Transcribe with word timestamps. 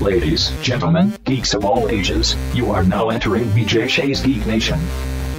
Ladies, 0.00 0.50
gentlemen, 0.60 1.14
geeks 1.24 1.54
of 1.54 1.64
all 1.64 1.88
ages, 1.88 2.36
you 2.54 2.70
are 2.70 2.84
now 2.84 3.08
entering 3.08 3.44
BJ 3.46 3.88
Shea's 3.88 4.20
Geek 4.20 4.46
Nation. 4.46 4.78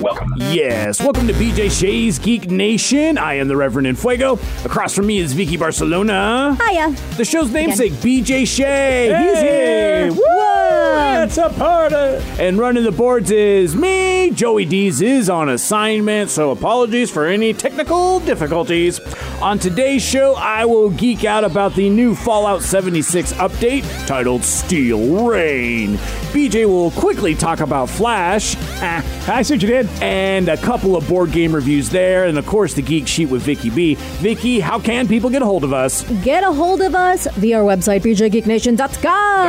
Welcome. 0.02 0.34
Yes, 0.38 1.00
welcome 1.00 1.28
to 1.28 1.34
BJ 1.34 1.70
Shea's 1.70 2.18
Geek 2.18 2.50
Nation. 2.50 3.20
I 3.20 3.36
am 3.36 3.48
the 3.48 3.56
Reverend 3.56 3.88
Infuego. 3.88 4.34
Across 4.66 4.96
from 4.96 5.06
me 5.06 5.20
is 5.20 5.34
Vicky 5.34 5.58
Barcelona. 5.58 6.58
Hiya. 6.60 6.90
The 7.18 7.26
show's 7.26 7.52
namesake, 7.52 7.94
BJ 7.94 8.48
Shea. 8.48 9.16
He's 9.16 9.40
here. 9.40 10.12
Whoa. 10.12 10.57
It's 11.00 11.38
a 11.38 11.50
party. 11.50 11.96
And 12.42 12.58
running 12.58 12.84
the 12.84 12.92
boards 12.92 13.32
is 13.32 13.76
me. 13.76 14.32
Joey 14.32 14.66
Dees 14.66 15.02
is 15.02 15.30
on 15.30 15.50
assignment, 15.50 16.30
so 16.30 16.52
apologies 16.52 17.12
for 17.12 17.26
any 17.26 17.54
technical 17.54 18.20
difficulties. 18.20 19.00
On 19.42 19.60
today's 19.60 20.04
show, 20.04 20.36
I 20.36 20.66
will 20.66 20.90
geek 20.90 21.24
out 21.26 21.44
about 21.44 21.76
the 21.76 21.90
new 21.90 22.16
Fallout 22.16 22.64
76 22.64 23.34
update 23.34 23.84
titled 24.08 24.44
Steel 24.44 25.28
Reign. 25.28 25.98
BJ 26.34 26.66
will 26.66 26.92
quickly 26.92 27.36
talk 27.36 27.60
about 27.62 27.90
Flash. 27.90 28.56
Ah, 28.82 29.04
I 29.34 29.42
see 29.44 29.56
what 29.56 29.62
you 29.62 29.68
did. 29.68 29.88
And 30.02 30.50
a 30.50 30.58
couple 30.58 30.96
of 30.96 31.08
board 31.08 31.32
game 31.32 31.54
reviews 31.54 31.90
there, 31.90 32.26
and 32.26 32.38
of 32.38 32.46
course 32.46 32.74
the 32.74 32.82
geek 32.82 33.08
sheet 33.08 33.30
with 33.30 33.44
Vicky 33.44 33.70
B. 33.70 33.96
Vicky, 33.96 34.60
how 34.60 34.80
can 34.80 35.08
people 35.08 35.30
get 35.30 35.42
a 35.42 35.46
hold 35.46 35.64
of 35.64 35.74
us? 35.74 36.04
Get 36.24 36.44
a 36.44 36.52
hold 36.52 36.82
of 36.82 36.96
us 36.96 37.28
via 37.36 37.62
our 37.62 37.64
website, 37.64 38.02
bjgeeknation.com. 38.02 39.48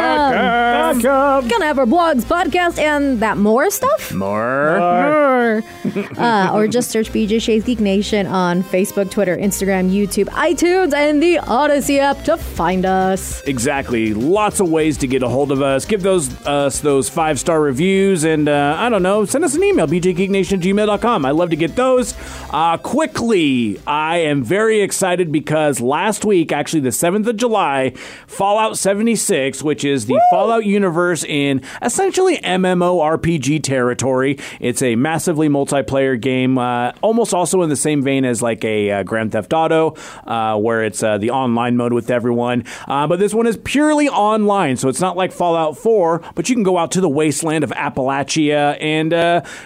Gonna 1.47 1.66
have 1.66 1.78
our 1.78 1.87
blogs, 1.87 2.23
podcast, 2.24 2.78
and 2.78 3.20
that 3.20 3.37
more 3.37 3.70
stuff? 3.70 4.12
More. 4.12 4.79
More. 4.79 5.62
uh, 6.19 6.51
or 6.52 6.66
just 6.66 6.91
search 6.91 7.10
BJ 7.10 7.41
Shea's 7.41 7.65
Geek 7.65 7.80
Nation 7.80 8.27
on 8.27 8.62
Facebook, 8.65 9.10
Twitter, 9.10 9.37
Instagram, 9.37 9.91
YouTube, 9.91 10.27
iTunes, 10.30 10.93
and 10.93 11.23
the 11.23 11.37
Audacy 11.37 11.98
app 11.98 12.24
to 12.24 12.37
find 12.37 12.84
us. 12.84 13.41
Exactly. 13.43 14.15
Lots 14.15 14.59
of 14.60 14.69
ways 14.69 14.98
to 14.98 15.06
get 15.06 15.23
a 15.23 15.29
hold 15.29 15.52
of 15.52 15.62
us. 15.62 15.84
Give 15.84 16.02
those 16.02 16.29
us 16.46 16.80
those 16.80 17.09
five 17.09 17.38
star 17.38 17.60
reviews, 17.60 18.24
and 18.24 18.48
uh, 18.48 18.74
I 18.79 18.88
don't 18.88 19.02
know, 19.02 19.24
send 19.24 19.45
us 19.45 19.54
an 19.54 19.63
email, 19.63 19.87
bjgeeknation@gmail.com. 19.87 21.24
I 21.24 21.30
love 21.30 21.51
to 21.51 21.57
get 21.57 21.76
those. 21.76 22.15
Uh, 22.51 22.79
quickly, 22.79 23.80
I 23.87 24.18
am 24.18 24.43
very 24.43 24.80
excited 24.80 25.30
because 25.30 25.80
last 25.80 26.24
week, 26.24 26.51
actually 26.51 26.80
the 26.80 26.93
seventh 26.93 27.26
of 27.26 27.37
July, 27.37 27.91
Fallout 28.26 28.79
76, 28.79 29.63
which 29.63 29.85
is 29.85 30.07
the 30.07 30.20
Fallout 30.30 30.65
universe 30.65 31.24
in 31.29 31.62
essentially 31.82 32.38
MMORPG 32.38 33.62
territory. 33.62 34.38
It's 34.60 34.82
a 34.82 34.96
massively 34.96 35.48
multiplayer 35.48 36.20
game, 36.20 36.59
uh, 36.59 36.93
almost 37.01 37.35
also 37.35 37.62
in 37.62 37.68
the 37.68 37.76
same 37.76 38.02
vein 38.02 38.24
as 38.24 38.43
like 38.43 38.65
a 38.65 38.90
uh, 38.90 39.02
Grand 39.02 39.32
Theft 39.32 39.52
Auto, 39.52 39.95
uh, 40.26 40.57
where 40.59 40.85
it's 40.85 41.02
uh, 41.02 41.18
the 41.18 41.30
online 41.30 41.76
mode 41.76 41.93
with 41.93 42.10
everyone. 42.10 42.65
Uh, 42.87 43.07
but 43.07 43.18
this 43.18 43.35
one 43.35 43.46
is 43.46 43.57
purely 43.59 44.09
online, 44.09 44.76
so 44.76 44.88
it's 44.88 45.01
not 45.01 45.16
like 45.16 45.32
Fallout 45.32 45.76
4, 45.76 46.23
but 46.35 46.48
you 46.48 46.54
can 46.54 46.65
go 46.65 46.79
out 46.79 46.90
to 46.93 47.01
the 47.01 47.09
wasteland 47.09 47.65
of 47.65 47.70
Appalachia 47.70 48.76
and 48.80 49.10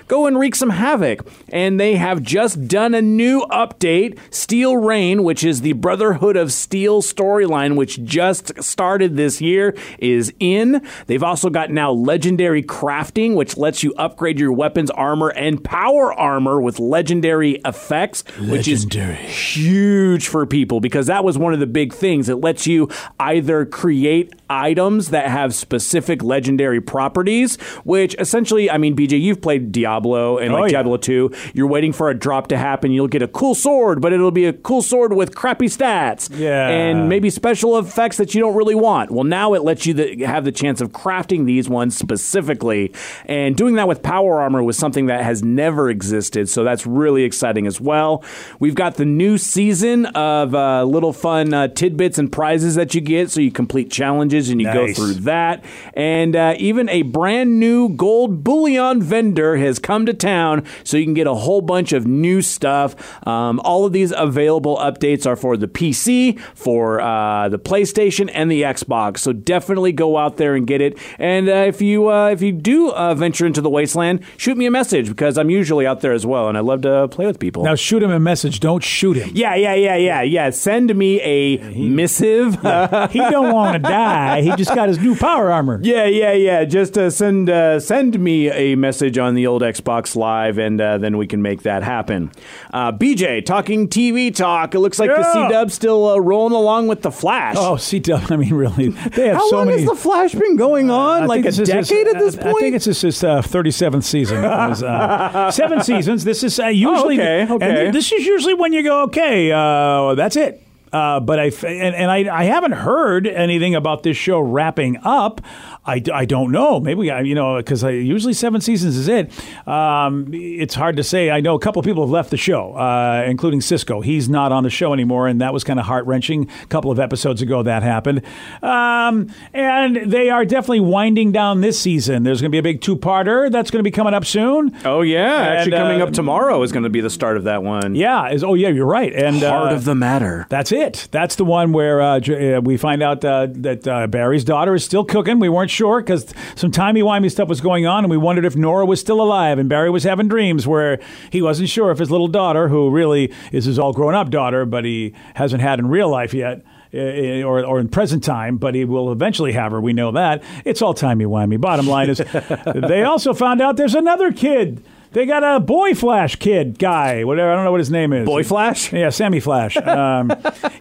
go 0.09 0.27
and 0.27 0.39
wreak 0.39 0.55
some 0.55 0.71
havoc. 0.71 1.27
And 1.49 1.79
they 1.79 1.97
have 1.97 2.23
just 2.23 2.67
done 2.69 2.95
a 2.95 3.03
new 3.03 3.43
update, 3.51 4.19
Steel 4.31 4.77
Reign, 4.77 5.23
which 5.23 5.45
is 5.45 5.61
the 5.61 5.73
Brotherhood 5.75 6.37
of 6.37 6.53
Steel 6.53 7.03
storyline, 7.03 7.77
which 7.77 8.03
just 8.05 8.63
started 8.63 9.17
this 9.17 9.41
year, 9.41 9.75
is 9.99 10.33
in. 10.41 10.87
They've 11.07 11.23
also 11.23 11.51
got 11.53 11.71
now 11.71 11.93
legendary 11.93 12.63
crafting, 12.63 13.35
which 13.35 13.57
lets 13.57 13.83
you 13.83 13.95
upgrade 13.95 14.41
your 14.41 14.53
weapons, 14.53 14.91
armor, 14.91 15.29
and 15.29 15.63
power 15.63 16.13
armor 16.13 16.61
with 16.61 16.79
legendary 16.79 17.61
effects, 17.65 18.25
which 18.41 18.67
is 18.69 18.85
huge 19.27 20.29
for 20.29 20.47
people 20.47 20.81
because 20.81 21.07
that 21.07 21.25
was 21.25 21.39
one 21.39 21.55
of 21.55 21.61
the 21.61 21.67
big 21.67 21.93
things. 21.93 22.29
It 22.29 22.37
lets 22.37 22.67
you 22.67 22.89
either 23.21 23.65
create 23.67 24.35
items 24.53 25.11
that 25.11 25.29
have 25.31 25.55
specific 25.55 26.23
legendary 26.23 26.81
properties, 26.81 27.57
which 27.85 28.15
essentially, 28.19 28.71
I 28.71 28.79
mean, 28.79 28.95
BJ, 28.97 29.21
you've 29.21 29.41
played 29.41 29.73
Diablo 29.73 30.39
and 30.39 30.53
like 30.53 30.63
Oh, 30.63 30.65
yeah. 30.67 30.71
Diablo 30.73 30.97
2. 30.97 31.31
You're 31.55 31.67
waiting 31.67 31.93
for 31.93 32.09
a 32.11 32.15
drop 32.15 32.49
to 32.49 32.57
happen. 32.59 32.93
You'll 32.93 33.09
get 33.09 33.23
a 33.23 33.29
cool 33.29 33.55
sword, 33.55 34.01
but 34.01 34.13
it'll 34.13 34.31
be 34.31 34.47
a 34.47 34.53
cool 34.53 34.83
sword 34.83 35.13
with 35.15 35.35
crappy 35.35 35.67
stats. 35.67 36.31
Yeah. 36.37 36.69
And 36.69 37.09
maybe 37.09 37.31
special 37.31 37.79
effects 37.79 38.17
that 38.19 38.35
you 38.35 38.41
don't 38.41 38.55
really 38.55 38.75
want. 38.75 39.11
Well, 39.11 39.25
now 39.25 39.55
it 39.55 39.63
lets 39.63 39.87
you 39.87 39.95
the, 39.95 40.25
have 40.25 40.45
the 40.45 40.53
chance 40.53 40.81
of 40.81 40.91
crafting 40.91 41.47
these 41.47 41.69
ones 41.69 41.97
specifically. 41.97 42.93
And 43.27 43.57
doing 43.57 43.75
that 43.75 43.89
with 43.89 44.03
power 44.03 44.41
armor 44.41 44.63
was 44.63 44.79
something 44.79 45.07
that 45.07 45.23
has 45.25 45.43
never 45.43 45.91
existed. 45.91 46.49
So 46.49 46.65
that's 46.65 46.87
really 46.87 47.25
exciting 47.25 47.67
as 47.67 47.81
well. 47.81 48.23
We've 48.61 48.75
got 48.75 48.95
the 48.97 49.05
new 49.05 49.39
season 49.39 50.07
of 50.07 50.55
uh, 50.55 50.85
little 50.85 51.13
fun 51.13 51.53
uh, 51.53 51.69
tidbits 51.69 52.19
and 52.19 52.31
prizes 52.31 52.75
that 52.77 52.95
you 52.95 53.01
get. 53.01 53.31
So 53.31 53.41
you 53.41 53.51
complete 53.51 53.91
challenges 53.91 54.42
and 54.51 54.61
you 54.61 54.73
go 54.73 54.93
through 54.93 55.15
that. 55.15 55.65
And 55.95 56.35
uh, 56.37 56.55
even 56.59 56.89
a 56.89 57.03
brand 57.03 57.59
new 57.61 57.89
gold 57.91 58.43
bullion 58.45 59.03
vendor 59.03 59.57
has 59.57 59.79
come 59.79 60.07
to 60.07 60.15
town, 60.15 60.65
so 60.85 60.97
you 60.97 61.05
can 61.05 61.15
get 61.15 61.27
a 61.27 61.35
whole 61.35 61.61
bunch 61.61 61.93
of 61.93 62.07
new 62.07 62.43
stuff. 62.43 62.95
Um, 63.27 63.61
all 63.65 63.85
of 63.85 63.93
these 63.93 64.13
available 64.17 64.77
updates 64.79 65.27
are 65.27 65.37
for 65.37 65.57
the 65.57 65.69
PC, 65.69 66.39
for 66.55 67.01
uh, 67.01 67.49
the 67.49 67.59
PlayStation, 67.59 68.31
and 68.33 68.51
the 68.51 68.63
Xbox. 68.63 69.19
So 69.19 69.33
definitely 69.33 69.93
go 69.93 70.17
out 70.19 70.37
there 70.37 70.55
and 70.55 70.67
get 70.67 70.81
it. 70.81 70.99
And 71.19 71.49
uh, 71.49 71.53
if 71.69 71.81
you 71.81 72.09
uh, 72.11 72.29
if 72.31 72.43
you 72.43 72.53
do 72.53 72.91
uh, 72.93 73.15
venture 73.15 73.47
into 73.47 73.61
the 73.61 73.71
wasteland, 73.71 74.21
shoot 74.37 74.57
me 74.57 74.67
a 74.67 74.71
message 74.71 75.09
because 75.09 75.37
I'm 75.39 75.51
usually 75.51 75.87
out 75.87 76.01
there 76.01 76.13
as 76.13 76.25
well, 76.27 76.49
and 76.49 76.57
I 76.57 76.61
love 76.61 76.83
to 76.83 77.09
play 77.09 77.27
with 77.27 77.39
people. 77.39 77.65
Now 77.65 77.75
shoot 77.75 78.03
him 78.03 78.11
a 78.11 78.21
message. 78.21 78.61
Don't 78.61 78.83
shoot 78.83 79.17
him. 79.17 79.31
yeah, 79.35 79.55
yeah, 79.55 79.75
yeah, 79.75 79.97
yeah, 79.97 80.23
yeah. 80.23 80.51
Send 80.51 80.95
me 80.95 81.21
a 81.21 81.59
missive. 81.75 82.55
he 82.55 83.19
don't 83.19 83.53
want 83.53 83.75
to 83.75 83.79
die. 83.89 84.32
He 84.41 84.55
just 84.57 84.75
got 84.75 84.89
his 84.89 84.99
new 84.99 85.15
power 85.17 85.51
armor. 85.53 85.81
Yeah, 85.93 86.05
yeah, 86.07 86.33
yeah. 86.33 86.65
Just 86.65 86.97
uh, 86.97 87.11
send 87.11 87.51
uh, 87.51 87.79
send 87.81 88.19
me 88.19 88.51
a 88.51 88.77
message 88.77 89.19
on 89.19 89.35
the 89.35 89.47
old 89.47 89.63
Xbox 89.63 90.17
Live, 90.17 90.57
and 90.59 90.81
uh, 90.81 90.97
then 90.99 91.19
we 91.19 91.27
can 91.27 91.43
make 91.43 91.63
that 91.63 91.83
happen. 91.83 92.31
Uh, 92.73 92.93
BJ, 92.93 93.45
talking 93.45 93.89
TV 93.89 94.35
talk. 94.35 94.75
It 94.75 94.79
looks 94.81 94.99
like 94.99 95.11
the 95.11 95.17
Yeah. 95.21 95.33
C 95.33 95.49
Dub's 95.53 95.75
still 95.75 96.09
uh, 96.09 96.19
rolling 96.19 96.55
along 96.55 96.87
with 96.89 97.03
the 97.03 97.11
Flash. 97.11 97.57
Oh, 97.59 97.77
C 97.77 97.99
Dub. 97.99 98.25
I 98.31 98.37
mean, 98.37 98.55
really, 98.55 98.89
they 98.91 99.27
have 99.29 99.37
How 99.37 99.51
so 99.51 99.57
long 99.57 99.67
many. 99.67 99.81
has 99.83 99.89
the 99.91 99.97
Flash 99.97 100.33
been 100.33 100.57
going 100.57 100.91
on? 100.91 101.25
I 101.25 101.27
like 101.27 101.41
a 101.41 101.45
this 101.45 101.59
is 101.59 101.69
his- 101.71 101.89
decade 101.89 102.07
at 102.09 102.19
this 102.19 102.39
I- 102.39 102.43
point. 102.43 102.57
I 102.57 102.61
think 102.61 102.77
it's 102.77 102.85
his, 102.87 103.01
his 103.03 103.25
uh, 103.25 103.43
37th 103.43 104.05
season. 104.05 104.43
Was, 104.43 104.83
uh, 104.83 105.51
seven 105.51 105.83
seasons. 105.85 106.25
This 106.25 106.43
is 106.43 106.59
uh, 106.61 106.67
usually. 106.67 107.21
okay, 107.21 107.41
and 107.43 107.51
okay. 107.51 107.91
this 107.91 108.11
is 108.13 108.25
usually 108.25 108.55
when 108.55 108.73
you 108.73 108.83
go, 108.83 109.03
okay, 109.05 109.51
uh, 109.53 110.15
that's 110.15 110.37
it. 110.37 110.62
Uh, 110.93 111.21
but 111.21 111.39
I 111.39 111.45
and, 111.67 111.95
and 111.95 112.11
I, 112.11 112.41
I 112.41 112.45
haven't 112.45 112.73
heard 112.73 113.27
anything 113.27 113.75
about 113.75 114.03
this 114.03 114.17
show 114.17 114.41
wrapping 114.41 114.99
up. 115.03 115.41
I, 115.85 116.03
I 116.13 116.25
don't 116.25 116.53
know. 116.53 116.79
Maybe 116.81 117.11
I 117.11 117.21
you 117.23 117.35
know 117.35 117.57
because 117.57 117.83
usually 117.83 118.35
seven 118.35 118.61
seasons 118.61 118.97
is 118.97 119.09
it. 119.09 119.33
Um, 119.67 120.29
it's 120.33 120.75
hard 120.75 120.97
to 120.97 121.05
say. 121.05 121.31
I 121.31 121.41
know 121.41 121.55
a 121.55 121.59
couple 121.59 121.81
of 121.81 121.87
people 121.87 122.05
have 122.05 122.11
left 122.11 122.31
the 122.31 122.37
show, 122.37 122.75
uh, 122.75 123.25
including 123.27 123.61
Cisco. 123.61 124.01
He's 124.01 124.29
not 124.29 124.53
on 124.53 124.63
the 124.63 124.71
show 124.71 124.93
anymore, 124.93 125.29
and 125.29 125.41
that 125.41 125.53
was 125.53 125.65
kind 125.65 125.79
of 125.81 125.87
heart 125.87 126.07
wrenching. 126.07 126.49
A 126.63 126.67
couple 126.67 126.91
of 126.91 126.99
episodes 126.99 127.43
ago 127.43 127.63
that 127.63 127.83
happened, 127.83 128.23
um, 128.63 129.33
and 129.53 130.11
they 130.11 130.31
are 130.31 130.45
definitely 130.45 130.81
winding 130.81 131.33
down 131.33 131.61
this 131.61 131.81
season. 131.81 132.23
There's 132.23 132.41
going 132.41 132.51
to 132.51 132.55
be 132.55 132.59
a 132.59 132.63
big 132.63 132.81
two 132.81 132.97
parter 132.97 133.51
that's 133.51 133.71
going 133.71 133.81
to 133.81 133.85
be 133.85 133.91
coming 133.91 134.15
up 134.15 134.25
soon. 134.25 134.77
oh 134.85 135.03
yeah, 135.03 135.39
actually 135.39 135.73
coming 135.73 136.01
uh, 136.01 136.07
up 136.07 136.13
tomorrow 136.13 136.63
is 136.63 136.73
going 136.73 136.85
to 136.85 136.91
be 136.91 137.01
the 137.01 137.11
start 137.11 137.37
of 137.37 137.45
that 137.45 137.63
one. 137.63 137.95
Yeah. 137.95 138.31
Is 138.31 138.45
oh 138.45 138.55
yeah, 138.55 138.69
you're 138.69 138.87
right. 138.87 139.13
And 139.13 139.41
Heart 139.41 139.73
uh, 139.73 139.75
of 139.75 139.85
the 139.85 139.95
matter. 139.95 140.47
That's 140.49 140.73
it. 140.73 140.82
That's 140.91 141.37
the 141.37 141.45
one 141.45 141.73
where 141.73 142.01
uh, 142.01 142.21
uh, 142.21 142.61
we 142.63 142.77
find 142.77 143.03
out 143.03 143.25
uh, 143.25 143.47
that 143.51 143.87
uh, 143.87 144.07
Barry's 144.07 144.45
daughter 144.45 144.75
is 144.75 144.85
still 144.85 145.05
cooking. 145.05 145.39
We 145.39 145.49
weren't 145.49 145.71
sure 145.71 146.01
because 146.01 146.33
some 146.55 146.71
timey-wimey 146.71 147.31
stuff 147.31 147.49
was 147.49 147.61
going 147.61 147.87
on, 147.87 148.05
and 148.05 148.11
we 148.11 148.17
wondered 148.17 148.45
if 148.45 148.57
Nora 148.57 148.85
was 148.85 149.01
still 149.01 149.21
alive. 149.21 149.59
And 149.59 149.69
Barry 149.69 149.91
was 149.91 150.05
having 150.05 150.29
dreams 150.29 150.67
where 150.67 151.01
he 151.31 151.43
wasn't 151.43 151.69
sure 151.69 151.91
if 151.91 151.99
his 151.99 152.11
little 152.11 152.29
daughter, 152.29 152.69
who 152.69 152.91
really 152.91 153.33
is 153.53 153.67
his 153.67 153.79
all 153.79 153.93
grown-up 153.93 154.31
daughter, 154.31 154.65
but 154.65 154.85
he 154.85 155.15
hasn't 155.35 155.63
had 155.63 155.79
in 155.79 155.89
real 155.89 156.09
life 156.09 156.35
yet, 156.35 156.65
or, 156.93 157.65
or 157.65 157.81
in 157.81 157.89
present 157.89 158.23
time, 158.23 158.57
but 158.57 158.75
he 158.75 158.85
will 158.85 159.11
eventually 159.13 159.53
have 159.53 159.73
her. 159.73 159.81
We 159.81 159.93
know 159.93 160.13
that. 160.13 160.43
It's 160.65 160.83
all 160.83 160.95
timey-wimey. 160.95 161.61
Bottom 161.61 161.87
line 161.87 162.11
is, 162.11 162.19
they 162.75 163.03
also 163.03 163.33
found 163.33 163.61
out 163.61 163.77
there's 163.77 163.95
another 163.95 164.33
kid. 164.33 164.83
They 165.13 165.27
got 165.27 165.45
a 165.45 165.61
boy 165.61 165.95
Flash 165.95 166.37
kid 166.37 166.79
guy, 166.79 167.25
whatever. 167.25 167.53
I 167.53 167.55
don't 167.55 167.65
know 167.65 167.71
what 167.71 167.81
his 167.81 167.91
name 167.91 168.13
is. 168.15 168.25
Boy 168.25 168.43
Flash. 168.43 168.93
Yeah, 168.93 169.11
Sammy 169.11 169.41
Flash. 169.41 169.77
Um, 169.93 170.33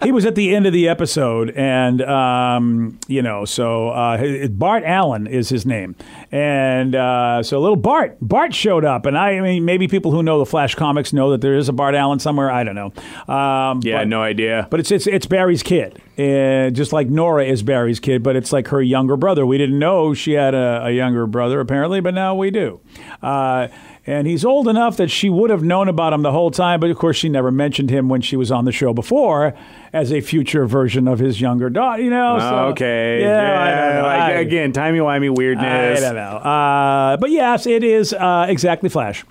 he 0.04 0.12
was 0.12 0.26
at 0.26 0.36
the 0.36 0.56
end 0.56 0.66
of 0.66 0.74
the 0.74 0.88
episode, 0.88 1.50
and 1.52 2.02
um, 2.02 2.98
you 3.08 3.22
know, 3.22 3.44
so 3.46 3.90
uh, 3.90 4.48
Bart 4.48 4.84
Allen 4.86 5.28
is 5.28 5.50
his 5.50 5.66
name, 5.66 5.96
and 6.32 6.96
uh, 6.96 7.44
so 7.44 7.60
little 7.60 7.76
Bart, 7.76 8.18
Bart 8.22 8.54
showed 8.56 8.86
up, 8.86 9.06
and 9.06 9.18
I, 9.18 9.32
I 9.38 9.42
mean, 9.42 9.66
maybe 9.66 9.88
people 9.88 10.12
who 10.12 10.24
know 10.24 10.40
the 10.40 10.46
Flash 10.46 10.76
comics 10.76 11.12
know 11.14 11.32
that 11.32 11.42
there 11.42 11.56
is 11.56 11.68
a 11.70 11.74
Bart 11.74 11.94
Allen 11.94 12.20
somewhere. 12.20 12.50
I 12.50 12.64
don't 12.64 12.76
know. 12.76 12.94
Um, 13.34 13.82
Yeah, 13.84 14.00
but- 14.00 14.08
no 14.08 14.22
idea. 14.22 14.68
but 14.72 14.80
it's 14.80 14.92
it's 14.92 15.08
it's 15.08 15.26
Barry's 15.26 15.62
kid, 15.64 16.02
uh, 16.18 16.70
just 16.72 16.94
like 16.94 17.10
Nora 17.10 17.46
is 17.46 17.64
Barry's 17.64 18.00
kid, 18.00 18.24
but 18.24 18.36
it's 18.36 18.54
like 18.54 18.70
her 18.70 18.82
younger 18.82 19.18
brother. 19.18 19.46
We 19.46 19.58
didn't 19.58 19.78
know 19.80 20.14
she 20.14 20.34
had 20.34 20.54
a, 20.56 20.86
a 20.86 20.92
younger 20.92 21.28
brother 21.28 21.60
apparently, 21.60 22.00
but 22.00 22.14
now 22.14 22.34
we 22.36 22.50
do. 22.50 22.80
Uh, 23.22 23.68
And 24.08 24.26
he's 24.26 24.44
old 24.44 24.68
enough 24.68 24.98
that 24.98 25.12
she 25.12 25.30
would 25.30 25.52
have 25.52 25.62
known 25.62 25.88
about 25.88 26.12
him 26.12 26.24
the 26.24 26.32
whole 26.32 26.50
time, 26.50 26.80
but 26.80 26.90
of 26.90 26.98
course 26.98 27.18
she 27.18 27.30
never 27.30 27.52
mentioned 27.52 27.92
him 27.92 28.10
when 28.10 28.22
she 28.22 28.36
was 28.36 28.52
on 28.52 28.66
the 28.66 28.72
show 28.72 28.94
before 28.94 29.54
as 29.94 30.12
a 30.12 30.22
future 30.22 30.66
version 30.66 31.08
of 31.08 31.20
his 31.20 31.40
younger 31.40 31.70
daughter. 31.70 32.02
You 32.02 32.10
know, 32.10 32.40
so- 32.40 32.56
okay. 32.70 33.22
yeah, 33.22 34.00
I 34.00 34.02
like, 34.02 34.22
I- 34.22 34.40
again, 34.40 34.72
timey 34.74 34.98
wimey 35.00 35.28
I 35.28 35.30
weirdness. 35.30 36.02
don't 36.02 36.16
know. 36.16 36.22
Uh, 36.22 37.18
but 37.18 37.30
yes, 37.30 37.68
it 37.68 37.84
is 37.84 38.12
uh, 38.14 38.48
exactly 38.50 38.90
Flash. 38.90 39.24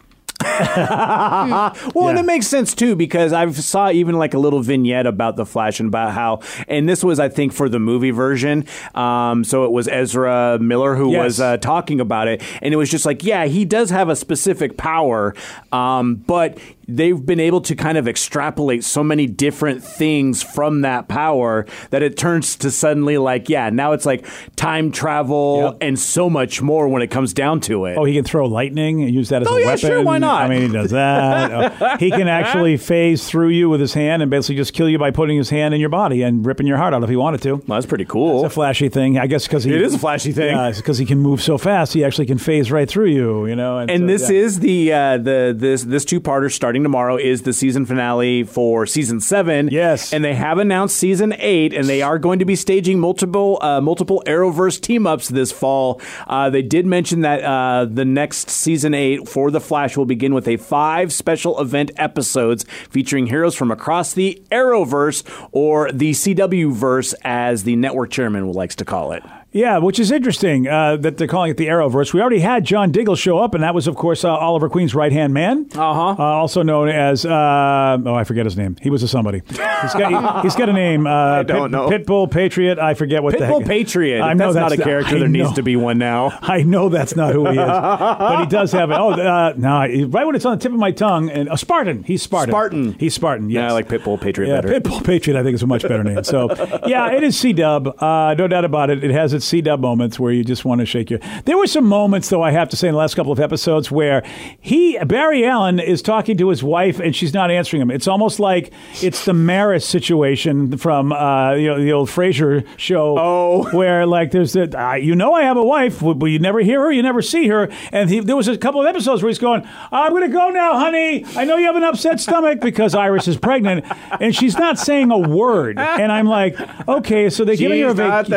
Well, 1.94 2.08
and 2.08 2.18
it 2.18 2.24
makes 2.24 2.46
sense 2.46 2.74
too 2.74 2.94
because 2.96 3.32
I 3.32 3.50
saw 3.50 3.90
even 3.90 4.16
like 4.16 4.34
a 4.34 4.38
little 4.38 4.60
vignette 4.60 5.06
about 5.06 5.36
the 5.36 5.46
Flash 5.46 5.80
and 5.80 5.88
about 5.88 6.12
how, 6.12 6.40
and 6.68 6.88
this 6.88 7.02
was 7.04 7.18
I 7.18 7.28
think 7.28 7.52
for 7.52 7.68
the 7.68 7.78
movie 7.78 8.10
version. 8.10 8.64
Um, 8.94 9.44
so 9.44 9.64
it 9.64 9.72
was 9.72 9.88
Ezra 9.88 10.58
Miller 10.60 10.94
who 10.96 11.10
Yes. 11.12 11.24
was 11.24 11.40
uh, 11.40 11.56
talking 11.58 12.00
about 12.00 12.28
it, 12.28 12.42
and 12.62 12.72
it 12.72 12.76
was 12.76 12.90
just 12.90 13.06
like, 13.06 13.24
yeah, 13.24 13.46
he 13.46 13.64
does 13.64 13.90
have 13.90 14.08
a 14.08 14.16
specific 14.16 14.76
power, 14.76 15.34
um, 15.72 16.16
but 16.16 16.58
they've 16.96 17.24
been 17.24 17.40
able 17.40 17.60
to 17.62 17.74
kind 17.74 17.96
of 17.98 18.06
extrapolate 18.08 18.84
so 18.84 19.02
many 19.02 19.26
different 19.26 19.82
things 19.82 20.42
from 20.42 20.82
that 20.82 21.08
power 21.08 21.66
that 21.90 22.02
it 22.02 22.16
turns 22.16 22.56
to 22.56 22.70
suddenly 22.70 23.18
like, 23.18 23.48
yeah, 23.48 23.70
now 23.70 23.92
it's 23.92 24.06
like 24.06 24.26
time 24.56 24.90
travel 24.92 25.60
Yep. 25.62 25.76
and 25.80 25.98
so 25.98 26.30
much 26.30 26.62
more 26.62 26.88
when 26.88 27.02
it 27.02 27.08
comes 27.10 27.32
down 27.34 27.60
to 27.60 27.84
it. 27.86 27.96
Oh, 27.98 28.04
he 28.04 28.14
can 28.14 28.24
throw 28.24 28.46
lightning 28.46 29.02
and 29.02 29.12
use 29.14 29.28
that 29.30 29.42
as 29.42 29.48
Oh, 29.48 29.56
a 29.56 29.60
yeah, 29.60 29.66
weapon. 29.66 29.78
sure, 29.80 30.02
why 30.02 30.18
not? 30.18 30.42
I 30.42 30.48
mean, 30.48 30.62
he 30.62 30.68
does 30.68 30.90
that. 30.90 31.52
Uh, 31.80 31.96
he 31.98 32.10
can 32.10 32.28
actually 32.28 32.76
phase 32.76 33.28
through 33.28 33.48
you 33.48 33.68
with 33.68 33.80
his 33.80 33.94
hand 33.94 34.22
and 34.22 34.30
basically 34.30 34.56
just 34.56 34.72
kill 34.72 34.88
you 34.88 34.98
by 34.98 35.10
putting 35.10 35.36
his 35.36 35.50
hand 35.50 35.74
in 35.74 35.80
your 35.80 35.88
body 35.88 36.22
and 36.22 36.44
ripping 36.46 36.66
your 36.66 36.76
heart 36.76 36.94
out 36.94 37.02
if 37.02 37.10
he 37.10 37.16
wanted 37.16 37.42
to. 37.42 37.56
Well, 37.56 37.64
that's 37.76 37.86
pretty 37.86 38.04
cool. 38.04 38.44
It's 38.44 38.52
a 38.52 38.54
flashy 38.54 38.88
thing, 38.88 39.18
I 39.18 39.26
guess, 39.26 39.46
because 39.46 39.64
he 39.64 39.72
It 39.74 39.82
is 39.82 39.94
a 39.94 39.98
flashy 39.98 40.32
thing. 40.32 40.56
Yeah, 40.56 40.72
because 40.74 40.98
he 40.98 41.06
can 41.06 41.18
move 41.18 41.42
so 41.42 41.58
fast, 41.58 41.92
he 41.92 42.04
actually 42.04 42.26
can 42.26 42.38
phase 42.38 42.70
right 42.72 42.88
through 42.88 43.06
you. 43.10 43.46
You 43.46 43.56
know, 43.56 43.78
and 43.78 43.90
so, 44.02 44.06
this 44.06 44.30
yeah. 44.30 44.36
is 44.38 44.60
the 44.60 44.92
uh, 44.92 45.16
the 45.18 45.54
this 45.56 45.82
this 45.84 46.04
two 46.04 46.20
parter 46.20 46.50
starting 46.52 46.79
tomorrow 46.82 47.16
is 47.16 47.42
the 47.42 47.52
season 47.52 47.86
finale 47.86 48.44
for 48.44 48.86
season 48.86 49.20
seven. 49.20 49.68
Yes. 49.70 50.12
and 50.12 50.24
they 50.24 50.34
have 50.34 50.58
announced 50.58 50.96
season 50.96 51.34
eight, 51.38 51.72
and 51.72 51.88
they 51.88 52.02
are 52.02 52.18
going 52.18 52.38
to 52.38 52.44
be 52.44 52.56
staging 52.56 52.98
multiple 52.98 53.58
uh, 53.62 53.80
multiple 53.80 54.22
Arrowverse 54.26 54.80
team 54.80 55.06
ups 55.06 55.28
this 55.28 55.52
fall. 55.52 56.00
Uh, 56.26 56.50
they 56.50 56.62
did 56.62 56.86
mention 56.86 57.20
that 57.20 57.42
uh, 57.42 57.84
the 57.84 58.04
next 58.04 58.50
season 58.50 58.94
eight 58.94 59.28
for 59.28 59.50
the 59.50 59.60
Flash 59.60 59.96
will 59.96 60.06
begin 60.06 60.34
with 60.34 60.48
a 60.48 60.56
five 60.56 61.12
special 61.12 61.60
event 61.60 61.90
episodes 61.96 62.64
featuring 62.88 63.26
heroes 63.26 63.54
from 63.54 63.70
across 63.70 64.12
the 64.12 64.42
Arrowverse 64.50 65.22
or 65.52 65.90
the 65.92 66.12
CW 66.12 66.72
verse, 66.72 67.14
as 67.22 67.64
the 67.64 67.76
network 67.76 68.10
chairman 68.10 68.52
likes 68.52 68.74
to 68.76 68.84
call 68.84 69.12
it. 69.12 69.22
Yeah, 69.52 69.78
which 69.78 69.98
is 69.98 70.12
interesting 70.12 70.68
uh, 70.68 70.96
that 70.98 71.16
they're 71.16 71.26
calling 71.26 71.50
it 71.50 71.56
the 71.56 71.66
Arrowverse. 71.66 72.12
We 72.14 72.20
already 72.20 72.38
had 72.38 72.64
John 72.64 72.92
Diggle 72.92 73.16
show 73.16 73.38
up, 73.38 73.52
and 73.52 73.64
that 73.64 73.74
was, 73.74 73.88
of 73.88 73.96
course, 73.96 74.24
uh, 74.24 74.32
Oliver 74.32 74.68
Queen's 74.68 74.94
right 74.94 75.10
hand 75.10 75.34
man. 75.34 75.66
Uh-huh. 75.74 76.10
Uh, 76.10 76.16
also 76.16 76.62
known 76.62 76.88
as, 76.88 77.26
uh, 77.26 77.98
oh, 78.04 78.14
I 78.14 78.22
forget 78.22 78.44
his 78.44 78.56
name. 78.56 78.76
He 78.80 78.90
was 78.90 79.02
a 79.02 79.08
somebody. 79.08 79.42
He's 79.48 79.58
got, 79.58 80.08
he, 80.10 80.14
has 80.44 80.54
got 80.54 80.68
a 80.68 80.72
name. 80.72 81.04
Uh, 81.06 81.10
I 81.40 81.42
don't 81.42 81.72
know. 81.72 81.88
Pitbull 81.88 82.30
Patriot. 82.30 82.78
I 82.78 82.94
forget 82.94 83.24
what 83.24 83.36
the 83.36 83.44
Pitbull 83.44 83.58
heck. 83.60 83.68
Patriot. 83.68 84.22
I 84.22 84.34
know 84.34 84.52
that's, 84.52 84.70
not 84.70 84.78
a 84.78 84.82
character. 84.82 85.16
I 85.16 85.18
There 85.20 85.28
needs 85.28 85.52
to 85.54 85.64
be 85.64 85.74
one 85.74 85.98
now. 85.98 86.38
I 86.42 86.62
know 86.62 86.88
that's 86.88 87.16
not 87.16 87.34
who 87.34 87.46
he 87.46 87.52
is, 87.52 87.56
but 87.56 88.40
he 88.40 88.46
does 88.46 88.70
have 88.70 88.90
it. 88.92 88.94
Oh, 88.94 89.10
uh, 89.10 89.54
no, 89.56 89.82
he- 89.82 90.04
right 90.04 90.26
when 90.26 90.36
it's 90.36 90.44
on 90.44 90.58
the 90.58 90.62
tip 90.62 90.72
of 90.72 90.78
my 90.78 90.92
tongue, 90.92 91.28
and 91.28 91.48
a 91.48 91.58
Spartan. 91.58 92.04
He's 92.04 92.22
Spartan. 92.22 92.52
Spartan. 92.52 92.92
He's 93.00 93.14
Spartan. 93.14 93.50
Yes, 93.50 93.62
Yeah, 93.62 93.68
I 93.68 93.72
like 93.72 93.88
Pitbull 93.88 94.20
Patriot 94.20 94.48
yeah, 94.48 94.60
better. 94.60 94.80
Pitbull 94.80 95.04
Patriot, 95.04 95.38
I 95.38 95.42
think 95.42 95.56
is 95.56 95.62
a 95.64 95.66
much 95.66 95.82
better 95.82 96.04
name. 96.04 96.22
So, 96.22 96.50
yeah, 96.86 97.10
it 97.10 97.24
is 97.24 97.36
C 97.36 97.52
Dub. 97.52 98.00
Uh, 98.00 98.34
no 98.38 98.46
doubt 98.46 98.64
about 98.64 98.90
it. 98.90 99.02
It 99.02 99.10
has 99.10 99.32
its 99.32 99.39
C 99.40 99.60
Dub 99.60 99.80
moments 99.80 100.18
where 100.18 100.32
you 100.32 100.44
just 100.44 100.64
want 100.64 100.80
to 100.80 100.86
shake 100.86 101.10
your. 101.10 101.20
There 101.44 101.56
were 101.56 101.66
some 101.66 101.86
moments, 101.86 102.28
though, 102.28 102.42
I 102.42 102.50
have 102.50 102.68
to 102.70 102.76
say, 102.76 102.88
in 102.88 102.94
the 102.94 102.98
last 102.98 103.14
couple 103.14 103.32
of 103.32 103.40
episodes 103.40 103.90
where 103.90 104.22
he, 104.60 104.98
Barry 104.98 105.44
Allen, 105.46 105.78
is 105.80 106.02
talking 106.02 106.36
to 106.38 106.48
his 106.48 106.62
wife 106.62 106.98
and 107.00 107.14
she's 107.14 107.34
not 107.34 107.50
answering 107.50 107.82
him. 107.82 107.90
It's 107.90 108.08
almost 108.08 108.40
like 108.40 108.72
it's 109.02 109.24
the 109.24 109.34
Maris 109.34 109.86
situation 109.86 110.76
from 110.76 111.12
uh, 111.12 111.54
you 111.54 111.68
know, 111.68 111.80
the 111.80 111.92
old 111.92 112.08
Frasier 112.08 112.66
show. 112.76 113.16
Oh. 113.18 113.70
where 113.72 114.06
like 114.06 114.30
there's 114.30 114.52
the 114.52 114.78
uh, 114.78 114.94
you 114.94 115.14
know 115.14 115.32
I 115.32 115.42
have 115.42 115.56
a 115.56 115.64
wife, 115.64 116.00
but 116.00 116.26
you 116.26 116.38
never 116.38 116.60
hear 116.60 116.80
her, 116.82 116.92
you 116.92 117.02
never 117.02 117.22
see 117.22 117.48
her, 117.48 117.68
and 117.92 118.10
he, 118.10 118.20
there 118.20 118.36
was 118.36 118.48
a 118.48 118.56
couple 118.56 118.80
of 118.80 118.86
episodes 118.86 119.22
where 119.22 119.28
he's 119.28 119.38
going, 119.38 119.66
"I'm 119.92 120.12
going 120.12 120.22
to 120.22 120.28
go 120.28 120.50
now, 120.50 120.78
honey. 120.78 121.24
I 121.36 121.44
know 121.44 121.56
you 121.56 121.66
have 121.66 121.76
an 121.76 121.84
upset 121.84 122.20
stomach 122.20 122.60
because 122.60 122.94
Iris 122.94 123.28
is 123.28 123.36
pregnant, 123.36 123.84
and 124.20 124.34
she's 124.34 124.56
not 124.56 124.78
saying 124.78 125.10
a 125.10 125.18
word." 125.18 125.78
And 125.78 126.12
I'm 126.12 126.26
like, 126.26 126.56
"Okay, 126.88 127.30
so 127.30 127.44
they're 127.44 127.56
giving 127.56 127.80
her 127.80 127.88
a 127.88 127.94
She's. 127.94 128.30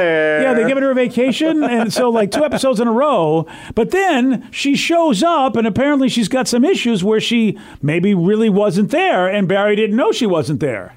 Yeah, 0.43 0.53
they're 0.53 0.67
giving 0.67 0.83
her 0.83 0.91
a 0.93 0.95
vacation, 0.95 1.63
and 1.63 1.91
so 1.91 2.09
like 2.09 2.31
two 2.31 2.45
episodes 2.45 2.79
in 2.79 2.87
a 2.87 2.91
row. 2.91 3.45
But 3.75 3.91
then 3.91 4.47
she 4.51 4.75
shows 4.75 5.21
up, 5.21 5.55
and 5.55 5.67
apparently 5.67 6.07
she's 6.07 6.29
got 6.29 6.47
some 6.47 6.63
issues 6.63 7.03
where 7.03 7.19
she 7.19 7.57
maybe 7.81 8.13
really 8.13 8.49
wasn't 8.49 8.91
there, 8.91 9.27
and 9.27 9.47
Barry 9.47 9.75
didn't 9.75 9.97
know 9.97 10.11
she 10.11 10.25
wasn't 10.25 10.59
there. 10.59 10.95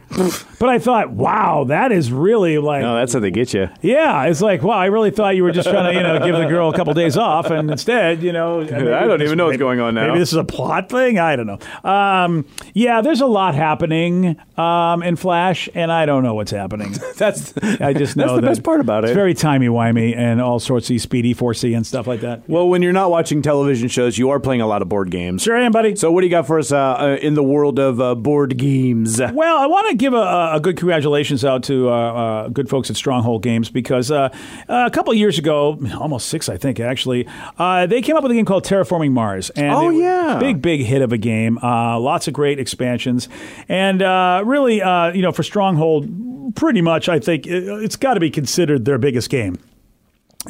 But 0.59 0.69
I 0.69 0.79
thought, 0.79 1.11
wow, 1.11 1.65
that 1.65 1.93
is 1.93 2.13
really 2.13 2.59
like 2.59 2.83
No, 2.83 2.95
that's 2.97 3.13
how 3.13 3.21
they 3.21 3.31
get 3.31 3.53
you. 3.55 3.69
yeah, 3.83 4.25
it's 4.25 4.41
like, 4.41 4.63
well, 4.63 4.77
I 4.77 4.87
really 4.87 5.11
thought 5.11 5.37
you 5.37 5.43
were 5.43 5.53
just 5.53 5.69
trying 5.69 5.93
to, 5.93 5.99
you 5.99 6.03
know, 6.03 6.19
give 6.25 6.37
the 6.37 6.47
girl 6.47 6.71
a 6.71 6.77
couple 6.77 6.95
days 6.95 7.17
off, 7.17 7.51
and 7.51 7.71
instead, 7.71 8.23
you 8.23 8.33
know, 8.33 8.61
maybe 8.71 8.85
don't 8.85 9.23
even 9.23 9.39
know 9.39 9.47
what's 9.47 9.59
going 9.59 9.81
on 9.81 9.95
now. 9.95 10.07
Maybe 10.09 10.19
this 10.19 10.33
is 10.33 10.39
a 10.39 10.45
plot 10.45 10.89
thing. 10.89 11.19
I 11.19 11.37
don't 11.37 11.47
know. 11.47 11.59
Um, 11.89 12.47
yeah, 12.75 13.01
there's 13.01 13.21
a 13.21 13.27
lot 13.27 13.55
happening 13.55 14.37
um, 14.57 15.03
in 15.03 15.17
Flash, 15.17 15.69
and 15.75 15.93
I 15.93 16.07
don't 16.07 16.23
know 16.23 16.35
what's 16.35 16.51
happening. 16.51 16.95
That's 17.17 17.57
I 17.81 17.93
just 17.93 18.17
know 18.17 18.25
That's 18.25 18.35
the 18.37 18.41
that 18.43 18.47
best 18.49 18.63
part 18.63 18.81
about 18.81 19.05
it. 19.05 19.09
It's 19.09 19.13
it. 19.13 19.15
very 19.15 19.35
timey 19.35 19.69
wimey 19.69 20.17
and 20.17 20.41
all 20.41 20.59
sorts 20.59 20.91
of 20.91 21.01
speedy 21.01 21.35
4C 21.35 21.77
and 21.77 21.87
stuff 21.87 22.07
like 22.07 22.21
that. 22.21 22.49
well, 22.49 22.69
when 22.69 22.83
you're 22.83 22.93
not 22.93 23.11
watching 23.11 23.43
television 23.43 23.89
shows, 23.89 24.19
you 24.19 24.31
are 24.31 24.41
playing 24.41 24.61
a 24.61 24.67
lot 24.67 24.83
of 24.83 24.89
board 24.89 25.11
games. 25.11 25.43
Sure, 25.43 25.57
I 25.57 25.65
am, 25.65 25.73
buddy. 25.73 25.97
So, 25.97 26.11
what 26.13 26.21
do 26.23 26.27
you 26.27 26.31
got 26.31 26.47
for 26.47 26.59
us 26.59 26.73
uh, 26.73 26.77
uh, 26.79 27.19
in 27.21 27.35
the 27.35 27.43
world 27.43 27.79
of 27.79 28.01
uh, 28.01 28.15
board 28.15 28.57
games? 28.57 29.21
Well, 29.21 29.57
I 29.59 29.67
want 29.67 29.89
to 29.91 29.95
give 29.97 30.15
a, 30.15 30.17
a 30.17 30.46
good 30.61 30.77
congratulations 30.77 31.45
out 31.45 31.63
to 31.65 31.89
uh, 31.89 31.93
uh, 31.93 32.49
good 32.49 32.69
folks 32.69 32.91
at 32.91 32.97
Stronghold 32.97 33.43
Games 33.43 33.71
because 33.71 34.11
uh, 34.11 34.29
a 34.69 34.91
couple 34.91 35.13
of 35.13 35.19
years 35.19 35.39
ago, 35.39 35.79
almost 35.99 36.29
six, 36.29 36.49
I 36.49 36.57
think, 36.57 36.81
actually, 36.81 37.27
uh, 37.59 37.87
they 37.87 38.01
came 38.03 38.17
up 38.17 38.23
with 38.23 38.33
a 38.33 38.35
game 38.35 38.45
called 38.45 38.65
Terraforming 38.65 39.13
Mars. 39.13 39.51
And 39.51 39.75
Oh, 39.75 39.91
a 39.91 39.95
yeah. 39.95 40.39
big, 40.39 40.63
big 40.63 40.81
hit 40.83 41.03
of 41.03 41.13
a 41.13 41.19
game. 41.19 41.59
Uh, 41.63 41.99
lots 41.99 42.29
of 42.29 42.35
great 42.35 42.59
expansions, 42.59 43.29
and 43.69 44.03
uh, 44.03 44.43
really, 44.45 44.81
uh, 44.83 45.13
you 45.13 45.23
know, 45.23 45.33
for 45.33 45.43
Stronghold, 45.43 46.55
pretty 46.55 46.81
much, 46.83 47.09
I 47.09 47.19
think 47.19 47.47
it's 47.47 47.97
got 47.97 48.15
to 48.15 48.21
be 48.21 48.31
considered 48.31 48.85
their 48.85 48.99
biggest 48.99 49.31
game 49.31 49.59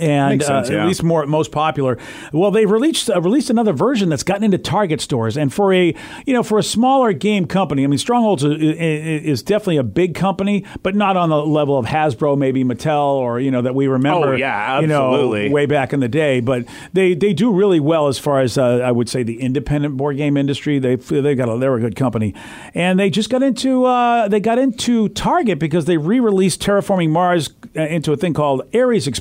and 0.01 0.43
sense, 0.43 0.71
uh, 0.71 0.73
yeah. 0.73 0.83
at 0.83 0.89
least 0.89 1.03
more 1.03 1.27
most 1.27 1.53
popular. 1.53 1.99
Well, 2.33 2.51
they've 2.51 2.71
released 2.71 3.11
uh, 3.11 3.21
released 3.21 3.51
another 3.51 3.73
version 3.73 4.09
that's 4.09 4.23
gotten 4.23 4.45
into 4.45 4.59
Target 4.59 5.01
stores, 5.01 5.37
and 5.37 5.53
for 5.53 5.73
a 5.73 5.95
you 6.27 6.35
know 6.35 6.43
for 6.43 6.59
a 6.59 6.63
smaller 6.63 7.13
game 7.13 7.47
company, 7.47 7.85
I 7.85 7.87
mean 7.87 7.99
Strongholds 7.99 8.45
is, 8.45 8.61
is 8.61 9.43
definitely 9.43 9.79
a 9.79 9.85
big 9.85 10.15
company, 10.15 10.65
but 10.83 10.95
not 10.95 11.17
on 11.17 11.29
the 11.29 11.45
level 11.45 11.79
of 11.79 11.87
Hasbro, 11.87 12.37
maybe 12.37 12.65
Mattel, 12.65 13.15
or 13.15 13.41
you 13.41 13.51
know 13.51 13.63
that 13.63 13.75
we 13.75 13.87
remember. 13.87 14.35
Oh, 14.35 14.37
yeah, 14.37 14.81
you 14.81 14.87
know, 14.87 15.13
absolutely. 15.13 15.51
way 15.51 15.67
back 15.67 15.93
in 15.93 16.01
the 16.01 16.09
day. 16.09 16.41
But 16.41 16.65
they 16.93 17.15
they 17.15 17.33
do 17.33 17.53
really 17.53 17.81
well 17.81 18.09
as 18.09 18.19
far 18.19 18.41
as 18.41 18.59
uh, 18.59 18.79
I 18.79 18.93
would 18.93 19.09
say 19.09 19.23
the 19.23 19.41
independent 19.41 19.97
board 19.97 20.17
game 20.17 20.37
industry. 20.37 20.79
They 20.79 20.97
they 20.97 21.35
got 21.35 21.49
a, 21.49 21.59
they're 21.59 21.75
a 21.75 21.81
good 21.81 21.97
company, 21.97 22.35
and 22.75 22.99
they 22.99 23.11
just 23.11 23.31
got 23.31 23.43
into 23.43 23.85
uh, 23.85 24.29
they 24.29 24.41
got 24.41 24.59
into 24.59 25.09
Target 25.11 25.59
because 25.59 25.85
they 25.87 25.97
re-released 25.97 26.61
Terraforming 26.63 27.11
Mars 27.11 27.51
uh, 27.77 27.83
into 27.83 28.13
a 28.13 28.17
thing 28.17 28.35
called 28.35 28.63
Ares 28.75 29.09
Ex- 29.09 29.21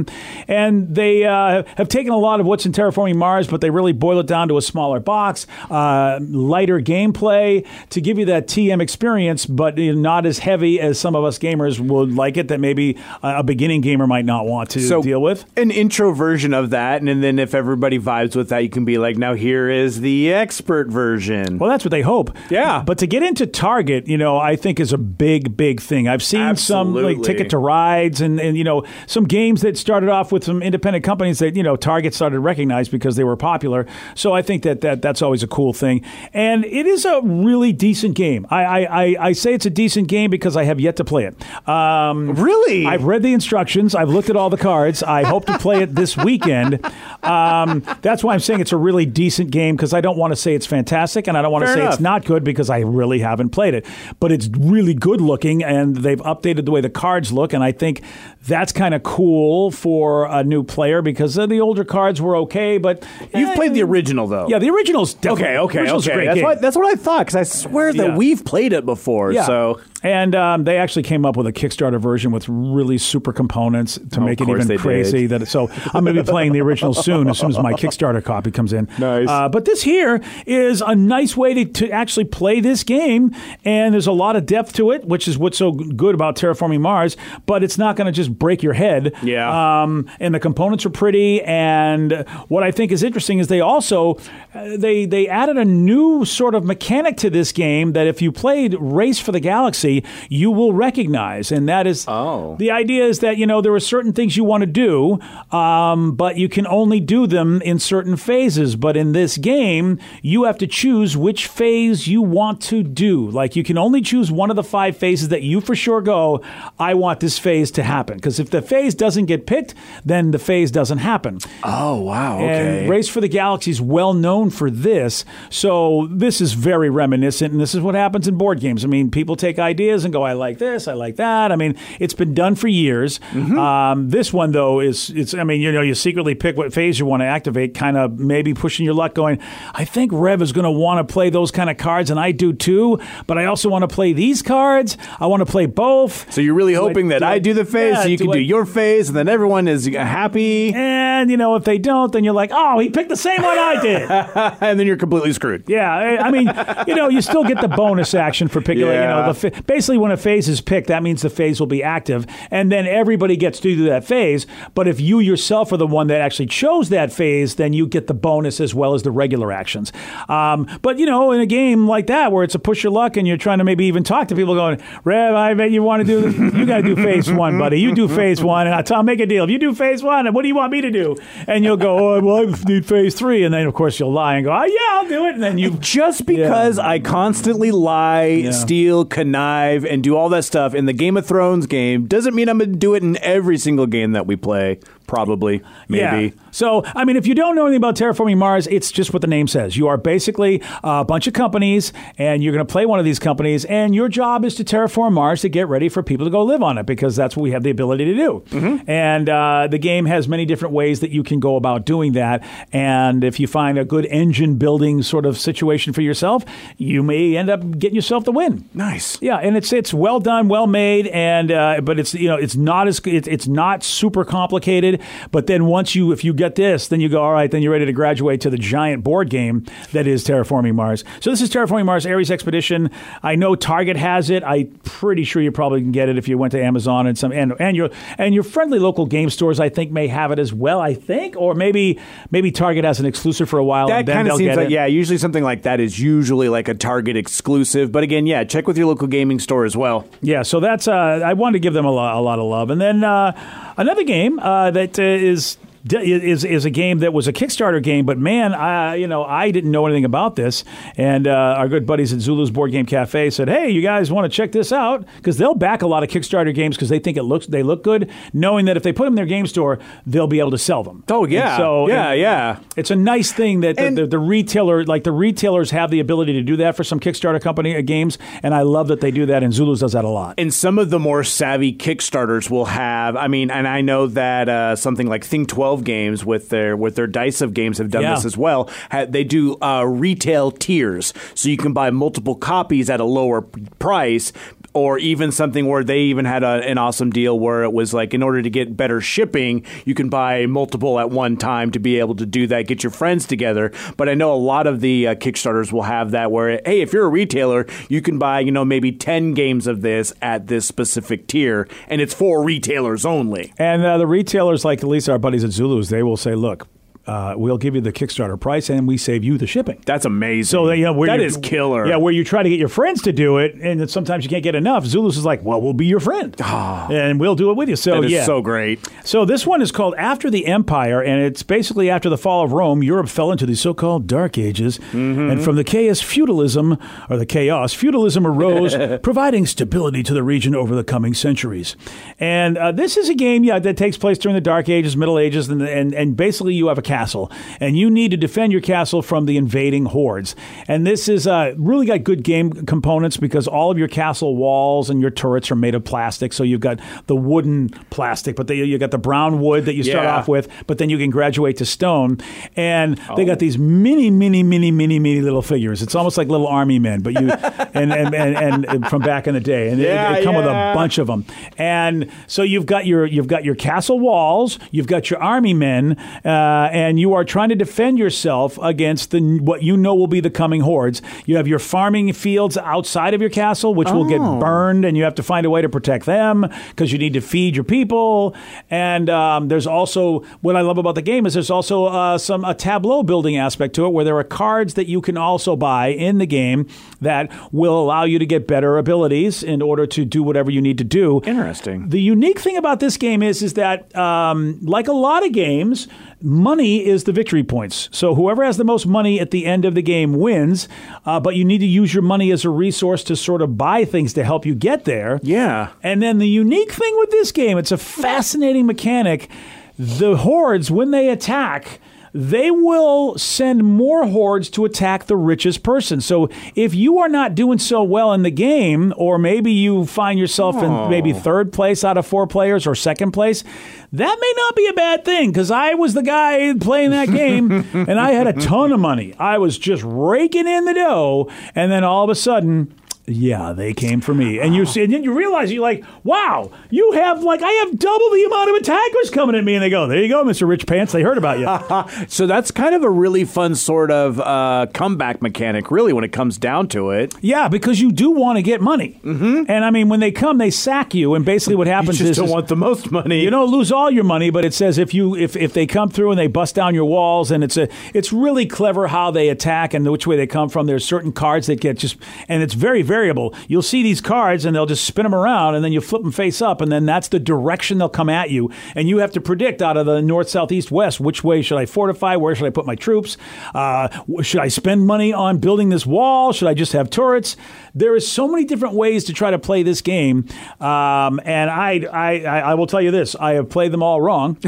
Expedition, 0.00 0.44
and 0.48 0.94
they 0.94 1.24
uh, 1.24 1.62
have 1.76 1.88
taken 1.88 2.12
a 2.12 2.18
lot 2.18 2.40
of 2.40 2.46
what's 2.46 2.66
in 2.66 2.72
Terraforming 2.72 3.16
Mars, 3.16 3.46
but 3.46 3.60
they 3.60 3.70
really 3.70 3.92
boil 3.92 4.20
it 4.20 4.26
down 4.26 4.48
to 4.48 4.56
a 4.58 4.62
smaller 4.62 5.00
box, 5.00 5.46
uh, 5.70 6.18
lighter 6.22 6.80
gameplay 6.80 7.66
to 7.90 8.00
give 8.00 8.18
you 8.18 8.24
that 8.26 8.46
TM 8.46 8.80
experience, 8.80 9.46
but 9.46 9.78
not 9.78 10.26
as 10.26 10.40
heavy 10.40 10.80
as 10.80 10.98
some 10.98 11.14
of 11.14 11.24
us 11.24 11.38
gamers 11.38 11.80
would 11.80 12.12
like 12.14 12.36
it. 12.36 12.48
That 12.48 12.60
maybe 12.60 12.96
a 13.22 13.38
a 13.38 13.42
beginning 13.44 13.80
gamer 13.80 14.06
might 14.06 14.24
not 14.24 14.46
want 14.46 14.70
to 14.70 15.00
deal 15.02 15.22
with. 15.22 15.44
an 15.56 15.70
intro 15.70 16.12
version 16.12 16.52
of 16.52 16.70
that, 16.70 17.02
and 17.02 17.22
then 17.22 17.38
if 17.38 17.54
everybody 17.54 17.98
vibes 17.98 18.34
with 18.34 18.48
that, 18.48 18.58
you 18.58 18.68
can 18.68 18.84
be 18.84 18.98
like, 18.98 19.16
now 19.16 19.34
here 19.34 19.70
is 19.70 20.00
the 20.00 20.32
expert 20.32 20.88
version. 20.88 21.58
Well, 21.58 21.70
that's 21.70 21.84
what 21.84 21.90
they 21.90 22.02
hope. 22.02 22.36
Yeah. 22.50 22.82
But 22.84 22.98
to 22.98 23.06
get 23.06 23.22
into 23.22 23.46
Target, 23.46 24.08
you 24.08 24.18
know, 24.18 24.38
I 24.38 24.56
think 24.56 24.80
is 24.80 24.92
a 24.92 24.98
big, 24.98 25.56
big 25.56 25.80
thing. 25.80 26.08
I've 26.08 26.22
seen 26.22 26.56
some 26.56 26.94
like 26.94 27.22
Ticket 27.22 27.50
to 27.50 27.58
Rides 27.58 28.20
and, 28.20 28.40
and, 28.40 28.56
you 28.56 28.64
know, 28.64 28.84
some 29.06 29.24
games 29.24 29.62
that 29.62 29.76
started 29.88 30.10
off 30.10 30.30
with 30.30 30.44
some 30.44 30.62
independent 30.62 31.02
companies 31.02 31.38
that, 31.38 31.56
you 31.56 31.62
know, 31.62 31.74
Target 31.74 32.12
started 32.12 32.34
to 32.34 32.40
recognize 32.40 32.90
because 32.90 33.16
they 33.16 33.24
were 33.24 33.36
popular. 33.38 33.86
So 34.14 34.34
I 34.34 34.42
think 34.42 34.62
that, 34.64 34.82
that 34.82 35.00
that's 35.00 35.22
always 35.22 35.42
a 35.42 35.46
cool 35.46 35.72
thing. 35.72 36.04
And 36.34 36.66
it 36.66 36.84
is 36.84 37.06
a 37.06 37.22
really 37.22 37.72
decent 37.72 38.14
game. 38.14 38.46
I, 38.50 38.64
I, 38.64 38.80
I, 38.80 39.16
I 39.28 39.32
say 39.32 39.54
it's 39.54 39.64
a 39.64 39.70
decent 39.70 40.08
game 40.08 40.30
because 40.30 40.58
I 40.58 40.64
have 40.64 40.78
yet 40.78 40.96
to 40.96 41.06
play 41.06 41.24
it. 41.24 41.34
Um, 41.66 42.34
Really? 42.34 42.84
I've 42.84 43.04
read 43.04 43.22
the 43.22 43.32
instructions. 43.32 43.94
I've 43.94 44.10
looked 44.10 44.28
at 44.28 44.36
all 44.36 44.50
the 44.50 44.58
cards. 44.58 45.02
I 45.02 45.22
hope 45.24 45.46
to 45.46 45.58
play 45.58 45.80
it 45.82 45.94
this 45.94 46.18
weekend. 46.18 46.84
Um, 47.22 47.82
that's 48.02 48.22
why 48.22 48.34
I'm 48.34 48.40
saying 48.40 48.60
it's 48.60 48.72
a 48.72 48.76
really 48.76 49.06
decent 49.06 49.50
game 49.50 49.74
because 49.74 49.94
I 49.94 50.02
don't 50.02 50.18
want 50.18 50.32
to 50.32 50.36
say 50.36 50.54
it's 50.54 50.66
fantastic 50.66 51.26
and 51.28 51.38
I 51.38 51.40
don't 51.40 51.50
want 51.50 51.64
to 51.64 51.72
say 51.72 51.80
enough. 51.80 51.94
it's 51.94 52.02
not 52.02 52.26
good 52.26 52.44
because 52.44 52.68
I 52.68 52.80
really 52.80 53.20
haven't 53.20 53.50
played 53.50 53.72
it. 53.72 53.86
But 54.20 54.32
it's 54.32 54.48
really 54.48 54.92
good 54.92 55.22
looking 55.22 55.64
and 55.64 55.96
they've 55.96 56.20
updated 56.20 56.66
the 56.66 56.72
way 56.72 56.82
the 56.82 56.90
cards 56.90 57.32
look. 57.32 57.54
And 57.54 57.64
I 57.64 57.72
think 57.72 58.02
that's 58.46 58.72
kind 58.72 58.94
of 58.94 59.02
cool 59.02 59.70
for 59.70 60.24
a 60.26 60.42
new 60.42 60.62
player 60.62 61.02
because 61.02 61.38
uh, 61.38 61.46
the 61.46 61.60
older 61.60 61.84
cards 61.84 62.20
were 62.20 62.36
okay, 62.36 62.78
but 62.78 63.04
You've 63.34 63.54
played 63.54 63.74
the 63.74 63.82
original 63.82 64.26
though. 64.26 64.48
Yeah, 64.48 64.58
the 64.58 64.70
original's 64.70 65.12
definitely 65.14 65.44
Okay, 65.44 65.58
okay, 65.58 65.78
original's 65.80 66.06
a 66.06 66.12
great 66.12 66.24
That's 66.26 66.34
game. 66.36 66.44
what 66.44 66.60
that's 66.60 66.76
what 66.76 66.86
I 66.86 66.94
thought 66.94 67.26
because 67.26 67.36
I 67.36 67.42
swear 67.42 67.92
that 67.92 68.06
Yeah. 68.08 68.16
we've 68.16 68.44
played 68.44 68.72
it 68.72 68.86
before. 68.86 69.32
Yeah. 69.32 69.44
So 69.44 69.80
And 70.02 70.34
um, 70.36 70.62
they 70.64 70.76
actually 70.78 71.02
came 71.02 71.26
up 71.26 71.36
with 71.36 71.46
a 71.48 71.52
Kickstarter 71.52 72.00
version 72.00 72.30
with 72.30 72.48
really 72.48 72.96
super 72.98 73.32
components 73.32 73.98
to 74.12 74.20
make 74.20 74.40
Oh, 74.40 74.44
of 74.44 74.48
it 74.48 74.52
course 74.52 74.64
even 74.64 74.68
they 74.68 74.76
crazy. 74.76 75.26
did. 75.26 75.40
That 75.42 75.46
so 75.48 75.68
I'm 75.92 76.04
going 76.04 76.14
to 76.16 76.22
be 76.22 76.30
playing 76.30 76.52
the 76.52 76.60
original 76.62 76.94
soon, 76.94 77.28
as 77.28 77.38
soon 77.38 77.50
as 77.50 77.58
my 77.58 77.72
Kickstarter 77.74 78.22
copy 78.24 78.50
comes 78.52 78.72
in. 78.72 78.88
Nice. 78.98 79.28
Uh, 79.28 79.48
but 79.48 79.64
this 79.64 79.82
here 79.82 80.22
is 80.46 80.80
a 80.80 80.94
nice 80.94 81.36
way 81.36 81.52
to, 81.54 81.64
to 81.64 81.90
actually 81.90 82.24
play 82.26 82.60
this 82.60 82.84
game, 82.84 83.34
and 83.64 83.92
there's 83.92 84.06
a 84.06 84.12
lot 84.12 84.36
of 84.36 84.46
depth 84.46 84.72
to 84.74 84.92
it, 84.92 85.04
which 85.04 85.26
is 85.26 85.36
what's 85.36 85.58
so 85.58 85.72
good 85.72 86.14
about 86.14 86.36
terraforming 86.36 86.80
Mars. 86.80 87.16
But 87.46 87.62
it's 87.64 87.76
not 87.76 87.96
going 87.96 88.06
to 88.06 88.12
just 88.12 88.27
break 88.28 88.62
your 88.62 88.72
head. 88.74 89.14
Yeah. 89.22 89.82
Um, 89.82 90.08
and 90.20 90.34
the 90.34 90.40
components 90.40 90.84
are 90.86 90.90
pretty. 90.90 91.42
And 91.42 92.24
what 92.48 92.62
I 92.62 92.70
think 92.70 92.92
is 92.92 93.02
interesting 93.02 93.38
is 93.38 93.48
they 93.48 93.60
also 93.60 94.18
uh, 94.54 94.76
they 94.76 95.06
they 95.06 95.28
added 95.28 95.56
a 95.58 95.64
new 95.64 96.24
sort 96.24 96.54
of 96.54 96.64
mechanic 96.64 97.16
to 97.18 97.30
this 97.30 97.52
game 97.52 97.92
that 97.92 98.06
if 98.06 98.20
you 98.22 98.30
played 98.32 98.76
Race 98.78 99.18
for 99.18 99.32
the 99.32 99.40
Galaxy, 99.40 100.04
you 100.28 100.50
will 100.50 100.72
recognize, 100.72 101.50
and 101.52 101.68
that 101.68 101.86
is 101.86 102.06
Oh. 102.08 102.56
the 102.58 102.70
idea 102.70 103.04
is 103.04 103.20
that 103.20 103.36
you 103.38 103.46
know 103.46 103.60
there 103.60 103.74
are 103.74 103.80
certain 103.80 104.12
things 104.12 104.36
you 104.36 104.44
want 104.44 104.62
to 104.62 104.66
do, 104.66 105.18
um, 105.56 106.12
but 106.16 106.36
you 106.36 106.48
can 106.48 106.66
only 106.66 107.00
do 107.00 107.26
them 107.26 107.60
in 107.62 107.78
certain 107.78 108.16
phases. 108.16 108.76
But 108.76 108.96
in 108.96 109.12
this 109.12 109.36
game, 109.38 109.98
you 110.22 110.44
have 110.44 110.58
to 110.58 110.66
choose 110.66 111.16
which 111.16 111.46
phase 111.46 112.06
you 112.08 112.22
want 112.22 112.60
to 112.62 112.82
do. 112.82 113.28
Like 113.30 113.56
you 113.56 113.64
can 113.64 113.78
only 113.78 114.00
choose 114.00 114.30
one 114.30 114.50
of 114.50 114.56
the 114.56 114.64
five 114.64 114.96
phases 114.96 115.28
that 115.28 115.42
you 115.42 115.60
for 115.60 115.74
sure 115.74 116.00
go. 116.00 116.42
I 116.78 116.94
want 116.94 117.20
this 117.20 117.38
phase 117.38 117.70
to 117.72 117.82
happen 117.82 118.17
because 118.18 118.38
if 118.38 118.50
the 118.50 118.60
phase 118.62 118.94
doesn't 118.94 119.26
get 119.26 119.46
picked, 119.46 119.74
then 120.04 120.30
the 120.30 120.38
phase 120.38 120.70
doesn't 120.70 120.98
happen. 120.98 121.38
oh 121.64 121.96
wow, 122.02 122.36
okay. 122.36 122.80
And 122.80 122.90
Race 122.90 123.08
for 123.08 123.20
the 123.20 123.28
Galaxy 123.28 123.70
is 123.70 123.80
well 123.80 124.12
known 124.14 124.50
for 124.50 124.70
this. 124.70 125.24
So 125.50 126.08
this 126.10 126.40
is 126.40 126.52
very 126.52 126.90
reminiscent, 126.90 127.52
and 127.52 127.60
this 127.60 127.74
is 127.74 127.80
what 127.80 127.94
happens 127.94 128.28
in 128.28 128.36
board 128.36 128.60
games. 128.60 128.84
I 128.84 128.88
mean, 128.88 129.10
people 129.10 129.36
take 129.36 129.58
ideas 129.58 130.04
and 130.04 130.12
go, 130.12 130.22
"I 130.22 130.32
like 130.34 130.58
this, 130.58 130.88
I 130.88 130.92
like 130.94 131.16
that." 131.16 131.52
I 131.52 131.56
mean, 131.56 131.76
it's 131.98 132.14
been 132.14 132.34
done 132.34 132.54
for 132.54 132.68
years. 132.68 133.20
Mm-hmm. 133.32 133.58
Um, 133.58 134.10
this 134.10 134.32
one 134.32 134.52
though 134.52 134.80
is 134.80 135.10
it's. 135.10 135.34
I 135.34 135.44
mean, 135.44 135.60
you 135.60 135.72
know, 135.72 135.80
you 135.82 135.94
secretly 135.94 136.34
pick 136.34 136.56
what 136.56 136.72
phase 136.72 136.98
you 136.98 137.06
want 137.06 137.20
to 137.22 137.26
activate, 137.26 137.74
kind 137.74 137.96
of 137.96 138.18
maybe 138.18 138.54
pushing 138.54 138.84
your 138.84 138.94
luck, 138.94 139.14
going, 139.14 139.38
"I 139.74 139.84
think 139.84 140.12
Rev 140.12 140.42
is 140.42 140.52
going 140.52 140.64
to 140.64 140.70
want 140.70 141.06
to 141.06 141.12
play 141.12 141.30
those 141.30 141.50
kind 141.50 141.70
of 141.70 141.76
cards, 141.76 142.10
and 142.10 142.18
I 142.20 142.32
do 142.32 142.52
too." 142.52 142.98
But 143.26 143.38
I 143.38 143.44
also 143.46 143.68
want 143.68 143.82
to 143.88 143.94
play 143.94 144.12
these 144.12 144.42
cards. 144.42 144.96
I 145.20 145.26
want 145.26 145.40
to 145.40 145.46
play 145.46 145.66
both. 145.66 146.32
so 146.32 146.40
you're 146.40 146.54
really 146.54 146.76
I- 146.76 146.80
hoping 146.80 147.08
that 147.08 147.22
I, 147.22 147.38
do 147.38 147.54
the 147.54 147.64
phase, 147.64 147.96
Yeah, 147.98 148.04
you 148.12 148.16
do 148.18 148.24
can 148.24 148.30
I- 148.32 148.36
do 148.36 148.40
your 148.42 148.64
phase, 148.66 149.08
and 149.08 149.16
then 149.16 149.28
everyone 149.28 149.68
is 149.68 149.86
happy, 149.86 150.72
And 150.74 151.30
you 151.30 151.36
know, 151.36 151.56
if 151.56 151.64
they 151.64 151.78
don't, 151.78 152.12
then 152.12 152.24
you're 152.24 152.34
like, 152.34 152.50
"Oh, 152.52 152.78
he 152.78 152.90
picked 152.90 153.08
the 153.08 153.16
same 153.16 153.42
one 153.42 153.58
I 153.58 153.80
did." 153.80 154.10
and 154.60 154.78
then 154.78 154.86
you're 154.86 154.96
completely 154.96 155.32
screwed. 155.32 155.64
Yeah, 155.66 155.92
I 155.92 156.30
mean, 156.30 156.50
you 156.86 156.94
know, 156.94 157.08
you 157.08 157.20
still 157.22 157.44
get 157.44 157.60
the 157.60 157.68
bonus 157.68 158.14
action 158.14 158.48
for 158.48 158.60
picking. 158.60 158.78
You 158.80 158.86
know, 158.92 159.32
the 159.32 159.62
basically 159.66 159.98
when 159.98 160.10
a 160.12 160.16
phase 160.16 160.48
is 160.48 160.60
picked, 160.60 160.88
that 160.88 161.02
means 161.02 161.22
the 161.22 161.30
phase 161.30 161.60
will 161.60 161.66
be 161.66 161.82
active, 161.82 162.26
and 162.50 162.70
then 162.70 162.86
everybody 162.86 163.36
gets 163.36 163.60
to 163.60 163.74
do 163.76 163.84
that 163.84 164.04
phase. 164.04 164.46
But 164.74 164.88
if 164.88 165.00
you 165.00 165.20
yourself 165.20 165.72
are 165.72 165.76
the 165.76 165.86
one 165.86 166.06
that 166.08 166.20
actually 166.20 166.46
chose 166.46 166.88
that 166.90 167.12
phase, 167.12 167.56
then 167.56 167.72
you 167.72 167.86
get 167.86 168.06
the 168.06 168.14
bonus 168.14 168.60
as 168.60 168.74
well 168.74 168.94
as 168.94 169.02
the 169.02 169.10
regular 169.10 169.52
actions. 169.52 169.92
Um, 170.28 170.66
but 170.82 170.98
you 170.98 171.06
know, 171.06 171.32
in 171.32 171.40
a 171.40 171.46
game 171.46 171.86
like 171.88 172.06
that 172.08 172.32
where 172.32 172.44
it's 172.44 172.54
a 172.54 172.58
push 172.58 172.82
your 172.84 172.92
luck 172.92 173.16
and 173.16 173.26
you're 173.26 173.36
trying 173.36 173.58
to 173.58 173.64
maybe 173.64 173.84
even 173.86 174.04
talk 174.04 174.28
to 174.28 174.34
people, 174.36 174.54
going, 174.54 174.80
"Rev, 175.04 175.34
I 175.34 175.54
bet 175.54 175.70
you 175.70 175.82
want 175.82 176.06
to 176.06 176.30
do. 176.30 176.58
You 176.58 176.66
got 176.66 176.78
to 176.78 176.82
do 176.82 176.96
phase 176.96 177.30
one, 177.32 177.58
buddy. 177.58 177.80
You 177.80 177.94
do 178.06 178.14
phase 178.14 178.42
one, 178.42 178.66
and 178.66 178.74
I'll 178.74 178.82
tell- 178.82 179.02
make 179.02 179.20
a 179.20 179.26
deal. 179.26 179.44
If 179.44 179.50
you 179.50 179.58
do 179.58 179.74
phase 179.74 180.02
one, 180.02 180.32
what 180.32 180.42
do 180.42 180.48
you 180.48 180.54
want 180.54 180.72
me 180.72 180.80
to 180.80 180.90
do?" 180.90 181.16
And 181.46 181.64
you'll 181.64 181.76
go, 181.76 182.14
"Oh, 182.14 182.20
well, 182.20 182.36
I 182.48 182.68
need 182.68 182.86
phase 182.86 183.14
three. 183.14 183.44
and 183.44 183.52
then 183.54 183.66
of 183.66 183.74
course 183.74 183.98
you'll 184.00 184.12
lie 184.12 184.36
and 184.36 184.44
go, 184.44 184.52
"Oh 184.52 184.64
yeah, 184.64 184.98
I'll 184.98 185.08
do 185.08 185.26
it," 185.26 185.34
and 185.34 185.42
then 185.42 185.58
you 185.58 185.70
Just 185.80 186.26
because 186.26 186.78
I 186.78 186.98
constantly 186.98 187.70
lie, 187.70 188.50
steal, 188.50 189.04
connive, 189.04 189.84
and 189.84 190.02
do 190.02 190.16
all 190.16 190.28
that 190.30 190.44
stuff 190.44 190.74
in 190.74 190.86
the 190.86 190.92
Game 190.92 191.16
of 191.16 191.26
Thrones 191.26 191.66
game 191.66 192.06
doesn't 192.06 192.34
mean 192.34 192.48
I'm 192.48 192.58
going 192.58 192.72
to 192.72 192.78
do 192.78 192.94
it 192.94 193.02
in 193.02 193.16
every 193.22 193.58
single 193.58 193.86
game 193.86 194.12
that 194.12 194.26
we 194.26 194.36
play. 194.36 194.78
Probably, 195.08 195.62
maybe. 195.88 196.26
Yeah. 196.26 196.42
So, 196.50 196.84
I 196.84 197.04
mean, 197.04 197.16
if 197.16 197.26
you 197.26 197.34
don't 197.34 197.56
know 197.56 197.66
anything 197.66 197.78
about 197.78 197.96
terraforming 197.96 198.36
Mars, 198.36 198.66
it's 198.68 198.92
just 198.92 199.12
what 199.12 199.22
the 199.22 199.28
name 199.28 199.48
says. 199.48 199.76
You 199.76 199.88
are 199.88 199.96
basically 199.96 200.62
a 200.84 201.04
bunch 201.04 201.26
of 201.26 201.32
companies, 201.32 201.92
and 202.18 202.44
you're 202.44 202.52
going 202.52 202.64
to 202.64 202.70
play 202.70 202.86
one 202.86 202.98
of 202.98 203.04
these 203.04 203.18
companies, 203.18 203.64
and 203.64 203.94
your 203.94 204.08
job 204.08 204.44
is 204.44 204.54
to 204.56 204.64
terraform 204.64 205.14
Mars 205.14 205.40
to 205.40 205.48
get 205.48 205.66
ready 205.66 205.88
for 205.88 206.02
people 206.02 206.26
to 206.26 206.30
go 206.30 206.42
live 206.44 206.62
on 206.62 206.78
it 206.78 206.86
because 206.86 207.16
that's 207.16 207.36
what 207.36 207.42
we 207.42 207.50
have 207.52 207.62
the 207.62 207.70
ability 207.70 208.04
to 208.04 208.14
do. 208.14 208.44
Mm-hmm. 208.50 208.90
And 208.90 209.28
uh, 209.28 209.66
the 209.70 209.78
game 209.78 210.04
has 210.06 210.28
many 210.28 210.44
different 210.44 210.74
ways 210.74 211.00
that 211.00 211.10
you 211.10 211.22
can 211.22 211.40
go 211.40 211.56
about 211.56 211.86
doing 211.86 212.12
that. 212.12 212.46
And 212.72 213.24
if 213.24 213.40
you 213.40 213.46
find 213.46 213.78
a 213.78 213.84
good 213.84 214.04
engine 214.06 214.58
building 214.58 215.02
sort 215.02 215.24
of 215.24 215.38
situation 215.38 215.94
for 215.94 216.02
yourself, 216.02 216.44
you 216.76 217.02
may 217.02 217.36
end 217.36 217.48
up 217.48 217.78
getting 217.78 217.96
yourself 217.96 218.24
the 218.24 218.32
win. 218.32 218.68
Nice. 218.74 219.20
Yeah, 219.22 219.36
and 219.36 219.56
it's 219.56 219.72
it's 219.72 219.94
well 219.94 220.20
done, 220.20 220.48
well 220.48 220.66
made, 220.66 221.06
and 221.08 221.50
uh, 221.50 221.80
but 221.80 221.98
it's 221.98 222.12
you 222.14 222.28
know 222.28 222.36
it's 222.36 222.56
not 222.56 222.88
as 222.88 223.00
it's, 223.06 223.26
it's 223.26 223.46
not 223.46 223.82
super 223.82 224.24
complicated. 224.24 224.97
But 225.30 225.46
then 225.46 225.66
once 225.66 225.94
you 225.94 226.12
if 226.12 226.24
you 226.24 226.32
get 226.32 226.54
this, 226.54 226.88
then 226.88 227.00
you 227.00 227.08
go 227.08 227.22
all 227.22 227.32
right. 227.32 227.50
Then 227.50 227.62
you're 227.62 227.72
ready 227.72 227.86
to 227.86 227.92
graduate 227.92 228.40
to 228.42 228.50
the 228.50 228.58
giant 228.58 229.04
board 229.04 229.30
game 229.30 229.64
that 229.92 230.06
is 230.06 230.24
Terraforming 230.24 230.74
Mars. 230.74 231.04
So 231.20 231.30
this 231.30 231.40
is 231.40 231.50
Terraforming 231.50 231.86
Mars 231.86 232.06
Ares 232.06 232.30
Expedition. 232.30 232.90
I 233.22 233.34
know 233.34 233.54
Target 233.54 233.96
has 233.96 234.30
it. 234.30 234.42
I'm 234.44 234.68
pretty 234.84 235.24
sure 235.24 235.42
you 235.42 235.52
probably 235.52 235.80
can 235.80 235.92
get 235.92 236.08
it 236.08 236.18
if 236.18 236.28
you 236.28 236.38
went 236.38 236.52
to 236.52 236.62
Amazon 236.62 237.06
and 237.06 237.16
some 237.18 237.32
and 237.32 237.54
and 237.60 237.76
your 237.76 237.90
and 238.16 238.34
your 238.34 238.44
friendly 238.44 238.78
local 238.78 239.06
game 239.06 239.30
stores. 239.30 239.60
I 239.60 239.68
think 239.68 239.90
may 239.92 240.06
have 240.08 240.30
it 240.32 240.38
as 240.38 240.52
well. 240.52 240.80
I 240.80 240.94
think, 240.94 241.36
or 241.36 241.54
maybe 241.54 241.98
maybe 242.30 242.50
Target 242.50 242.84
has 242.84 243.00
an 243.00 243.06
exclusive 243.06 243.48
for 243.48 243.58
a 243.58 243.64
while. 243.64 243.88
That 243.88 244.06
kind 244.06 244.28
of 244.28 244.36
seems 244.36 244.56
like 244.56 244.66
it. 244.66 244.70
yeah. 244.72 244.86
Usually 244.86 245.18
something 245.18 245.44
like 245.44 245.62
that 245.62 245.80
is 245.80 245.98
usually 245.98 246.48
like 246.48 246.68
a 246.68 246.74
Target 246.74 247.16
exclusive. 247.16 247.92
But 247.92 248.02
again, 248.02 248.26
yeah, 248.26 248.44
check 248.44 248.66
with 248.66 248.76
your 248.76 248.86
local 248.86 249.06
gaming 249.06 249.38
store 249.38 249.64
as 249.64 249.76
well. 249.76 250.06
Yeah, 250.20 250.42
so 250.42 250.60
that's 250.60 250.88
uh, 250.88 250.92
I 250.92 251.32
wanted 251.34 251.54
to 251.54 251.58
give 251.60 251.74
them 251.74 251.84
a 251.84 251.90
lot, 251.90 252.16
a 252.16 252.20
lot 252.20 252.38
of 252.38 252.46
love, 252.46 252.70
and 252.70 252.80
then 252.80 253.04
uh, 253.04 253.67
another 253.78 254.04
game 254.04 254.38
uh, 254.40 254.70
that 254.70 254.98
uh, 254.98 255.02
is 255.02 255.56
is 255.92 256.44
is 256.44 256.64
a 256.64 256.70
game 256.70 256.98
that 257.00 257.12
was 257.12 257.28
a 257.28 257.32
Kickstarter 257.32 257.82
game, 257.82 258.06
but 258.06 258.18
man, 258.18 258.54
I 258.54 258.96
you 258.96 259.06
know 259.06 259.24
I 259.24 259.50
didn't 259.50 259.70
know 259.70 259.86
anything 259.86 260.04
about 260.04 260.36
this, 260.36 260.64
and 260.96 261.26
uh, 261.26 261.30
our 261.58 261.68
good 261.68 261.86
buddies 261.86 262.12
at 262.12 262.20
Zulu's 262.20 262.50
Board 262.50 262.70
Game 262.72 262.86
Cafe 262.86 263.30
said, 263.30 263.48
"Hey, 263.48 263.70
you 263.70 263.82
guys 263.82 264.10
want 264.10 264.30
to 264.30 264.34
check 264.36 264.52
this 264.52 264.72
out?" 264.72 265.04
Because 265.16 265.38
they'll 265.38 265.54
back 265.54 265.82
a 265.82 265.86
lot 265.86 266.02
of 266.02 266.08
Kickstarter 266.10 266.54
games 266.54 266.76
because 266.76 266.88
they 266.88 266.98
think 266.98 267.16
it 267.16 267.22
looks 267.24 267.46
they 267.46 267.62
look 267.62 267.82
good, 267.82 268.10
knowing 268.32 268.64
that 268.66 268.76
if 268.76 268.82
they 268.82 268.92
put 268.92 269.04
them 269.04 269.12
in 269.12 269.16
their 269.16 269.26
game 269.26 269.46
store, 269.46 269.78
they'll 270.06 270.26
be 270.26 270.40
able 270.40 270.50
to 270.50 270.58
sell 270.58 270.82
them. 270.82 271.04
Oh 271.08 271.26
yeah. 271.26 271.54
And 271.54 271.58
so 271.60 271.88
yeah, 271.88 272.10
and- 272.10 272.20
yeah. 272.20 272.58
it's 272.76 272.90
a 272.90 272.96
nice 272.96 273.32
thing 273.32 273.60
that 273.60 273.76
the, 273.76 273.90
the, 273.90 274.06
the 274.06 274.18
retailer, 274.18 274.84
like 274.84 275.04
the 275.04 275.12
retailers, 275.12 275.70
have 275.70 275.90
the 275.90 276.00
ability 276.00 276.32
to 276.34 276.42
do 276.42 276.56
that 276.58 276.76
for 276.76 276.84
some 276.84 277.00
Kickstarter 277.00 277.40
company 277.40 277.76
uh, 277.76 277.80
games, 277.80 278.18
and 278.42 278.54
I 278.54 278.62
love 278.62 278.88
that 278.88 279.00
they 279.00 279.10
do 279.10 279.26
that. 279.26 279.42
And 279.42 279.52
Zulu's 279.52 279.80
does 279.80 279.92
that 279.92 280.04
a 280.04 280.08
lot. 280.08 280.34
And 280.38 280.52
some 280.52 280.78
of 280.78 280.90
the 280.90 280.98
more 280.98 281.24
savvy 281.24 281.72
Kickstarters 281.72 282.50
will 282.50 282.66
have. 282.66 283.16
I 283.16 283.28
mean, 283.28 283.50
and 283.50 283.66
I 283.68 283.80
know 283.80 284.06
that 284.08 284.48
uh, 284.48 284.76
something 284.76 285.06
like 285.06 285.24
Thing 285.24 285.46
Twelve 285.46 285.77
Games 285.84 286.24
with 286.24 286.48
their 286.50 286.76
with 286.76 286.94
their 286.96 287.06
dice 287.06 287.40
of 287.40 287.54
games 287.54 287.78
have 287.78 287.90
done 287.90 288.02
Yeah. 288.02 288.14
this 288.14 288.24
as 288.24 288.36
well. 288.36 288.70
They 289.08 289.24
do 289.24 289.56
uh, 289.60 289.84
retail 289.84 290.50
tiers, 290.50 291.12
so 291.34 291.48
you 291.48 291.56
can 291.56 291.72
buy 291.72 291.90
multiple 291.90 292.34
copies 292.34 292.90
at 292.90 293.00
a 293.00 293.04
lower 293.04 293.42
price. 293.42 294.32
Or 294.78 294.98
even 294.98 295.32
something 295.32 295.66
where 295.66 295.82
they 295.82 296.00
even 296.00 296.24
had 296.24 296.42
a, 296.42 296.62
an 296.68 296.78
awesome 296.78 297.10
deal 297.10 297.38
where 297.38 297.64
it 297.64 297.72
was 297.72 297.92
like, 297.92 298.14
in 298.14 298.22
order 298.22 298.42
to 298.42 298.50
get 298.50 298.76
better 298.76 299.00
shipping, 299.00 299.64
you 299.84 299.94
can 299.94 300.08
buy 300.08 300.46
multiple 300.46 300.98
at 301.00 301.10
one 301.10 301.36
time 301.36 301.70
to 301.72 301.78
be 301.78 301.98
able 301.98 302.14
to 302.16 302.26
do 302.26 302.46
that, 302.46 302.66
get 302.66 302.82
your 302.82 302.92
friends 302.92 303.26
together. 303.26 303.72
But 303.96 304.08
I 304.08 304.14
know 304.14 304.32
a 304.32 304.36
lot 304.36 304.66
of 304.66 304.80
the 304.80 305.08
uh, 305.08 305.14
Kickstarters 305.16 305.72
will 305.72 305.82
have 305.82 306.12
that 306.12 306.30
where, 306.30 306.60
hey, 306.64 306.80
if 306.80 306.92
you're 306.92 307.06
a 307.06 307.08
retailer, 307.08 307.66
you 307.88 308.00
can 308.00 308.18
buy, 308.18 308.40
you 308.40 308.52
know, 308.52 308.64
maybe 308.64 308.92
10 308.92 309.34
games 309.34 309.66
of 309.66 309.82
this 309.82 310.12
at 310.22 310.46
this 310.46 310.66
specific 310.66 311.26
tier, 311.26 311.68
and 311.88 312.00
it's 312.00 312.14
for 312.14 312.42
retailers 312.42 313.04
only. 313.04 313.52
And 313.58 313.84
uh, 313.84 313.98
the 313.98 314.06
retailers, 314.06 314.64
like 314.64 314.78
at 314.78 314.88
least 314.88 315.08
our 315.08 315.18
buddies 315.18 315.44
at 315.44 315.50
Zulu's, 315.50 315.88
they 315.88 316.02
will 316.02 316.16
say, 316.16 316.34
"Look, 316.34 316.68
uh, 317.08 317.34
we'll 317.36 317.58
give 317.58 317.74
you 317.74 317.80
the 317.80 317.92
Kickstarter 317.92 318.38
price, 318.38 318.70
and 318.70 318.86
we 318.86 318.96
save 318.96 319.24
you 319.24 319.38
the 319.38 319.46
shipping." 319.46 319.80
That's 319.86 320.04
amazing. 320.04 320.50
So 320.50 320.66
that, 320.66 320.76
you 320.78 320.84
know, 320.84 320.92
where 320.92 321.08
that 321.18 321.42
killer. 321.42 321.86
Yeah, 321.88 321.96
where 321.96 322.12
you 322.12 322.22
try 322.24 322.42
to 322.42 322.48
get 322.48 322.58
your 322.58 322.68
friends 322.68 323.02
to 323.02 323.12
do 323.12 323.38
it, 323.38 323.54
and 323.54 323.90
sometimes 323.90 324.24
you 324.24 324.30
can't 324.30 324.44
get 324.44 324.54
enough. 324.54 324.84
Zulus 324.84 325.16
is 325.16 325.24
like, 325.24 325.42
"Well, 325.42 325.60
we'll 325.60 325.72
be 325.72 325.86
your 325.86 326.00
friend, 326.00 326.36
and 326.40 327.18
we'll 327.18 327.34
do 327.34 327.50
it 327.50 327.56
with 327.56 327.68
you." 327.68 327.76
So 327.76 327.92
Ah. 327.94 328.00
that 328.00 328.06
is 328.06 328.12
yeah, 328.12 328.24
so 328.24 328.40
great. 328.42 328.78
So 329.04 329.24
this 329.24 329.46
one 329.46 329.62
is 329.62 329.72
called 329.72 329.94
After 329.96 330.30
the 330.30 330.46
Empire, 330.46 331.00
and 331.02 331.22
it's 331.22 331.42
basically 331.42 331.88
after 331.90 332.08
the 332.08 332.18
fall 332.18 332.44
of 332.44 332.52
Rome, 332.52 332.82
Europe 332.82 333.08
fell 333.08 333.32
into 333.32 333.46
the 333.46 333.54
so-called 333.56 334.06
Dark 334.06 334.36
Ages, 334.38 334.78
Mm-hmm. 334.92 335.30
and 335.30 335.42
from 335.42 335.56
the 335.56 335.64
chaos 335.64 336.00
feudalism 336.00 336.76
or 337.08 337.16
the 337.16 337.26
chaos 337.26 337.72
feudalism 337.72 338.26
arose, 338.26 338.76
providing 339.02 339.46
stability 339.46 340.02
to 340.02 340.12
the 340.14 340.22
region 340.22 340.54
over 340.54 340.74
the 340.74 340.84
coming 340.84 341.14
centuries. 341.14 341.74
And 342.20 342.58
uh, 342.58 342.72
this 342.72 342.96
is 342.96 343.08
a 343.08 343.14
game, 343.14 343.44
yeah, 343.44 343.58
that 343.58 343.76
takes 343.76 343.96
place 343.96 344.18
during 344.18 344.34
the 344.34 344.40
Dark 344.40 344.68
Ages, 344.68 344.96
Middle 344.96 345.18
Ages, 345.18 345.48
and 345.48 345.62
and, 345.62 345.94
and 345.94 346.16
basically 346.16 346.54
you 346.54 346.68
have 346.68 346.78
a 346.78 346.82
castle, 346.98 347.30
and 347.60 347.76
you 347.78 347.90
need 347.90 348.10
to 348.10 348.16
defend 348.16 348.52
your 348.52 348.60
castle 348.60 349.02
from 349.02 349.26
the 349.26 349.36
invading 349.36 349.86
hordes. 349.86 350.34
And 350.66 350.86
this 350.86 351.08
is 351.08 351.26
uh, 351.26 351.54
really 351.56 351.86
got 351.86 352.02
good 352.04 352.22
game 352.24 352.50
components 352.66 353.16
because 353.16 353.46
all 353.46 353.70
of 353.70 353.78
your 353.78 353.88
castle 353.88 354.36
walls 354.36 354.90
and 354.90 355.00
your 355.00 355.10
turrets 355.10 355.50
are 355.50 355.56
made 355.56 355.74
of 355.74 355.84
plastic. 355.84 356.32
So 356.32 356.42
you've 356.44 356.60
got 356.60 356.80
the 357.06 357.14
wooden 357.16 357.68
plastic, 357.90 358.34
but 358.36 358.46
they, 358.48 358.56
you 358.56 358.78
got 358.78 358.90
the 358.90 358.98
brown 358.98 359.40
wood 359.40 359.64
that 359.66 359.74
you 359.74 359.82
start 359.84 360.04
Yeah. 360.04 360.16
off 360.16 360.28
with, 360.28 360.48
but 360.66 360.78
then 360.78 360.90
you 360.90 360.98
can 360.98 361.10
graduate 361.10 361.56
to 361.58 361.64
stone. 361.66 362.18
And 362.56 362.98
they 363.16 363.24
got 363.24 363.38
these 363.38 363.58
mini, 363.58 364.10
mini, 364.10 364.42
mini, 364.42 364.70
mini, 364.70 364.98
mini 364.98 365.20
little 365.20 365.42
figures. 365.42 365.82
It's 365.82 365.94
almost 365.94 366.18
like 366.18 366.28
little 366.28 366.46
army 366.48 366.78
men, 366.78 367.00
but 367.00 367.12
you 367.14 367.30
and 367.74 367.92
and, 367.92 368.14
and, 368.14 368.64
and 368.64 368.86
from 368.88 369.02
back 369.02 369.26
in 369.26 369.34
the 369.34 369.40
day, 369.40 369.68
and 369.70 369.78
they- 369.80 369.84
Yeah, 369.84 370.14
they, 370.14 370.24
come 370.24 370.34
with 370.34 370.46
a 370.46 370.72
bunch 370.74 370.98
of 370.98 371.06
them. 371.06 371.24
And 371.56 372.10
so 372.26 372.42
you've 372.42 372.66
got 372.66 372.86
your 372.86 373.06
you've 373.06 373.26
got 373.28 373.44
your 373.44 373.54
castle 373.54 373.98
walls, 374.00 374.58
you've 374.70 374.86
got 374.86 375.10
your 375.10 375.20
army 375.22 375.54
men, 375.54 375.96
uh, 376.24 376.68
and 376.72 376.87
you 376.96 377.12
are 377.14 377.24
trying 377.24 377.48
to 377.48 377.56
defend 377.56 377.98
yourself 377.98 378.56
against 378.62 379.10
the 379.10 379.40
what 379.40 379.64
you 379.64 379.76
know 379.76 379.96
will 379.96 380.06
be 380.06 380.20
the 380.20 380.30
coming 380.30 380.60
hordes. 380.60 381.02
You 381.26 381.36
have 381.36 381.48
your 381.48 381.58
farming 381.58 382.12
fields 382.12 382.56
outside 382.56 383.14
of 383.14 383.20
your 383.20 383.30
castle, 383.30 383.74
which 383.74 383.90
will 383.90 384.04
get 384.04 384.18
burned, 384.18 384.84
and 384.84 384.96
you 384.96 385.02
have 385.02 385.16
to 385.16 385.22
find 385.24 385.44
a 385.44 385.50
way 385.50 385.60
to 385.60 385.68
protect 385.68 386.06
them 386.06 386.46
because 386.68 386.92
you 386.92 386.98
need 386.98 387.14
to 387.14 387.20
feed 387.20 387.56
your 387.56 387.64
people. 387.64 388.36
And 388.70 389.10
um, 389.10 389.48
there's 389.48 389.66
also 389.66 390.20
what 390.40 390.54
I 390.54 390.60
love 390.60 390.78
about 390.78 390.94
the 390.94 391.02
game 391.02 391.26
is 391.26 391.34
there's 391.34 391.50
also 391.50 391.86
uh, 391.86 392.18
some 392.18 392.44
a 392.44 392.54
tableau 392.54 393.02
building 393.02 393.36
aspect 393.36 393.74
to 393.74 393.86
it, 393.86 393.90
where 393.90 394.04
there 394.04 394.16
are 394.18 394.24
cards 394.24 394.74
that 394.74 394.86
you 394.86 395.00
can 395.00 395.16
also 395.16 395.56
buy 395.56 395.88
in 395.88 396.18
the 396.18 396.26
game 396.26 396.68
that 397.00 397.30
will 397.52 397.78
allow 397.78 398.04
you 398.04 398.18
to 398.18 398.26
get 398.26 398.46
better 398.46 398.78
abilities 398.78 399.42
in 399.42 399.62
order 399.62 399.86
to 399.86 400.04
do 400.04 400.22
whatever 400.22 400.50
you 400.50 400.60
need 400.60 400.78
to 400.78 400.84
do. 400.84 401.20
Interesting. 401.24 401.88
The 401.88 402.00
unique 402.00 402.38
thing 402.38 402.56
about 402.56 402.80
this 402.80 402.96
game 402.96 403.22
is 403.22 403.42
is 403.42 403.54
that 403.54 403.94
um, 403.96 404.58
like 404.62 404.88
a 404.88 404.92
lot 404.92 405.24
of 405.24 405.32
games, 405.32 405.88
money 406.20 406.84
is 406.84 407.04
the 407.04 407.12
victory 407.12 407.44
points. 407.44 407.88
So 407.92 408.14
whoever 408.14 408.44
has 408.44 408.56
the 408.56 408.64
most 408.64 408.86
money 408.86 409.20
at 409.20 409.30
the 409.30 409.46
end 409.46 409.64
of 409.64 409.74
the 409.74 409.82
game 409.82 410.14
wins. 410.14 410.68
Uh, 411.04 411.20
but 411.20 411.36
you 411.36 411.44
need 411.44 411.58
to 411.58 411.66
use 411.66 411.94
your 411.94 412.02
money 412.02 412.30
as 412.30 412.44
a 412.44 412.50
resource 412.50 413.04
to 413.04 413.16
sort 413.16 413.42
of 413.42 413.56
buy 413.56 413.84
things 413.84 414.12
to 414.14 414.24
help 414.24 414.44
you 414.44 414.54
get 414.54 414.84
there. 414.84 415.20
Yeah. 415.22 415.70
And 415.82 416.02
then 416.02 416.18
the 416.18 416.28
unique 416.28 416.72
thing 416.72 416.94
with 416.98 417.10
this 417.10 417.32
game, 417.32 417.58
it's 417.58 417.72
a 417.72 417.78
fascinating 417.78 418.66
mechanic. 418.66 419.30
The 419.78 420.16
hordes, 420.16 420.70
when 420.70 420.90
they 420.90 421.08
attack, 421.08 421.80
they 422.18 422.50
will 422.50 423.16
send 423.16 423.62
more 423.62 424.04
hordes 424.08 424.50
to 424.50 424.64
attack 424.64 425.06
the 425.06 425.16
richest 425.16 425.62
person. 425.62 426.00
So 426.00 426.28
if 426.56 426.74
you 426.74 426.98
are 426.98 427.08
not 427.08 427.36
doing 427.36 427.58
so 427.58 427.84
well 427.84 428.12
in 428.12 428.24
the 428.24 428.30
game, 428.32 428.92
or 428.96 429.18
maybe 429.18 429.52
you 429.52 429.86
find 429.86 430.18
yourself 430.18 430.60
in 430.60 430.90
maybe 430.90 431.12
third 431.12 431.52
place 431.52 431.84
out 431.84 431.96
of 431.96 432.04
four 432.04 432.26
players 432.26 432.66
or 432.66 432.74
second 432.74 433.12
place, 433.12 433.44
that 433.92 434.18
may 434.20 434.32
not 434.36 434.56
be 434.56 434.66
a 434.66 434.72
bad 434.72 435.04
thing 435.04 435.30
because 435.30 435.52
I 435.52 435.74
was 435.74 435.94
the 435.94 436.02
guy 436.02 436.54
playing 436.54 436.90
that 436.90 437.08
game 437.08 437.52
and 437.72 438.00
I 438.00 438.10
had 438.10 438.26
a 438.26 438.32
ton 438.32 438.72
of 438.72 438.80
money. 438.80 439.14
I 439.14 439.38
was 439.38 439.56
just 439.56 439.84
raking 439.86 440.48
in 440.48 440.64
the 440.64 440.74
dough, 440.74 441.30
and 441.54 441.70
then 441.70 441.84
all 441.84 442.02
of 442.02 442.10
a 442.10 442.16
sudden, 442.16 442.74
yeah, 443.08 443.52
they 443.52 443.72
came 443.72 444.00
for 444.00 444.14
me. 444.14 444.38
And 444.38 444.54
you 444.54 444.66
see, 444.66 444.84
and 444.84 444.92
then 444.92 445.02
you 445.02 445.12
realize 445.12 445.52
you're 445.52 445.62
like, 445.62 445.84
wow, 446.04 446.50
you 446.70 446.92
have 446.92 447.22
like 447.22 447.42
I 447.42 447.50
have 447.50 447.78
double 447.78 448.10
the 448.10 448.24
amount 448.24 448.50
of 448.50 448.56
attackers 448.56 449.10
coming 449.10 449.34
at 449.36 449.44
me. 449.44 449.54
And 449.54 449.62
they 449.62 449.70
go, 449.70 449.86
there 449.86 450.02
you 450.02 450.08
go, 450.08 450.24
Mr. 450.24 450.46
Rich 450.48 450.66
Pants. 450.66 450.92
They 450.92 451.02
heard 451.02 451.18
about 451.18 451.38
you. 451.38 451.48
So 452.08 452.26
that's 452.26 452.50
kind 452.50 452.74
of 452.74 452.82
a 452.82 452.90
really 452.90 453.24
fun 453.24 453.54
sort 453.54 453.90
of 453.90 454.20
uh, 454.20 454.66
comeback 454.72 455.22
mechanic, 455.22 455.70
really, 455.70 455.92
when 455.92 456.04
it 456.04 456.12
comes 456.12 456.38
down 456.38 456.68
to 456.68 456.90
it. 456.90 457.14
yeah, 457.20 457.48
because 457.48 457.80
you 457.80 457.92
do 457.92 458.10
want 458.10 458.36
to 458.36 458.42
get 458.42 458.60
money. 458.60 459.00
Mm-hmm. 459.04 459.44
And 459.48 459.64
I 459.64 459.70
mean, 459.70 459.88
when 459.88 460.00
they 460.00 460.10
come, 460.10 460.38
they 460.38 460.50
sack 460.50 460.94
you. 460.94 461.14
And 461.14 461.24
basically, 461.24 461.56
what 461.56 461.66
You 461.68 461.72
happens 461.72 461.98
just 461.98 462.10
is, 462.10 462.16
don't 462.16 462.26
is 462.26 462.32
want 462.32 462.48
the 462.48 462.56
most 462.56 462.90
money. 462.90 463.22
you 463.22 463.30
don't 463.30 463.50
lose 463.50 463.70
all 463.72 463.90
your 463.90 464.04
money, 464.04 464.30
but 464.30 464.44
it 464.44 464.54
says 464.54 464.78
if 464.78 464.94
you 464.94 465.14
if, 465.16 465.36
if 465.36 465.52
they 465.52 465.66
come 465.66 465.90
through 465.90 466.10
and 466.10 466.18
they 466.18 466.26
bust 466.26 466.54
down 466.54 466.74
your 466.74 466.86
walls, 466.86 467.30
and 467.30 467.44
it's 467.44 467.56
a 467.56 467.68
it's 467.94 468.12
really 468.12 468.46
clever 468.46 468.88
how 468.88 469.10
they 469.10 469.28
attack 469.28 469.74
and 469.74 469.88
which 469.90 470.06
way 470.06 470.16
they 470.16 470.26
come 470.26 470.48
from. 470.48 470.66
There's 470.66 470.84
certain 470.84 471.12
cards 471.12 471.46
that 471.46 471.60
get 471.60 471.78
just 471.78 471.96
and 472.28 472.42
it's 472.42 472.54
very 472.54 472.82
very 472.82 472.97
variable. 472.98 473.32
You'll 473.46 473.62
see 473.62 473.82
these 473.82 474.00
cards 474.00 474.44
and 474.44 474.56
they'll 474.56 474.66
just 474.66 474.84
spin 474.84 475.04
them 475.04 475.14
around, 475.14 475.54
and 475.54 475.64
then 475.64 475.72
you 475.72 475.80
flip 475.80 476.02
them 476.02 476.10
face 476.12 476.42
up, 476.42 476.60
and 476.60 476.70
then 476.72 476.84
that's 476.84 477.08
the 477.08 477.20
direction 477.20 477.78
they'll 477.78 477.88
come 477.88 478.08
at 478.08 478.30
you, 478.30 478.50
and 478.74 478.88
you 478.88 478.98
have 478.98 479.12
to 479.12 479.20
predict 479.20 479.62
out 479.62 479.76
of 479.76 479.86
the 479.86 480.02
north, 480.02 480.28
south, 480.28 480.50
east, 480.50 480.70
west 480.70 480.98
which 481.00 481.22
way 481.22 481.42
should 481.42 481.58
I 481.58 481.66
fortify, 481.66 482.16
where 482.16 482.34
should 482.34 482.46
I 482.46 482.50
put 482.50 482.66
my 482.66 482.74
troops, 482.74 483.16
uh, 483.54 483.88
should 484.22 484.40
I 484.40 484.48
spend 484.48 484.86
money 484.86 485.12
on 485.12 485.38
building 485.38 485.68
this 485.68 485.86
wall, 485.86 486.32
should 486.32 486.48
I 486.48 486.54
just 486.54 486.72
have 486.72 486.90
turrets? 486.90 487.36
There 487.74 487.94
is 487.94 488.10
so 488.10 488.26
many 488.26 488.44
different 488.44 488.74
ways 488.74 489.04
to 489.04 489.12
try 489.12 489.30
to 489.30 489.38
play 489.38 489.62
this 489.62 489.80
game, 489.80 490.26
um, 490.60 491.20
and 491.24 491.48
I, 491.50 491.86
I 491.92 492.10
I 492.24 492.38
I 492.50 492.54
will 492.54 492.66
tell 492.66 492.80
you 492.82 492.90
this: 492.90 493.14
I 493.14 493.34
have 493.34 493.48
played 493.48 493.70
them 493.72 493.82
all 493.82 494.00
wrong. 494.00 494.36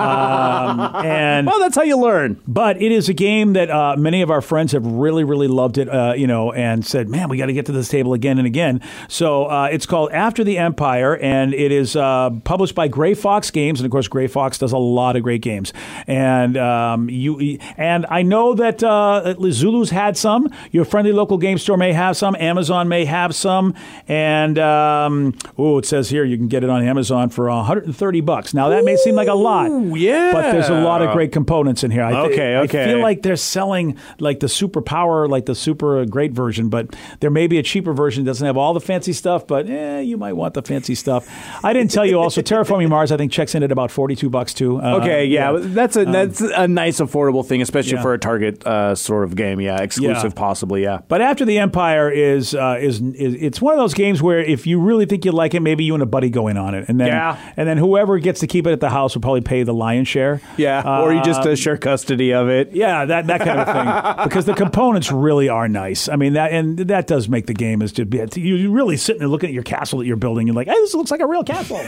Um, 0.00 0.80
and 1.04 1.46
well, 1.46 1.58
that's 1.60 1.76
how 1.76 1.82
you 1.82 1.96
learn. 1.98 2.40
but 2.46 2.80
it 2.80 2.92
is 2.92 3.08
a 3.08 3.12
game 3.12 3.52
that 3.54 3.70
uh, 3.70 3.96
many 3.96 4.22
of 4.22 4.30
our 4.30 4.40
friends 4.40 4.72
have 4.72 4.84
really, 4.86 5.24
really 5.24 5.48
loved 5.48 5.78
it, 5.78 5.88
uh, 5.88 6.14
you 6.16 6.26
know, 6.26 6.52
and 6.52 6.84
said, 6.84 7.08
"Man, 7.08 7.28
we 7.28 7.36
got 7.36 7.49
to 7.50 7.54
get 7.54 7.66
to 7.66 7.72
this 7.72 7.88
table 7.88 8.12
again 8.14 8.38
and 8.38 8.46
again." 8.46 8.80
So 9.08 9.46
uh, 9.46 9.68
it's 9.70 9.86
called 9.86 10.12
After 10.12 10.44
the 10.44 10.58
Empire, 10.58 11.16
and 11.16 11.52
it 11.54 11.72
is 11.72 11.96
uh, 11.96 12.30
published 12.44 12.74
by 12.74 12.88
Grey 12.88 13.14
Fox 13.14 13.50
Games, 13.50 13.80
and 13.80 13.86
of 13.86 13.90
course, 13.92 14.08
Grey 14.08 14.26
Fox 14.26 14.58
does 14.58 14.72
a 14.72 14.78
lot 14.78 15.16
of 15.16 15.22
great 15.22 15.42
games. 15.42 15.72
And 16.06 16.56
um, 16.56 17.10
you 17.10 17.58
and 17.76 18.06
I 18.08 18.22
know 18.22 18.54
that 18.54 18.82
uh, 18.82 19.34
Zulu's 19.50 19.90
had 19.90 20.16
some. 20.16 20.48
Your 20.70 20.84
friendly 20.84 21.12
local 21.12 21.38
game 21.38 21.58
store 21.58 21.76
may 21.76 21.92
have 21.92 22.16
some. 22.16 22.34
Amazon 22.36 22.88
may 22.88 23.04
have 23.04 23.34
some, 23.34 23.74
and 24.08 24.58
um, 24.58 25.34
oh, 25.58 25.78
it 25.78 25.86
says 25.86 26.08
here 26.08 26.24
you 26.24 26.36
can 26.36 26.48
get 26.48 26.64
it 26.64 26.70
on 26.70 26.82
Amazon 26.82 27.28
for 27.28 27.48
130 27.48 28.20
bucks. 28.20 28.54
Now 28.54 28.68
that 28.70 28.84
may 28.84 28.96
seem 28.96 29.14
like 29.14 29.28
a 29.28 29.34
lot, 29.34 29.70
yeah. 29.96 30.32
but 30.32 30.52
there's 30.52 30.68
a 30.68 30.80
lot 30.80 31.02
of 31.02 31.12
great 31.12 31.32
components 31.32 31.84
in 31.84 31.90
here. 31.90 32.02
I 32.02 32.12
thi- 32.12 32.30
Okay, 32.30 32.56
okay. 32.58 32.82
I 32.84 32.86
feel 32.86 33.00
like 33.00 33.22
they're 33.22 33.36
selling 33.36 33.96
like 34.18 34.40
the 34.40 34.48
super 34.48 34.80
power, 34.80 35.26
like 35.26 35.46
the 35.46 35.54
super 35.54 36.04
great 36.06 36.32
version, 36.32 36.68
but 36.68 36.94
there 37.20 37.30
may 37.30 37.39
be 37.46 37.58
a 37.58 37.62
cheaper 37.62 37.92
version 37.92 38.24
doesn't 38.24 38.44
have 38.46 38.56
all 38.56 38.74
the 38.74 38.80
fancy 38.80 39.12
stuff, 39.12 39.46
but 39.46 39.68
eh, 39.68 40.00
you 40.00 40.16
might 40.16 40.34
want 40.34 40.54
the 40.54 40.62
fancy 40.62 40.94
stuff. 40.94 41.28
I 41.64 41.72
didn't 41.72 41.90
tell 41.90 42.04
you 42.06 42.18
also, 42.20 42.42
Terraforming 42.42 42.88
Mars, 42.88 43.12
I 43.12 43.16
think 43.16 43.32
checks 43.32 43.54
in 43.54 43.62
at 43.62 43.72
about 43.72 43.90
42 43.90 44.28
bucks 44.30 44.54
too. 44.54 44.80
Uh, 44.80 44.96
Okay, 45.00 45.24
yeah, 45.26 45.52
that's 45.58 45.96
a 45.96 46.04
that's 46.04 46.40
a 46.40 46.68
nice 46.68 46.98
affordable 47.00 47.46
thing, 47.46 47.62
especially 47.62 47.94
yeah. 47.94 48.02
for 48.02 48.12
a 48.14 48.18
target 48.18 48.66
uh, 48.66 48.94
sort 48.94 49.24
of 49.24 49.34
game. 49.36 49.60
Yeah, 49.60 49.80
exclusive 49.80 50.32
Yeah. 50.32 50.38
possibly. 50.38 50.82
Yeah. 50.82 51.00
But 51.08 51.22
after 51.22 51.44
the 51.44 51.58
Empire 51.58 52.10
is, 52.10 52.54
uh, 52.54 52.76
is 52.80 53.00
is 53.00 53.34
it's 53.34 53.60
one 53.62 53.72
of 53.74 53.78
those 53.78 53.94
games 53.94 54.20
where 54.22 54.40
if 54.40 54.66
you 54.66 54.80
really 54.80 55.06
think 55.06 55.24
you 55.24 55.32
like 55.32 55.54
it, 55.54 55.60
maybe 55.60 55.84
you 55.84 55.94
and 55.94 56.02
a 56.02 56.06
buddy 56.06 56.28
go 56.28 56.48
in 56.48 56.56
on 56.56 56.74
it, 56.74 56.86
and 56.88 57.00
then 57.00 57.06
Yeah. 57.08 57.36
and 57.56 57.68
then 57.68 57.78
whoever 57.78 58.18
gets 58.18 58.40
to 58.40 58.46
keep 58.46 58.66
it 58.66 58.72
at 58.72 58.80
the 58.80 58.90
house 58.90 59.14
will 59.14 59.22
probably 59.22 59.40
pay 59.40 59.62
the 59.62 59.72
lion's 59.74 60.08
share. 60.08 60.40
Yeah, 60.56 61.00
or 61.02 61.12
you 61.14 61.22
just 61.22 61.40
uh, 61.42 61.54
share 61.56 61.76
custody 61.78 62.32
of 62.34 62.48
it. 62.48 62.72
Yeah, 62.72 63.04
that, 63.06 63.26
that 63.28 63.40
kind 63.40 63.60
of 63.60 63.66
thing. 63.66 64.24
because 64.24 64.44
the 64.44 64.54
components 64.54 65.10
really 65.10 65.48
are 65.48 65.68
nice. 65.68 66.08
I 66.08 66.16
mean 66.16 66.34
that 66.34 66.52
and 66.52 66.76
that 66.78 67.06
does 67.06 67.28
make 67.30 67.46
the 67.46 67.54
game 67.54 67.82
is 67.82 67.92
to 67.92 68.04
be 68.04 68.18
You're 68.34 68.70
really 68.70 68.96
sitting 68.96 69.20
there 69.20 69.28
looking 69.28 69.48
at 69.48 69.54
your 69.54 69.62
castle 69.62 69.98
that 70.00 70.06
you're 70.06 70.16
building. 70.16 70.46
You're 70.46 70.56
like, 70.56 70.68
hey, 70.68 70.74
this 70.74 70.94
looks 70.94 71.10
like 71.10 71.20
a 71.20 71.26
real 71.26 71.44
castle. 71.44 71.78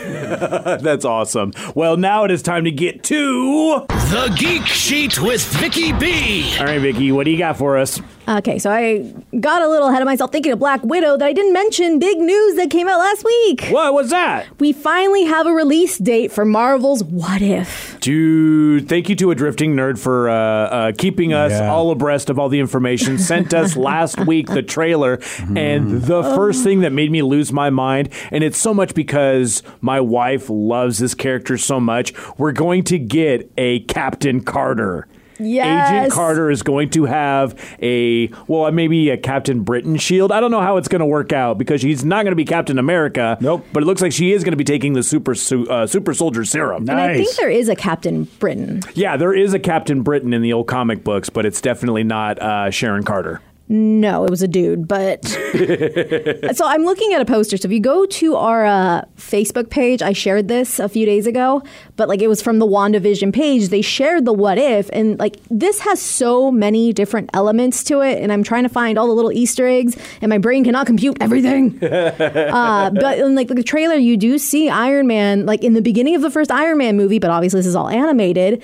That's 0.81 1.05
awesome. 1.05 1.53
Well, 1.75 1.97
now 1.97 2.25
it 2.25 2.31
is 2.31 2.43
time 2.43 2.65
to 2.65 2.71
get 2.71 3.03
to. 3.05 3.85
The 3.89 4.35
Geek 4.39 4.67
Sheet 4.67 5.21
with 5.21 5.45
Vicky 5.55 5.93
B. 5.93 6.57
All 6.59 6.67
right, 6.67 6.81
Vicky, 6.81 7.13
what 7.13 7.25
do 7.25 7.31
you 7.31 7.39
got 7.39 7.57
for 7.57 7.79
us? 7.79 8.01
Okay, 8.29 8.61
so 8.61 8.71
I 8.71 9.13
got 9.41 9.63
a 9.63 9.69
little 9.69 9.89
ahead 9.89 10.01
of 10.01 10.07
myself 10.07 10.31
thinking 10.31 10.53
of 10.53 10.61
Black 10.61 10.83
Widow 10.85 11.17
that 11.17 11.27
I 11.27 11.33
didn't 11.33 11.53
mention. 11.53 11.99
Big 11.99 12.19
news 12.19 12.55
that 12.55 12.71
came 12.71 12.89
out 12.89 12.99
last 13.01 13.25
week. 13.25 13.67
What 13.69 13.95
was 13.95 14.11
that? 14.11 14.47
We 14.61 14.73
finally 14.73 15.25
have 15.25 15.47
a 15.49 15.53
release 15.53 15.99
date 15.99 16.31
for 16.31 16.45
Marvel's 16.45 17.03
What 17.03 17.43
If. 17.43 17.99
Dude, 18.01 18.89
thank 18.89 19.09
you 19.09 19.17
to 19.17 19.33
a 19.33 19.35
drifting 19.35 19.75
nerd 19.75 19.99
for 19.99 20.31
uh, 20.31 20.35
uh, 20.37 20.93
keeping 20.97 21.33
us 21.33 21.51
Yeah. 21.51 21.69
all 21.73 21.91
abreast 21.91 22.31
of 22.31 22.39
all 22.39 22.49
the 22.49 22.61
information. 22.61 23.19
Sent 23.19 23.53
us 23.53 23.77
last 23.77 24.21
week 24.21 24.47
the 24.47 24.63
trailer, 24.63 25.19
and 25.57 26.03
the 26.03 26.23
first 26.23 26.63
thing 26.63 26.81
that 26.81 26.93
made 26.93 27.11
me 27.11 27.23
lose 27.23 27.53
my 27.53 27.71
mind, 27.71 28.09
and 28.31 28.45
it's 28.45 28.59
so 28.59 28.73
much 28.73 28.95
because 28.95 29.65
my 29.81 30.01
wife 30.01 30.49
loves 30.49 30.99
this 30.99 31.15
character 31.15 31.59
so 31.59 31.81
much. 31.81 32.13
We're 32.39 32.53
going 32.53 32.85
to 32.85 32.99
get 33.01 33.51
a 33.59 33.81
Captain 33.81 34.43
Carter. 34.45 35.09
Yes. 35.45 35.91
Agent 35.91 36.13
Carter 36.13 36.51
is 36.51 36.63
going 36.63 36.91
to 36.91 37.05
have 37.05 37.55
a 37.81 38.29
well, 38.47 38.71
maybe 38.73 39.11
a 39.11 39.17
Captain 39.17 39.63
Britain 39.63 39.97
shield. 39.97 40.33
I 40.33 40.41
don't 40.41 40.51
know 40.51 40.61
how 40.61 40.77
it's 40.77 40.89
going 40.89 41.01
to 41.01 41.07
work 41.07 41.33
out 41.33 41.59
because 41.59 41.81
she's 41.81 42.05
not 42.05 42.25
going 42.25 42.33
to 42.33 42.37
be 42.37 42.45
Captain 42.45 42.79
America. 42.79 43.37
Nope. 43.41 43.67
But 43.73 43.83
it 43.83 43.87
looks 43.87 44.03
like 44.03 44.13
she 44.13 44.33
is 44.33 44.45
going 44.45 44.53
to 44.53 44.57
be 44.57 44.65
taking 44.65 44.93
the 44.93 45.03
super 45.03 45.33
uh, 45.33 45.87
super 45.87 46.15
soldier 46.15 46.45
serum. 46.45 46.89
And 46.89 47.01
I 47.01 47.15
think 47.17 47.35
there 47.37 47.51
is 47.51 47.69
a 47.69 47.77
Captain 47.77 48.25
Britain. 48.39 48.83
Yeah, 48.95 49.17
there 49.17 49.35
is 49.35 49.55
a 49.55 49.59
Captain 49.59 50.03
Britain 50.03 50.33
in 50.33 50.43
the 50.43 50.53
old 50.53 50.67
comic 50.67 51.05
books, 51.05 51.31
but 51.31 51.47
it's 51.47 51.61
definitely 51.61 52.05
not 52.05 52.41
uh, 52.41 52.71
Sharon 52.71 53.03
Carter. 53.05 53.41
No, 53.69 54.25
it 54.25 54.31
was 54.31 54.43
a 54.43 54.49
dude, 54.49 54.87
but 54.87 55.25
so 56.55 56.67
I'm 56.67 56.85
looking 56.85 57.15
at 57.15 57.21
a 57.21 57.25
poster. 57.25 57.57
So 57.57 57.67
if 57.67 57.73
you 57.73 57.81
go 57.81 58.05
to 58.05 58.37
our 58.37 58.67
uh, 58.67 59.05
Facebook 59.17 59.71
page, 59.71 60.03
I 60.03 60.13
shared 60.13 60.49
this 60.49 60.79
a 60.79 60.89
few 60.89 61.07
days 61.07 61.27
ago, 61.27 61.63
but 61.97 62.09
like 62.09 62.21
it 62.21 62.29
was 62.29 62.43
from 62.43 62.59
the 62.59 62.67
WandaVision 62.67 63.33
page. 63.33 63.69
They 63.69 63.81
shared 63.81 64.25
the 64.25 64.33
what 64.33 64.59
if, 64.59 64.91
and 64.93 65.19
like 65.19 65.37
this 65.49 65.81
has 65.81 66.03
so 66.03 66.51
many 66.51 66.93
different 66.93 67.31
elements 67.33 67.83
to 67.85 68.01
it, 68.01 68.23
and 68.23 68.33
I'm 68.33 68.43
trying 68.43 68.65
to 68.65 68.69
find 68.69 68.99
all 68.99 69.07
the 69.07 69.15
little 69.15 69.33
Easter 69.33 69.67
eggs, 69.67 69.97
and 70.21 70.29
my 70.29 70.39
brain 70.39 70.65
cannot 70.65 70.87
compute 70.87 71.17
everything. 71.21 71.83
uh, 71.85 72.91
but 72.91 73.19
in 73.19 73.35
like 73.35 73.49
the 73.49 73.63
trailer, 73.63 73.95
you 73.95 74.17
do 74.17 74.39
see 74.39 74.69
Iron 74.69 75.07
Man 75.07 75.47
like 75.47 75.63
in 75.63 75.75
the 75.75 75.83
beginning 75.83 76.15
of 76.15 76.23
the 76.23 76.31
first 76.31 76.51
Iron 76.51 76.79
Man 76.79 76.97
movie, 76.97 77.21
but 77.21 77.31
obviously 77.31 77.61
this 77.61 77.67
is 77.67 77.77
all 77.77 77.89
animated. 77.89 78.63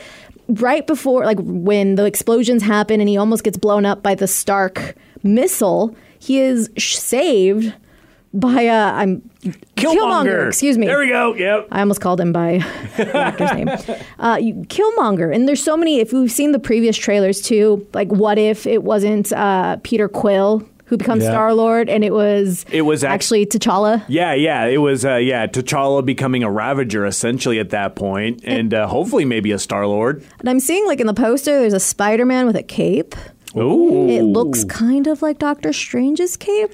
Right 0.49 0.87
before, 0.87 1.25
like 1.25 1.39
when 1.41 1.95
the 1.95 2.05
explosions 2.05 2.63
happen 2.63 3.01
and 3.01 3.09
he 3.09 3.17
almost 3.17 3.45
gets 3.45 3.57
blown 3.57 3.85
up 3.85 4.03
by 4.03 4.15
the 4.15 4.27
Stark 4.27 4.97
missile, 5.23 5.95
he 6.19 6.41
is 6.41 6.71
sh- 6.77 6.97
saved 6.97 7.73
by 8.35 8.67
uh, 8.67 8.93
I'm 8.93 9.31
Killmonger. 9.77 10.49
Excuse 10.49 10.77
me. 10.77 10.87
There 10.87 10.99
we 10.99 11.09
go. 11.09 11.35
Yep. 11.35 11.69
I 11.71 11.81
almost 11.81 12.01
called 12.01 12.21
him 12.21 12.33
by 12.33 12.59
the 12.97 13.17
actor's 13.17 13.53
name. 13.53 13.69
Uh, 14.19 14.37
you, 14.37 14.55
Killmonger, 14.65 15.33
and 15.33 15.47
there's 15.47 15.63
so 15.63 15.77
many. 15.77 16.01
If 16.01 16.13
we've 16.13 16.31
seen 16.31 16.51
the 16.51 16.59
previous 16.59 16.97
trailers 16.97 17.41
too, 17.41 17.87
like 17.95 18.09
what 18.09 18.37
if 18.37 18.67
it 18.67 18.83
wasn't 18.83 19.33
uh, 19.33 19.77
Peter 19.85 20.09
Quill 20.09 20.69
who 20.89 20.97
becomes 20.97 21.23
Yeah. 21.23 21.31
Star 21.31 21.55
Lord, 21.55 21.89
and 21.89 22.03
it 22.05 22.13
was 22.13 22.65
It 22.73 22.83
was 22.83 23.05
act- 23.05 23.15
actually 23.15 23.47
T'Challa. 23.47 24.03
Yeah, 24.09 24.35
yeah, 24.35 24.65
it 24.65 24.79
was. 24.79 25.05
Uh, 25.05 25.17
yeah, 25.17 25.47
T'Challa 25.47 26.05
becoming 26.05 26.43
a 26.43 26.51
Ravager 26.51 27.05
essentially 27.07 27.59
at 27.59 27.71
that 27.71 27.95
point, 27.97 28.41
and 28.45 28.73
uh, 28.75 28.87
hopefully 28.87 29.25
maybe 29.25 29.53
a 29.53 29.59
Star 29.59 29.87
Lord. 29.87 30.23
And 30.41 30.49
I'm 30.49 30.61
seeing 30.61 30.87
like 30.87 31.01
in 31.01 31.07
the 31.07 31.15
poster, 31.15 31.59
there's 31.61 31.73
a 31.75 31.81
Spider-Man 31.81 32.47
with 32.47 32.57
a 32.57 32.63
cape. 32.63 33.15
Ooh. 33.57 34.09
It 34.09 34.23
looks 34.23 34.65
kind 34.65 35.07
of 35.07 35.23
like 35.23 35.39
Doctor 35.39 35.73
Strange's 35.73 36.37
cape. 36.37 36.73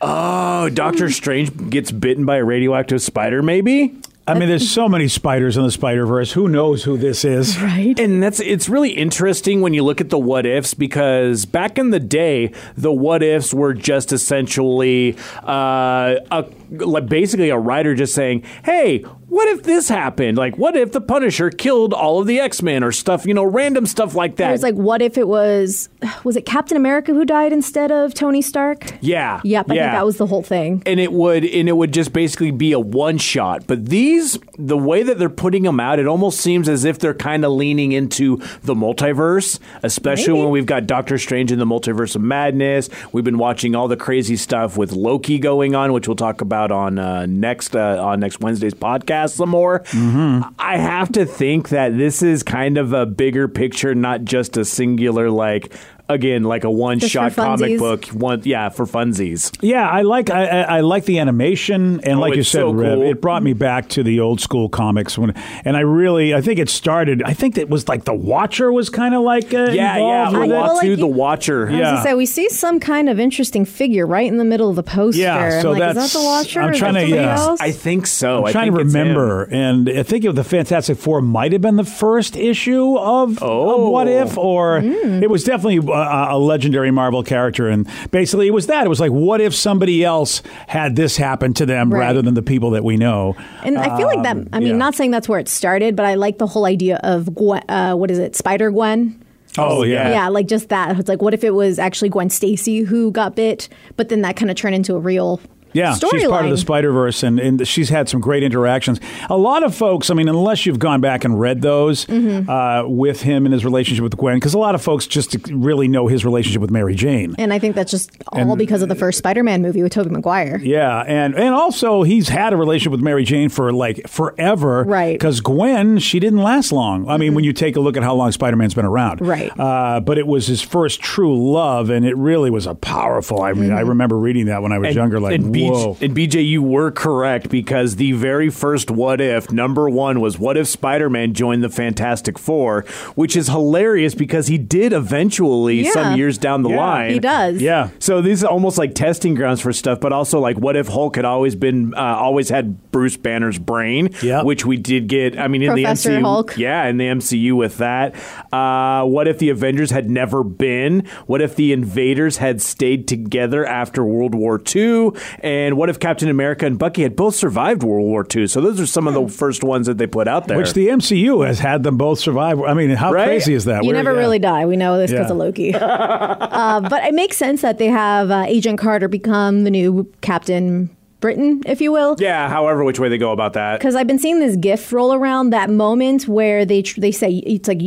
Oh, 0.00 0.68
Doctor 0.70 1.08
Strange 1.10 1.70
gets 1.70 1.90
bitten 1.90 2.24
by 2.26 2.36
a 2.36 2.44
radioactive 2.44 3.00
spider, 3.02 3.42
maybe. 3.42 3.94
I 4.28 4.34
mean, 4.34 4.48
there's 4.48 4.68
so 4.68 4.88
many 4.88 5.06
spiders 5.06 5.56
in 5.56 5.62
the 5.62 5.70
Spider 5.70 6.04
Verse. 6.04 6.32
Who 6.32 6.48
knows 6.48 6.82
who 6.82 6.96
this 6.96 7.24
is? 7.24 7.60
Right. 7.60 7.98
And 7.98 8.22
that's 8.22 8.40
it's 8.40 8.68
really 8.68 8.90
interesting 8.90 9.60
when 9.60 9.72
you 9.72 9.84
look 9.84 10.00
at 10.00 10.10
the 10.10 10.18
what 10.18 10.46
ifs 10.46 10.74
because 10.74 11.44
back 11.44 11.78
in 11.78 11.90
the 11.90 12.00
day, 12.00 12.52
the 12.76 12.92
what 12.92 13.22
ifs 13.22 13.54
were 13.54 13.72
just 13.72 14.12
essentially 14.12 15.16
uh, 15.42 16.16
a 16.30 16.44
like 16.70 17.06
basically 17.08 17.50
a 17.50 17.58
writer 17.58 17.94
just 17.94 18.14
saying, 18.14 18.42
"Hey, 18.64 19.04
what 19.28 19.48
if 19.48 19.64
this 19.64 19.88
happened? 19.88 20.38
Like, 20.38 20.56
what 20.56 20.76
if 20.76 20.92
the 20.92 21.00
Punisher 21.00 21.50
killed 21.50 21.92
all 21.92 22.20
of 22.20 22.26
the 22.26 22.38
X 22.38 22.62
Men 22.62 22.84
or 22.84 22.92
stuff? 22.92 23.26
You 23.26 23.34
know, 23.34 23.44
random 23.44 23.86
stuff 23.86 24.14
like 24.14 24.36
that." 24.36 24.48
It 24.48 24.52
was 24.52 24.62
like, 24.62 24.74
what 24.76 25.02
if 25.02 25.18
it 25.18 25.26
was 25.28 25.88
was 26.24 26.36
it 26.36 26.46
Captain 26.46 26.76
America 26.76 27.12
who 27.12 27.24
died 27.24 27.52
instead 27.52 27.90
of 27.90 28.14
Tony 28.14 28.40
Stark? 28.42 28.92
yeah, 29.00 29.40
Yep, 29.44 29.70
I 29.70 29.74
yeah. 29.74 29.82
think 29.82 29.92
that 29.92 30.06
was 30.06 30.16
the 30.18 30.26
whole 30.26 30.42
thing. 30.42 30.82
and 30.86 31.00
it 31.00 31.12
would 31.12 31.44
and 31.44 31.68
it 31.68 31.72
would 31.76 31.92
just 31.92 32.12
basically 32.12 32.50
be 32.50 32.72
a 32.72 32.78
one 32.80 33.18
shot. 33.18 33.66
But 33.66 33.86
these, 33.86 34.38
the 34.58 34.76
way 34.78 35.02
that 35.02 35.18
they're 35.18 35.28
putting 35.28 35.64
them 35.64 35.80
out, 35.80 35.98
it 35.98 36.06
almost 36.06 36.40
seems 36.40 36.68
as 36.68 36.84
if 36.84 36.98
they're 36.98 37.14
kind 37.14 37.44
of 37.44 37.52
leaning 37.52 37.92
into 37.92 38.36
the 38.62 38.74
multiverse, 38.74 39.58
especially 39.82 40.34
Maybe. 40.34 40.42
when 40.42 40.50
we've 40.52 40.66
got 40.66 40.86
Doctor 40.86 41.18
Strange 41.18 41.50
in 41.50 41.58
the 41.58 41.64
Multiverse 41.66 42.14
of 42.16 42.22
Madness. 42.22 42.88
We've 43.12 43.24
been 43.24 43.38
watching 43.38 43.74
all 43.74 43.88
the 43.88 43.96
crazy 43.96 44.36
stuff 44.36 44.76
with 44.76 44.92
Loki 44.92 45.38
going 45.38 45.74
on, 45.74 45.92
which 45.92 46.06
we'll 46.06 46.16
talk 46.16 46.40
about 46.40 46.70
on 46.70 46.98
uh, 46.98 47.26
next 47.26 47.74
uh, 47.74 48.02
on 48.04 48.20
next 48.20 48.40
Wednesday's 48.40 48.74
podcast 48.74 49.15
some 49.24 49.48
more. 49.48 49.80
Mm-hmm. 49.80 50.54
I 50.58 50.76
have 50.76 51.10
to 51.12 51.24
think 51.24 51.70
that 51.70 51.96
this 51.96 52.22
is 52.22 52.42
kind 52.42 52.76
of 52.78 52.92
a 52.92 53.06
bigger 53.06 53.48
picture, 53.48 53.94
not 53.94 54.24
just 54.24 54.56
a 54.56 54.64
singular 54.64 55.30
like. 55.30 55.72
Again, 56.08 56.44
like 56.44 56.62
a 56.62 56.70
one-shot 56.70 57.34
comic 57.34 57.80
book, 57.80 58.04
one 58.06 58.40
yeah, 58.44 58.68
for 58.68 58.86
funsies. 58.86 59.50
Yeah, 59.60 59.88
I 59.88 60.02
like 60.02 60.30
I, 60.30 60.46
I 60.46 60.76
I 60.76 60.80
like 60.82 61.04
the 61.04 61.18
animation, 61.18 61.98
and 62.04 62.18
Oh, 62.18 62.20
like 62.20 62.36
you 62.36 62.44
said, 62.44 62.60
so 62.60 62.70
Rev, 62.70 62.98
cool. 62.98 63.10
it 63.10 63.20
brought 63.20 63.42
me 63.42 63.54
back 63.54 63.88
to 63.90 64.04
the 64.04 64.20
old 64.20 64.40
school 64.40 64.68
comics. 64.68 65.18
When 65.18 65.34
and 65.64 65.76
I 65.76 65.80
really, 65.80 66.32
I 66.32 66.40
think 66.42 66.60
it 66.60 66.68
started. 66.68 67.24
I 67.24 67.32
think 67.32 67.58
it 67.58 67.68
was 67.68 67.88
like 67.88 68.04
the 68.04 68.14
Watcher 68.14 68.70
was 68.70 68.88
kind 68.88 69.16
of 69.16 69.22
like 69.22 69.52
uh, 69.52 69.70
Yeah, 69.72 69.96
involved 69.96 70.32
yeah. 70.34 70.38
with 70.38 70.48
The, 70.48 70.54
it. 70.54 70.58
Well, 70.58 70.74
like 70.76 70.86
you- 70.86 70.96
the 70.96 71.06
Watcher. 71.08 71.62
I 71.66 71.70
was 71.72 71.78
Yeah. 71.80 71.90
gonna 71.90 72.02
say 72.04 72.14
we 72.14 72.26
see 72.26 72.48
some 72.50 72.78
kind 72.78 73.08
of 73.08 73.18
interesting 73.18 73.64
figure 73.64 74.06
right 74.06 74.28
in 74.30 74.36
the 74.38 74.44
middle 74.44 74.70
of 74.70 74.76
the 74.76 74.84
poster. 74.84 75.20
Yeah, 75.20 75.60
so 75.60 75.72
I'm 75.72 75.78
like, 75.78 75.80
that's- 75.88 76.06
is 76.06 76.12
that 76.12 76.18
the 76.20 76.24
Watcher? 76.24 76.60
I'm 76.60 76.72
trying 76.74 76.94
to- 76.94 77.00
somebody 77.00 77.12
yeah. 77.14 77.36
else? 77.36 77.60
I 77.60 77.72
think 77.72 78.06
so. 78.06 78.44
I 78.44 78.46
I'm 78.46 78.52
trying 78.52 78.70
to 78.70 78.76
think 78.76 78.86
it's 78.86 78.94
remember, 78.94 79.48
and 79.50 79.88
I 79.88 80.04
think 80.04 80.24
of 80.24 80.36
the 80.36 80.44
Fantastic 80.44 80.98
Four 80.98 81.20
might 81.20 81.50
have 81.50 81.62
been 81.62 81.74
the 81.76 81.84
first 81.84 82.36
issue 82.36 82.96
of, 82.96 83.42
Oh. 83.42 83.86
of 83.86 83.90
What 83.92 84.06
If, 84.06 84.38
or 84.38 84.82
Hmm. 84.82 85.20
it 85.20 85.28
was 85.30 85.42
definitely 85.42 85.80
a, 85.96 86.36
a 86.36 86.38
legendary 86.38 86.90
Marvel 86.90 87.22
character, 87.22 87.68
and 87.68 87.88
basically 88.10 88.46
it 88.46 88.52
was 88.52 88.66
that. 88.66 88.86
It 88.86 88.88
was 88.88 89.00
like, 89.00 89.12
what 89.12 89.40
if 89.40 89.54
somebody 89.54 90.04
else 90.04 90.42
had 90.66 90.96
this 90.96 91.16
happen 91.16 91.54
to 91.54 91.66
them 91.66 91.92
Right. 91.92 92.00
rather 92.00 92.22
than 92.22 92.34
the 92.34 92.42
people 92.42 92.70
that 92.70 92.84
we 92.84 92.96
know? 92.96 93.36
And 93.62 93.78
I 93.78 93.96
feel 93.96 94.06
like 94.06 94.22
that. 94.22 94.36
I 94.52 94.58
mean, 94.60 94.68
yeah. 94.68 94.76
not 94.76 94.94
saying 94.94 95.10
that's 95.10 95.28
where 95.28 95.38
it 95.40 95.48
started, 95.48 95.96
but 95.96 96.06
I 96.06 96.14
like 96.14 96.38
the 96.38 96.46
whole 96.46 96.66
idea 96.66 97.00
of 97.02 97.34
Gwen, 97.34 97.62
uh, 97.68 97.94
what 97.94 98.10
is 98.10 98.18
it, 98.18 98.36
Spider 98.36 98.70
Gwen? 98.70 99.22
Oh 99.58 99.84
yeah, 99.84 100.10
Yeah, 100.10 100.28
like 100.28 100.48
just 100.48 100.68
that. 100.68 100.98
It's 100.98 101.08
like, 101.08 101.22
what 101.22 101.32
if 101.32 101.42
it 101.42 101.52
was 101.52 101.78
actually 101.78 102.10
Gwen 102.10 102.28
Stacy 102.28 102.80
who 102.80 103.10
got 103.10 103.34
bit, 103.34 103.68
but 103.96 104.10
then 104.10 104.20
that 104.22 104.36
kind 104.36 104.50
of 104.50 104.56
turned 104.56 104.74
into 104.74 104.94
a 104.94 104.98
real 104.98 105.40
Yeah, 105.76 105.92
she's 105.94 106.00
part 106.28 106.44
of 106.44 106.50
the 106.50 106.56
storyline. 106.56 106.58
Spider 106.58 106.92
Verse, 106.92 107.22
and, 107.22 107.38
and 107.38 107.66
she's 107.68 107.88
had 107.88 108.08
some 108.08 108.20
great 108.20 108.42
interactions. 108.42 108.98
A 109.30 109.36
lot 109.36 109.62
of 109.62 109.74
folks, 109.74 110.10
I 110.10 110.14
mean, 110.14 110.28
unless 110.28 110.66
you've 110.66 110.78
gone 110.78 111.00
back 111.00 111.24
and 111.24 111.38
read 111.38 111.62
those 111.62 112.06
Mm-hmm. 112.06 112.48
uh, 112.48 112.88
with 112.88 113.22
him 113.22 113.44
and 113.46 113.52
his 113.52 113.64
relationship 113.64 114.02
with 114.02 114.16
Gwen, 114.16 114.36
because 114.36 114.54
a 114.54 114.58
lot 114.58 114.74
of 114.74 114.82
folks 114.82 115.06
just 115.06 115.36
really 115.50 115.88
know 115.88 116.06
his 116.06 116.24
relationship 116.24 116.60
with 116.60 116.70
Mary 116.70 116.94
Jane. 116.94 117.34
And 117.38 117.52
I 117.52 117.58
think 117.58 117.74
that's 117.74 117.90
just 117.90 118.10
all 118.32 118.56
because 118.56 118.82
of 118.82 118.88
the 118.88 118.94
first 118.94 119.18
Spider-Man 119.18 119.62
movie 119.62 119.82
with 119.82 119.92
Tobey 119.92 120.10
Maguire. 120.10 120.58
Yeah, 120.62 121.00
and 121.06 121.34
and 121.34 121.54
also 121.54 122.02
he's 122.02 122.28
had 122.28 122.52
a 122.52 122.56
relationship 122.56 122.92
with 122.92 123.00
Mary 123.02 123.24
Jane 123.24 123.48
for 123.48 123.72
like 123.72 124.08
forever, 124.08 124.84
Right. 124.84 125.12
Because 125.14 125.40
Gwen, 125.40 125.98
she 125.98 126.18
didn't 126.20 126.40
last 126.42 126.72
long. 126.72 127.08
I 127.08 127.16
mean, 127.16 127.34
when 127.34 127.44
you 127.44 127.52
take 127.52 127.76
a 127.76 127.80
look 127.80 127.96
at 127.96 128.02
how 128.02 128.14
long 128.14 128.32
Spider 128.32 128.56
Man's 128.56 128.74
been 128.74 128.84
around, 128.86 129.20
Right. 129.20 129.50
Uh, 129.58 130.00
but 130.00 130.16
it 130.18 130.26
was 130.26 130.46
his 130.46 130.62
first 130.62 131.00
true 131.00 131.52
love, 131.52 131.90
and 131.90 132.04
it 132.06 132.16
really 132.16 132.50
was 132.50 132.66
a 132.66 132.74
powerful. 132.74 133.42
I 133.42 133.52
mean, 133.52 133.72
I 133.72 133.80
remember 133.80 134.16
reading 134.18 134.46
that 134.46 134.62
when 134.62 134.72
I 134.72 134.78
was 134.78 134.94
younger. 134.94 135.20
Like, 135.20 135.34
and, 135.36 135.52
whoa. 135.72 135.96
And 136.00 136.14
BJ, 136.16 136.46
you 136.46 136.62
were 136.62 136.90
correct 136.90 137.48
because 137.50 137.96
the 137.96 138.12
very 138.12 138.50
first 138.50 138.90
what 138.90 139.20
if, 139.20 139.50
number 139.50 139.88
one, 139.88 140.20
was 140.20 140.38
what 140.38 140.56
if 140.56 140.66
Spider 140.68 141.08
Man 141.10 141.32
joined 141.34 141.62
the 141.62 141.68
Fantastic 141.68 142.38
Four, 142.38 142.84
which 143.14 143.36
is 143.36 143.48
hilarious 143.48 144.14
because 144.14 144.46
he 144.48 144.58
did 144.58 144.92
eventually 144.92 145.84
Yeah. 145.84 145.90
some 145.92 146.16
years 146.16 146.38
down 146.38 146.62
the 146.62 146.70
Yeah. 146.70 146.76
line. 146.76 147.10
He 147.12 147.18
does. 147.18 147.60
yeah. 147.60 147.88
So 147.98 148.20
these 148.20 148.44
are 148.44 148.50
almost 148.50 148.78
like 148.78 148.94
testing 148.94 149.34
grounds 149.34 149.60
for 149.60 149.72
stuff, 149.72 150.00
but 150.00 150.12
also 150.12 150.38
like, 150.40 150.58
what 150.58 150.76
if 150.76 150.88
Hulk 150.88 151.16
had 151.16 151.24
always 151.24 151.54
been, 151.54 151.94
uh, 151.96 152.00
always 152.00 152.48
had 152.48 152.90
Bruce 152.92 153.16
Banner's 153.16 153.58
brain, 153.58 154.10
Yep. 154.22 154.44
which 154.44 154.64
we 154.66 154.76
did 154.76 155.08
get. 155.08 155.38
I 155.38 155.48
mean, 155.48 155.62
in 155.62 155.72
Professor 155.72 156.10
the 156.10 156.16
MCU, 156.16 156.22
Hulk. 156.22 156.58
yeah, 156.58 156.86
in 156.86 156.96
the 156.96 157.06
MCU 157.08 157.56
with 157.56 157.78
that. 157.78 158.14
Uh, 158.52 159.04
what 159.04 159.28
if 159.28 159.38
the 159.38 159.50
Avengers 159.50 159.90
had 159.90 160.10
never 160.10 160.42
been? 160.44 161.02
What 161.26 161.40
if 161.42 161.56
the 161.56 161.72
Invaders 161.72 162.38
had 162.38 162.60
stayed 162.60 163.06
together 163.08 163.64
after 163.66 164.04
World 164.04 164.34
War 164.34 164.60
II? 164.74 165.10
And 165.40 165.55
what 165.76 165.88
if 165.90 165.98
Captain 166.00 166.28
America 166.28 166.66
and 166.66 166.78
Bucky 166.78 167.02
had 167.02 167.16
both 167.16 167.34
survived 167.34 167.82
World 167.82 168.04
War 168.06 168.26
II? 168.34 168.46
So 168.46 168.60
those 168.60 168.80
are 168.80 168.86
some 168.86 169.06
of 169.06 169.14
the 169.14 169.28
first 169.28 169.62
ones 169.64 169.86
that 169.86 169.98
they 169.98 170.06
put 170.06 170.28
out 170.28 170.48
there. 170.48 170.56
Which 170.56 170.72
the 170.72 170.88
MCU 170.88 171.46
has 171.46 171.58
had 171.58 171.82
them 171.82 171.96
both 171.96 172.18
survive. 172.18 172.60
I 172.60 172.74
mean, 172.74 172.90
how 172.90 173.12
Right? 173.12 173.26
crazy 173.26 173.54
is 173.54 173.64
that? 173.66 173.82
You 173.84 173.88
We're- 173.88 173.98
never 174.02 174.12
yeah. 174.14 174.20
really 174.20 174.38
die. 174.38 174.66
We 174.66 174.76
know 174.76 174.96
this 174.98 175.10
because 175.10 175.26
Yeah. 175.26 175.32
of 175.32 175.36
Loki. 175.38 175.74
uh, 175.74 176.80
but 176.80 177.04
it 177.04 177.14
makes 177.14 177.36
sense 177.36 177.62
that 177.62 177.78
they 177.78 177.88
have 177.88 178.30
uh, 178.30 178.44
Agent 178.46 178.78
Carter 178.78 179.08
become 179.08 179.64
the 179.64 179.70
new 179.70 180.10
Captain 180.20 180.90
Britain, 181.20 181.62
if 181.66 181.80
you 181.80 181.92
will. 181.92 182.14
yeah, 182.18 182.48
however, 182.48 182.84
which 182.84 183.00
way 183.00 183.08
they 183.08 183.18
go 183.18 183.32
about 183.32 183.54
that. 183.54 183.78
Because 183.78 183.94
I've 183.96 184.06
been 184.06 184.18
seeing 184.18 184.38
this 184.40 184.54
GIF 184.56 184.92
roll 184.92 185.14
around 185.14 185.50
that 185.50 185.70
moment 185.70 186.28
where 186.28 186.64
they 186.66 186.82
tr- 186.82 187.00
they 187.00 187.12
say 187.12 187.30
it's 187.46 187.68
like. 187.68 187.80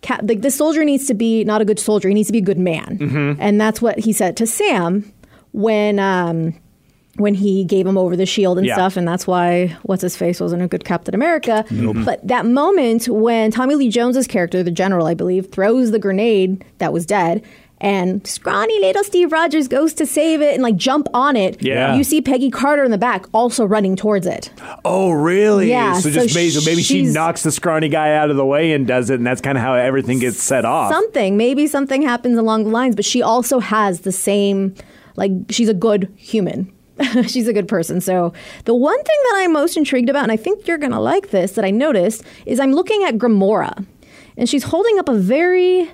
Cap, 0.00 0.20
like 0.22 0.42
the 0.42 0.50
soldier 0.50 0.84
needs 0.84 1.08
to 1.08 1.14
be 1.14 1.42
not 1.42 1.60
a 1.60 1.64
good 1.64 1.78
soldier; 1.80 2.06
he 2.08 2.14
needs 2.14 2.28
to 2.28 2.32
be 2.32 2.38
a 2.38 2.42
good 2.42 2.58
man, 2.58 2.98
Mm-hmm. 3.00 3.40
and 3.42 3.60
that's 3.60 3.82
what 3.82 3.98
he 3.98 4.12
said 4.12 4.36
to 4.36 4.46
Sam 4.46 5.12
when 5.50 5.98
um, 5.98 6.54
when 7.18 7.34
he 7.34 7.64
gave 7.64 7.86
him 7.86 7.98
over 7.98 8.16
the 8.16 8.26
shield 8.26 8.58
and 8.58 8.66
Yeah. 8.66 8.74
stuff, 8.74 8.96
and 8.96 9.06
that's 9.06 9.26
why 9.26 9.76
what's 9.82 10.02
his 10.02 10.16
face 10.16 10.40
wasn't 10.40 10.62
a 10.62 10.66
good 10.68 10.84
Captain 10.84 11.14
America. 11.14 11.64
But 12.04 12.26
that 12.26 12.46
moment 12.46 13.08
when 13.08 13.50
Tommy 13.50 13.74
Lee 13.74 13.90
Jones's 13.90 14.26
character, 14.26 14.62
the 14.62 14.70
general, 14.70 15.06
I 15.06 15.14
believe, 15.14 15.50
throws 15.50 15.90
the 15.90 15.98
grenade 15.98 16.64
that 16.78 16.92
was 16.92 17.04
dead. 17.06 17.42
And 17.80 18.26
scrawny 18.26 18.76
little 18.80 19.04
Steve 19.04 19.30
Rogers 19.30 19.68
goes 19.68 19.94
to 19.94 20.04
save 20.06 20.42
it 20.42 20.54
and 20.54 20.64
like 20.64 20.74
jump 20.74 21.06
on 21.14 21.36
it. 21.36 21.62
Yeah. 21.62 21.94
You 21.94 22.02
see 22.02 22.20
Peggy 22.20 22.50
Carter 22.50 22.82
in 22.82 22.90
the 22.90 22.98
back 22.98 23.26
also 23.32 23.64
running 23.64 23.94
towards 23.94 24.26
it. 24.26 24.50
Oh, 24.84 25.12
really? 25.12 25.68
Yeah, 25.70 25.92
So, 25.94 26.10
so 26.10 26.22
just 26.24 26.34
maybe, 26.34 26.50
so 26.50 26.68
maybe 26.68 26.82
she 26.82 27.02
knocks 27.02 27.44
the 27.44 27.52
scrawny 27.52 27.88
guy 27.88 28.16
out 28.16 28.30
of 28.30 28.36
the 28.36 28.44
way 28.44 28.72
and 28.72 28.84
does 28.84 29.10
it, 29.10 29.14
and 29.14 29.26
that's 29.26 29.40
kind 29.40 29.56
of 29.56 29.62
how 29.62 29.74
everything 29.74 30.18
gets 30.18 30.42
set 30.42 30.64
off. 30.64 30.92
Something, 30.92 31.36
maybe 31.36 31.68
something 31.68 32.02
happens 32.02 32.36
along 32.36 32.64
the 32.64 32.70
lines, 32.70 32.96
but 32.96 33.04
she 33.04 33.22
also 33.22 33.60
has 33.60 34.00
the 34.00 34.10
same, 34.12 34.74
like, 35.14 35.30
she's 35.48 35.68
a 35.68 35.74
good 35.74 36.12
human. 36.16 36.72
she's 37.26 37.48
a 37.48 37.52
good 37.52 37.68
person. 37.68 38.00
So, 38.00 38.32
the 38.64 38.74
one 38.74 38.96
thing 38.96 39.16
that 39.24 39.34
I'm 39.36 39.52
most 39.52 39.76
intrigued 39.76 40.08
about, 40.08 40.24
and 40.24 40.32
I 40.32 40.36
think 40.36 40.66
you're 40.66 40.78
going 40.78 40.92
to 40.92 41.00
like 41.00 41.30
this, 41.30 41.52
that 41.52 41.64
I 41.64 41.70
noticed, 41.70 42.22
is 42.46 42.60
I'm 42.60 42.72
looking 42.72 43.04
at 43.04 43.18
Gamora, 43.18 43.86
and 44.36 44.48
she's 44.48 44.64
holding 44.64 44.98
up 44.98 45.08
a 45.08 45.14
very 45.14 45.90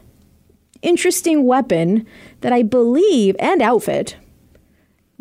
interesting 0.82 1.44
weapon 1.44 2.06
that 2.42 2.52
I 2.52 2.62
believe, 2.62 3.36
and 3.38 3.62
outfit, 3.62 4.16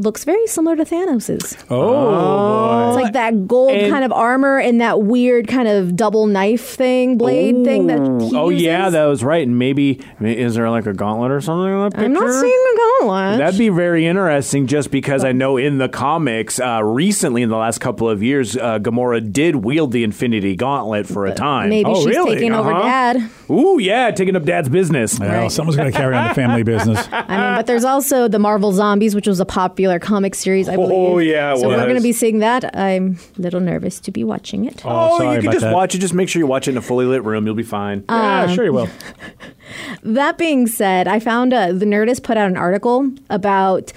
looks 0.03 0.23
very 0.23 0.45
similar 0.47 0.75
to 0.75 0.83
Thanos's. 0.85 1.57
Oh, 1.69 2.89
It's 2.89 3.01
like 3.03 3.13
that 3.13 3.47
gold 3.47 3.71
and- 3.71 3.91
kind 3.91 4.03
of 4.03 4.11
armor 4.11 4.59
and 4.59 4.81
that 4.81 5.01
weird 5.03 5.47
kind 5.47 5.67
of 5.67 5.95
double 5.95 6.27
knife 6.27 6.61
thing, 6.75 7.17
blade 7.17 7.63
thing 7.63 7.87
that 7.87 7.99
he 8.21 8.35
Oh 8.35 8.49
yeah, 8.49 8.89
that 8.89 9.05
was 9.05 9.23
right. 9.23 9.45
And 9.45 9.57
maybe 9.57 9.99
is 10.21 10.55
there 10.55 10.69
like 10.69 10.85
a 10.85 10.93
gauntlet 10.93 11.31
or 11.31 11.41
something 11.41 11.71
in 11.73 11.79
that 11.79 11.91
picture? 11.93 12.05
I'm 12.05 12.13
not 12.13 12.31
seeing 12.33 12.51
a 12.73 12.77
gauntlet. 12.77 13.37
That'd 13.39 13.57
be 13.59 13.69
very 13.69 14.05
interesting, 14.05 14.67
just 14.67 14.91
because 14.91 15.23
I 15.23 15.31
know 15.31 15.57
in 15.57 15.77
the 15.77 15.89
comics, 15.89 16.59
uh, 16.59 16.81
recently 16.83 17.41
in 17.41 17.49
the 17.49 17.57
last 17.57 17.79
couple 17.79 18.09
of 18.09 18.21
years, 18.23 18.55
uh, 18.57 18.79
Gamora 18.79 19.31
did 19.31 19.57
wield 19.57 19.91
the 19.91 20.03
Infinity 20.03 20.55
Gauntlet 20.55 21.07
for 21.07 21.25
a 21.25 21.33
time. 21.33 21.69
Maybe 21.69 21.89
Oh, 21.89 21.95
she's 21.95 22.07
really? 22.07 22.35
taking 22.35 22.53
over 22.53 22.71
Uh-huh. 22.71 22.83
Dad. 22.83 23.29
Ooh, 23.49 23.77
yeah, 23.79 24.09
taking 24.11 24.35
up 24.35 24.43
Dad's 24.43 24.69
business. 24.69 25.19
Well, 25.19 25.29
Right. 25.43 25.51
someone's 25.51 25.75
going 25.75 25.91
to 25.91 25.97
carry 25.97 26.15
on 26.15 26.29
the 26.29 26.33
family 26.33 26.63
business. 26.73 27.07
I 27.11 27.19
mean, 27.37 27.55
but 27.57 27.65
there's 27.65 27.83
also 27.85 28.27
the 28.27 28.39
Marvel 28.39 28.71
Zombies, 28.71 29.15
which 29.15 29.27
was 29.27 29.39
a 29.39 29.45
popular 29.45 29.92
comic 29.99 30.36
series, 30.36 30.67
I 30.69 30.75
believe. 30.75 30.91
Oh, 30.91 31.17
yeah, 31.19 31.53
it 31.53 31.58
so 31.58 31.67
we're 31.67 31.75
was. 31.77 31.84
going 31.86 31.95
to 31.95 32.01
be 32.01 32.12
seeing 32.13 32.39
that. 32.39 32.75
I'm 32.77 33.17
a 33.38 33.41
little 33.41 33.60
nervous 33.60 33.99
to 34.01 34.12
be 34.12 34.23
watching 34.23 34.65
it. 34.65 34.82
Oh, 34.86 35.17
sorry 35.17 35.36
you 35.36 35.41
can 35.41 35.45
about 35.47 35.51
just 35.53 35.62
that. 35.63 35.73
watch 35.73 35.95
it. 35.95 35.99
Just 35.99 36.13
make 36.13 36.29
sure 36.29 36.39
you 36.39 36.47
watch 36.47 36.67
it 36.67 36.71
in 36.71 36.77
a 36.77 36.82
fully 36.82 37.06
lit 37.06 37.23
room. 37.23 37.45
You'll 37.45 37.56
be 37.56 37.63
fine. 37.63 38.03
yeah, 38.10 38.47
sure 38.47 38.65
you 38.65 38.73
will. 38.73 38.89
That 40.03 40.38
being 40.38 40.67
said, 40.67 41.08
I 41.08 41.19
found 41.19 41.53
uh, 41.53 41.71
the 41.71 41.86
Nerdist 41.86 42.23
put 42.23 42.38
out 42.38 42.49
an 42.49 42.58
article 42.58 43.10
about 43.29 43.93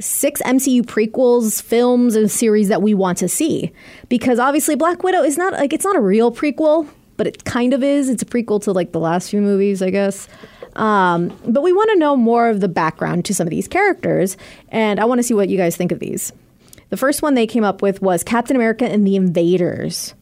six 0.00 0.40
MCU 0.42 0.82
prequels, 0.82 1.60
films, 1.60 2.14
and 2.14 2.30
series 2.30 2.68
that 2.68 2.82
we 2.82 2.94
want 2.94 3.18
to 3.18 3.28
see. 3.28 3.72
Because 4.08 4.38
obviously, 4.38 4.76
Black 4.76 5.02
Widow 5.02 5.22
is 5.22 5.36
not 5.36 5.54
like 5.54 5.72
it's 5.72 5.84
not 5.84 5.96
a 5.96 6.00
real 6.00 6.30
prequel, 6.32 6.88
but 7.16 7.26
it 7.26 7.44
kind 7.44 7.74
of 7.74 7.82
is. 7.82 8.08
It's 8.08 8.22
a 8.22 8.26
prequel 8.26 8.62
to 8.62 8.72
like 8.72 8.92
the 8.92 9.00
last 9.00 9.30
few 9.30 9.40
movies, 9.40 9.82
I 9.82 9.90
guess. 9.90 10.28
Um, 10.78 11.36
but 11.44 11.62
we 11.62 11.72
want 11.72 11.90
to 11.90 11.98
know 11.98 12.16
more 12.16 12.48
of 12.48 12.60
the 12.60 12.68
background 12.68 13.24
to 13.26 13.34
some 13.34 13.46
of 13.46 13.50
these 13.50 13.66
characters, 13.66 14.36
and 14.68 15.00
I 15.00 15.04
want 15.04 15.18
to 15.18 15.22
see 15.24 15.34
what 15.34 15.48
you 15.48 15.56
guys 15.56 15.76
think 15.76 15.92
of 15.92 15.98
these. 15.98 16.32
The 16.90 16.96
first 16.96 17.20
one 17.20 17.34
they 17.34 17.46
came 17.46 17.64
up 17.64 17.82
with 17.82 18.00
was 18.00 18.22
Captain 18.22 18.56
America 18.56 18.86
and 18.86 19.06
the 19.06 19.16
Invaders. 19.16 20.14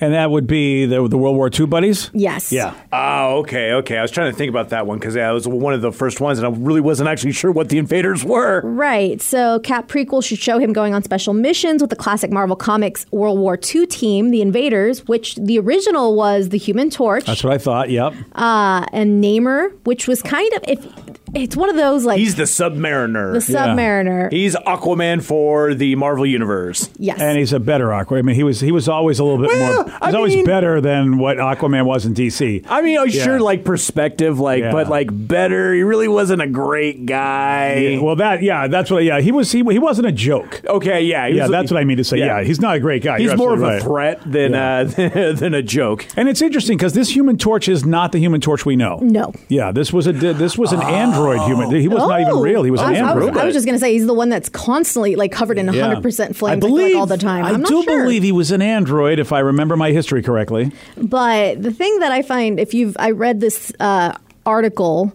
And 0.00 0.14
that 0.14 0.30
would 0.30 0.46
be 0.46 0.86
the, 0.86 1.06
the 1.08 1.18
World 1.18 1.36
War 1.36 1.50
II 1.52 1.66
buddies? 1.66 2.10
Yes. 2.12 2.52
Yeah. 2.52 2.74
Oh, 2.92 3.38
okay, 3.40 3.72
okay. 3.72 3.98
I 3.98 4.02
was 4.02 4.10
trying 4.10 4.30
to 4.30 4.36
think 4.36 4.50
about 4.50 4.70
that 4.70 4.86
one 4.86 4.98
because 4.98 5.14
yeah, 5.16 5.30
it 5.30 5.34
was 5.34 5.48
one 5.48 5.74
of 5.74 5.80
the 5.80 5.92
first 5.92 6.20
ones, 6.20 6.38
and 6.38 6.46
I 6.46 6.50
really 6.50 6.80
wasn't 6.80 7.08
actually 7.08 7.32
sure 7.32 7.50
what 7.50 7.68
the 7.68 7.78
invaders 7.78 8.24
were. 8.24 8.60
Right. 8.62 9.20
So 9.22 9.58
Cap 9.60 9.88
prequel 9.88 10.22
should 10.24 10.38
show 10.38 10.58
him 10.58 10.72
going 10.72 10.94
on 10.94 11.02
special 11.02 11.32
missions 11.34 11.80
with 11.80 11.90
the 11.90 11.96
classic 11.96 12.30
Marvel 12.30 12.56
Comics 12.56 13.06
World 13.10 13.38
War 13.38 13.58
II 13.74 13.86
team, 13.86 14.30
the 14.30 14.42
Invaders, 14.42 15.06
which 15.06 15.34
the 15.36 15.58
original 15.58 16.14
was 16.14 16.50
the 16.50 16.58
Human 16.58 16.90
Torch, 16.90 17.24
That's 17.24 17.44
what 17.44 17.52
I 17.52 17.58
thought. 17.58 17.90
Yep. 17.90 18.14
uh, 18.34 18.86
and 18.92 19.22
Namor, 19.22 19.72
which 19.84 20.06
was 20.06 20.22
kind 20.22 20.52
of 20.54 20.64
if 20.68 21.19
it's 21.34 21.56
one 21.56 21.68
of 21.70 21.76
those 21.76 22.04
like 22.04 22.18
He's 22.18 22.34
the 22.34 22.44
Submariner. 22.44 23.32
the 23.32 23.52
Submariner. 23.52 24.32
He's 24.32 24.54
Aquaman 24.56 25.22
for 25.22 25.74
the 25.74 25.94
Marvel 25.96 26.26
universe. 26.26 26.90
yes. 26.98 27.20
And 27.20 27.38
he's 27.38 27.52
a 27.52 27.60
better 27.60 27.88
Aquaman. 27.88 28.18
I 28.18 28.22
mean, 28.22 28.36
he 28.36 28.42
was 28.42 28.60
he 28.60 28.72
was 28.72 28.88
always 28.88 29.18
a 29.18 29.24
little 29.24 29.38
bit 29.38 29.48
Well, 29.48 29.84
more. 29.84 29.94
I 30.00 30.06
He's 30.06 30.14
always 30.14 30.34
mean- 30.36 30.44
better 30.44 30.80
than 30.80 31.18
what 31.18 31.36
Aquaman 31.38 31.84
was 31.84 32.06
in 32.06 32.14
DC. 32.14 32.64
I 32.68 32.82
mean, 32.82 32.98
oh, 32.98 33.04
Yeah. 33.04 33.22
sure, 33.24 33.40
like 33.40 33.64
perspective, 33.64 34.38
like, 34.40 34.62
Yeah. 34.62 34.72
but 34.72 34.88
like 34.88 35.08
better. 35.12 35.72
He 35.74 35.82
really 35.82 36.08
wasn't 36.08 36.42
a 36.42 36.46
great 36.46 37.06
guy. 37.06 37.98
well, 38.02 38.16
that 38.16 38.42
yeah, 38.42 38.66
that's 38.68 38.90
what. 38.90 39.04
Yeah, 39.04 39.20
he 39.20 39.32
was. 39.32 39.52
He, 39.52 39.62
he 39.70 39.78
wasn't 39.78 40.06
a 40.08 40.12
joke. 40.12 40.60
okay, 40.66 41.02
yeah, 41.02 41.28
he 41.28 41.36
Yeah, 41.36 41.42
was- 41.44 41.50
that's 41.50 41.70
what 41.70 41.80
I 41.80 41.84
mean 41.84 41.96
to 41.98 42.04
say. 42.04 42.18
Yeah, 42.18 42.42
he's 42.42 42.60
not 42.60 42.76
a 42.76 42.80
great 42.80 43.02
guy. 43.02 43.18
He's 43.18 43.28
You're 43.28 43.36
more 43.36 43.54
of 43.54 43.62
a 43.62 43.66
right. 43.66 43.82
threat 43.82 44.20
than 44.26 44.52
Yeah. 44.52 44.78
uh, 44.80 44.84
than 45.34 45.54
a 45.54 45.62
joke. 45.62 46.06
And 46.16 46.28
it's 46.28 46.42
interesting 46.42 46.76
because 46.76 46.92
this 46.94 47.14
Human 47.14 47.36
Torch 47.38 47.68
is 47.68 47.84
not 47.84 48.12
the 48.12 48.18
Human 48.18 48.40
Torch 48.40 48.66
we 48.66 48.76
know. 48.76 48.98
No. 49.02 49.32
Yeah, 49.48 49.72
this 49.72 49.92
was 49.92 50.06
a 50.06 50.12
this 50.12 50.58
was 50.58 50.72
an 50.72 50.82
android 50.82 51.19
human. 51.46 51.70
He 51.70 51.88
was 51.88 51.98
not 51.98 52.20
even 52.20 52.32
Oh. 52.34 52.42
real. 52.42 52.62
He 52.62 52.70
was 52.70 52.80
I 52.80 52.92
an 52.92 53.04
I 53.04 53.14
was, 53.14 53.24
android. 53.26 53.42
I 53.42 53.44
was 53.46 53.54
just 53.54 53.66
going 53.66 53.74
to 53.76 53.80
say 53.80 53.92
he's 53.92 54.06
the 54.06 54.14
one 54.14 54.28
that's 54.28 54.48
constantly 54.48 55.16
like 55.16 55.32
covered 55.32 55.58
in 55.58 55.66
100% 55.66 56.34
flames 56.36 56.42
I 56.42 56.52
I 56.52 56.56
believe 56.56 56.94
like, 56.94 57.00
all 57.00 57.06
the 57.06 57.16
time. 57.18 57.44
I 57.44 57.50
I'm 57.50 57.60
not 57.62 57.68
do 57.68 57.82
sure. 57.82 58.02
believe 58.02 58.22
he 58.22 58.32
was 58.32 58.50
an 58.50 58.62
android, 58.62 59.18
if 59.18 59.32
I 59.32 59.38
remember 59.40 59.76
my 59.76 59.90
history 59.92 60.22
correctly. 60.22 60.72
But 60.96 61.62
the 61.62 61.72
thing 61.72 61.98
that 62.00 62.12
I 62.12 62.22
find, 62.22 62.58
if 62.60 62.74
you've, 62.74 62.96
I 62.98 63.10
read 63.12 63.40
this 63.40 63.72
uh, 63.80 64.12
article 64.46 65.12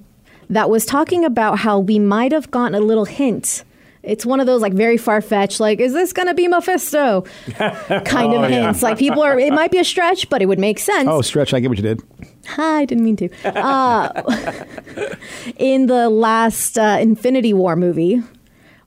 that 0.50 0.70
was 0.70 0.86
talking 0.86 1.26
about 1.26 1.60
how 1.60 1.80
we 1.80 1.98
might 2.00 2.32
have 2.32 2.52
gotten 2.52 2.76
a 2.76 2.80
little 2.80 3.06
hint. 3.06 3.64
It's 4.06 4.26
one 4.26 4.40
of 4.40 4.46
those 4.48 4.62
like 4.62 4.74
very 4.74 4.98
far 4.98 5.22
fetched, 5.22 5.60
like, 5.60 5.80
is 5.80 5.94
this 5.94 6.14
going 6.14 6.28
to 6.28 6.34
be 6.34 6.48
Mephisto? 6.48 7.22
kind 7.56 8.34
Oh, 8.34 8.44
of 8.44 8.50
yeah. 8.52 8.66
hints. 8.66 8.82
Like 8.82 8.98
people 8.98 9.22
are, 9.24 9.40
it 9.40 9.52
might 9.54 9.72
be 9.72 9.78
a 9.80 9.84
stretch, 9.84 10.30
but 10.30 10.42
it 10.42 10.46
would 10.46 10.60
make 10.60 10.80
sense. 10.80 11.08
Oh, 11.10 11.22
stretch! 11.22 11.54
I 11.54 11.60
get 11.60 11.70
what 11.70 11.78
you 11.78 11.84
did. 11.84 12.02
I 12.58 12.86
didn't 12.86 13.04
mean 13.04 13.16
to. 13.18 13.30
Uh, 13.58 14.22
in 15.58 15.88
the 15.88 16.10
last 16.10 16.78
uh, 16.78 16.98
Infinity 17.00 17.54
War 17.54 17.76
movie, 17.76 18.22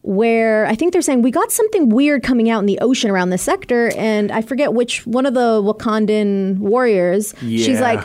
where 0.09 0.64
I 0.64 0.75
think 0.75 0.94
they're 0.94 1.03
saying 1.03 1.21
we 1.21 1.31
got 1.31 1.53
something 1.53 1.90
weird 1.90 2.23
coming 2.23 2.49
out 2.49 2.61
in 2.61 2.66
the 2.66 2.79
ocean 2.81 3.11
around 3.11 3.29
this 3.29 3.42
sector, 3.42 3.92
and 3.94 4.33
I 4.33 4.40
forget 4.40 4.73
which 4.73 5.07
one 5.07 5.27
of 5.27 5.35
the 5.35 5.61
Wakandan 5.62 6.57
warriors. 6.59 7.35
Yeah. 7.42 7.66
She's 7.66 7.79
like, 7.81 8.01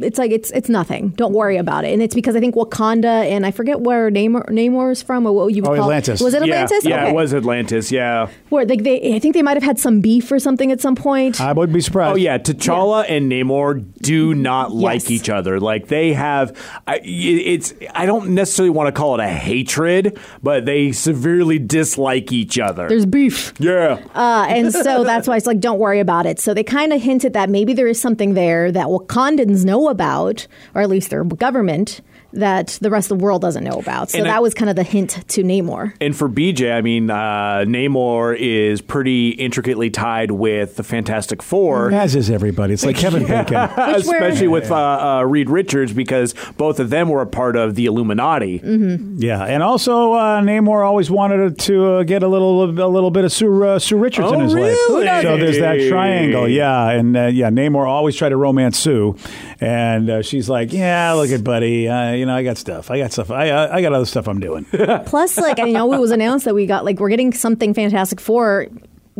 it's 0.00 0.18
like 0.18 0.32
it's 0.32 0.50
it's 0.50 0.68
nothing. 0.68 1.10
Don't 1.10 1.32
worry 1.32 1.56
about 1.56 1.84
it. 1.84 1.92
And 1.92 2.02
it's 2.02 2.14
because 2.14 2.34
I 2.34 2.40
think 2.40 2.56
Wakanda 2.56 3.04
and 3.30 3.46
I 3.46 3.52
forget 3.52 3.80
where 3.80 4.10
Namor, 4.10 4.48
Namor 4.50 4.90
is 4.90 5.00
from 5.00 5.26
or 5.26 5.32
what 5.32 5.54
you 5.54 5.62
would 5.62 5.70
Oh, 5.70 5.76
call 5.76 5.84
Atlantis. 5.84 6.20
Was 6.20 6.34
it 6.34 6.42
Atlantis? 6.42 6.84
Yeah, 6.84 7.02
Okay. 7.02 7.10
it 7.10 7.14
was 7.14 7.32
Atlantis. 7.32 7.92
Yeah. 7.92 8.28
Where 8.48 8.66
like 8.66 8.82
they, 8.82 9.14
I 9.14 9.20
think 9.20 9.34
they 9.34 9.42
might 9.42 9.56
have 9.56 9.62
had 9.62 9.78
some 9.78 10.00
beef 10.00 10.32
or 10.32 10.40
something 10.40 10.72
at 10.72 10.80
some 10.80 10.96
point. 10.96 11.40
I 11.40 11.52
would 11.52 11.72
be 11.72 11.80
surprised. 11.80 12.14
Oh 12.14 12.16
yeah, 12.16 12.36
T'Challa 12.38 13.04
and 13.08 13.30
Namor 13.30 13.84
do 14.00 14.34
not 14.34 14.72
like 14.72 15.08
each 15.08 15.28
other. 15.28 15.60
Like 15.60 15.86
they 15.86 16.14
have, 16.14 16.56
I, 16.88 17.00
it's. 17.04 17.72
I 17.94 18.06
don't 18.06 18.30
necessarily 18.30 18.70
want 18.70 18.88
to 18.88 18.92
call 18.92 19.14
it 19.14 19.22
a 19.22 19.28
hatred, 19.28 20.18
but 20.42 20.64
they 20.64 20.90
severely 20.90 21.43
dislike 21.58 22.32
each 22.32 22.58
other. 22.58 22.88
There's 22.88 23.06
beef. 23.06 23.52
yeah. 23.58 24.00
Uh, 24.14 24.46
and 24.48 24.72
so 24.72 25.04
that's 25.10 25.28
why 25.28 25.36
it's 25.36 25.46
like, 25.46 25.60
don't 25.60 25.78
worry 25.78 26.00
about 26.00 26.26
it. 26.26 26.40
So 26.40 26.54
they 26.54 26.64
kind 26.64 26.92
of 26.92 27.00
hinted 27.00 27.32
that 27.34 27.50
maybe 27.50 27.72
there 27.72 27.86
is 27.86 28.00
something 28.00 28.34
there 28.34 28.72
that 28.72 28.86
Wakandans 28.86 29.64
know 29.64 29.88
about, 29.88 30.46
or 30.74 30.82
at 30.82 30.88
least 30.88 31.10
their 31.10 31.24
government, 31.24 32.00
that 32.34 32.78
the 32.80 32.90
rest 32.90 33.10
of 33.10 33.18
the 33.18 33.24
world 33.24 33.42
doesn't 33.42 33.64
know 33.64 33.78
about. 33.78 34.10
So 34.10 34.18
And 34.18 34.26
I- 34.28 34.32
that 34.32 34.42
was 34.42 34.54
kind 34.54 34.68
of 34.70 34.76
the 34.76 34.82
hint 34.82 35.18
to 35.28 35.42
Namor. 35.42 35.92
And 36.00 36.16
for 36.16 36.28
BJ, 36.28 36.72
I 36.72 36.80
mean, 36.82 37.10
uh, 37.10 37.64
Namor 37.66 38.36
is 38.38 38.80
pretty 38.80 39.30
intricately 39.30 39.90
tied 39.90 40.30
with 40.30 40.76
the 40.76 40.82
Fantastic 40.82 41.42
Four. 41.42 41.92
as 41.92 42.14
is 42.14 42.30
everybody. 42.30 42.74
It's 42.74 42.84
like 42.84 42.96
Kevin 42.96 43.22
Bacon. 43.26 43.54
Especially 43.76 44.48
with 44.48 44.70
uh, 44.70 44.74
uh, 45.20 45.22
Reed 45.22 45.48
Richards, 45.50 45.92
because 45.92 46.34
both 46.56 46.80
of 46.80 46.90
them 46.90 47.08
were 47.08 47.22
a 47.22 47.26
part 47.26 47.56
of 47.56 47.74
the 47.74 47.86
Illuminati. 47.86 48.58
Mm-hmm. 48.60 49.16
Yeah, 49.22 49.42
and 49.44 49.62
also 49.62 50.12
uh, 50.14 50.40
Namor 50.40 50.84
always 50.84 51.10
wanted 51.10 51.58
to 51.60 51.84
uh, 51.86 52.02
get 52.02 52.22
a 52.22 52.28
little 52.28 52.64
a 52.64 52.88
little 52.88 53.10
bit 53.10 53.24
of 53.24 53.32
Sue 53.32 53.64
uh, 53.64 53.78
Sue 53.78 53.96
Richards 53.96 54.28
in 54.32 54.40
Oh, 54.40 54.44
his 54.44 54.54
really? 54.54 55.04
life. 55.04 55.22
So 55.22 55.36
there's 55.36 55.58
that 55.58 55.88
triangle. 55.88 56.48
Yeah, 56.48 56.90
and 56.90 57.16
uh, 57.16 57.26
yeah, 57.26 57.50
Namor 57.50 57.86
always 57.86 58.16
tried 58.16 58.30
to 58.30 58.36
romance 58.36 58.78
Sue, 58.78 59.16
and 59.60 60.10
uh, 60.10 60.22
she's 60.22 60.48
like, 60.48 60.72
"Yeah, 60.72 61.12
look 61.12 61.30
at 61.30 61.44
buddy, 61.44 61.88
uh, 61.88 62.12
you 62.24 62.28
know, 62.28 62.36
I 62.36 62.42
got 62.42 62.56
stuff. 62.56 62.90
I 62.90 62.98
got 62.98 63.12
stuff. 63.12 63.30
I 63.30 63.50
I 63.50 63.76
I 63.76 63.82
got 63.82 63.92
other 63.92 64.06
stuff 64.06 64.26
I'm 64.26 64.40
doing." 64.40 64.64
Plus, 65.06 65.36
like, 65.36 65.58
I 65.58 65.70
know 65.70 65.92
it 65.92 66.00
was 66.00 66.10
announced 66.10 66.46
that 66.46 66.54
we 66.54 66.64
got, 66.64 66.84
like, 66.84 66.98
we're 66.98 67.10
getting 67.10 67.34
something 67.34 67.74
Fantastic 67.74 68.18
Four 68.18 68.68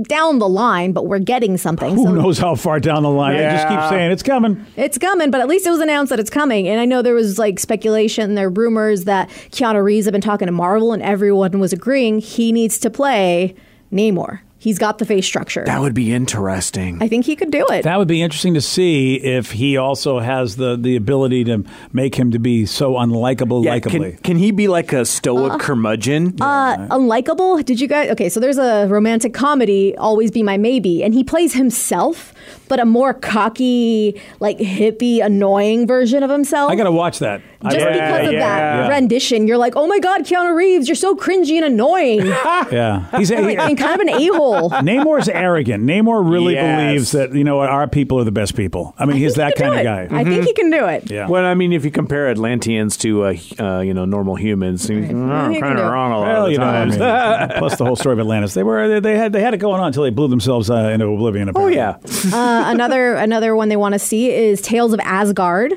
down 0.02 0.38
the 0.38 0.48
line, 0.48 0.92
but 0.92 1.06
we're 1.06 1.18
getting 1.18 1.56
something. 1.58 1.94
Who 1.94 2.04
so 2.04 2.12
knows 2.12 2.38
how 2.38 2.54
far 2.54 2.80
down 2.80 3.02
the 3.02 3.10
line? 3.10 3.36
I 3.36 3.50
just 3.50 3.68
keep 3.68 3.80
saying 3.90 4.10
it's 4.10 4.22
coming. 4.22 4.64
It's 4.76 4.96
coming, 4.96 5.30
but 5.30 5.40
at 5.40 5.46
least 5.46 5.66
it 5.66 5.70
was 5.70 5.80
announced 5.80 6.10
that 6.10 6.18
it's 6.18 6.30
coming. 6.30 6.66
And 6.66 6.80
I 6.80 6.86
know 6.86 7.02
there 7.02 7.14
was 7.14 7.38
like 7.38 7.60
speculation, 7.60 8.34
there 8.34 8.46
are 8.46 8.50
rumors 8.50 9.04
that 9.04 9.28
Keanu 9.50 9.84
Reeves 9.84 10.06
had 10.06 10.12
been 10.12 10.20
talking 10.20 10.46
to 10.46 10.52
Marvel, 10.52 10.92
and 10.92 11.02
everyone 11.02 11.60
was 11.60 11.72
agreeing 11.72 12.18
he 12.20 12.52
needs 12.52 12.78
to 12.78 12.90
play 12.90 13.54
Namor. 13.92 14.40
He's 14.64 14.78
got 14.78 14.96
the 14.96 15.04
face 15.04 15.26
structure. 15.26 15.62
That 15.66 15.82
would 15.82 15.92
be 15.92 16.10
interesting. 16.10 16.96
I 17.02 17.06
think 17.06 17.26
he 17.26 17.36
could 17.36 17.50
do 17.50 17.66
it. 17.70 17.82
That 17.82 17.98
would 17.98 18.08
be 18.08 18.22
interesting 18.22 18.54
to 18.54 18.62
see 18.62 19.16
if 19.16 19.50
he 19.52 19.76
also 19.76 20.20
has 20.20 20.56
the 20.56 20.74
the 20.74 20.96
ability 20.96 21.44
to 21.44 21.64
make 21.92 22.14
him 22.14 22.30
to 22.30 22.38
be 22.38 22.64
so 22.64 22.94
unlikable, 22.94 23.62
Yeah, 23.62 23.76
likably. 23.78 24.12
can, 24.14 24.16
can 24.22 24.36
he 24.38 24.52
be 24.52 24.66
like 24.68 24.94
a 24.94 25.04
stoic 25.04 25.60
curmudgeon? 25.60 26.36
Uh, 26.40 26.78
unlikable. 26.88 27.62
Did 27.62 27.78
you 27.78 27.86
guys? 27.88 28.08
Okay, 28.12 28.30
so 28.30 28.40
there's 28.40 28.56
a 28.56 28.86
romantic 28.88 29.34
comedy, 29.34 29.94
Always 29.98 30.30
Be 30.30 30.42
My 30.42 30.56
Maybe, 30.56 31.04
and 31.04 31.12
he 31.12 31.22
plays 31.24 31.52
himself, 31.52 32.32
but 32.66 32.80
a 32.80 32.86
more 32.86 33.12
cocky, 33.12 34.18
like 34.40 34.56
hippie, 34.56 35.22
annoying 35.22 35.86
version 35.86 36.22
of 36.22 36.30
himself. 36.30 36.70
I 36.70 36.76
got 36.76 36.84
to 36.84 36.92
watch 36.92 37.18
that. 37.18 37.42
Just 37.64 37.76
Yeah, 37.76 37.92
because 37.92 38.26
of 38.28 38.32
yeah. 38.32 38.38
that 38.86 38.88
rendition, 38.88 39.46
you're 39.46 39.58
like, 39.58 39.74
oh 39.76 39.86
my 39.86 39.98
god, 39.98 40.22
Keanu 40.22 40.54
Reeves, 40.54 40.88
you're 40.88 40.94
so 40.94 41.14
cringy 41.14 41.56
and 41.56 41.64
annoying, 41.66 42.24
yeah, 42.72 43.10
he's 43.18 43.30
a, 43.30 43.36
and 43.66 43.76
kind 43.78 43.94
of 43.94 44.00
an 44.00 44.08
a 44.08 44.26
hole. 44.28 44.53
Namor's 44.82 45.28
arrogant. 45.28 45.84
Namor 45.84 46.28
really 46.28 46.54
Yes. 46.54 46.86
believes 46.86 47.12
that 47.12 47.34
you 47.34 47.44
know 47.44 47.56
what 47.56 47.68
our 47.70 47.88
people 47.88 48.20
are 48.20 48.24
the 48.24 48.32
best 48.32 48.54
people. 48.56 48.94
I 48.98 49.04
mean, 49.06 49.16
he's 49.16 49.34
that 49.34 49.56
kind 49.56 49.74
of 49.74 49.82
guy. 49.82 50.08
I 50.10 50.24
think 50.24 50.44
he 50.44 50.52
can 50.52 50.70
do 50.70 50.86
it. 50.86 51.10
Yeah. 51.10 51.28
Well, 51.28 51.44
I 51.44 51.54
mean, 51.54 51.72
if 51.72 51.84
you 51.84 51.90
compare 51.90 52.28
Atlanteans 52.28 52.96
to 52.98 53.24
uh, 53.24 53.34
uh, 53.58 53.80
you 53.80 53.94
know 53.94 54.04
normal 54.04 54.34
humans, 54.36 54.88
you're 54.88 55.00
he 55.00 55.06
can 55.08 55.28
kind 55.60 55.76
do 55.76 55.82
of 55.82 55.92
wrong 55.92 56.12
a 56.12 56.18
lot 56.18 56.26
Well, 56.28 56.46
of 56.46 56.52
you 56.52 56.58
the 56.58 56.64
know, 56.64 56.70
I 56.70 56.72
times. 56.72 57.50
mean, 57.50 57.58
plus 57.58 57.76
the 57.76 57.84
whole 57.84 57.96
story 57.96 58.12
of 58.14 58.20
Atlantis. 58.20 58.54
They 58.54 58.62
were 58.62 58.88
they, 58.88 59.00
they 59.00 59.16
had 59.18 59.32
they 59.32 59.40
had 59.40 59.54
it 59.54 59.58
going 59.58 59.80
on 59.80 59.88
until 59.88 60.02
they 60.04 60.10
blew 60.10 60.28
themselves 60.28 60.70
uh, 60.70 60.74
into 60.92 61.06
oblivion. 61.06 61.48
oh 61.48 61.50
Apparently. 61.50 61.76
yeah, 61.76 61.96
Uh, 62.36 62.64
another 62.72 63.14
another 63.14 63.56
one 63.56 63.68
they 63.68 63.76
want 63.76 63.92
to 63.94 63.98
see 63.98 64.30
is 64.30 64.60
Tales 64.60 64.92
of 64.92 65.00
Asgard. 65.00 65.72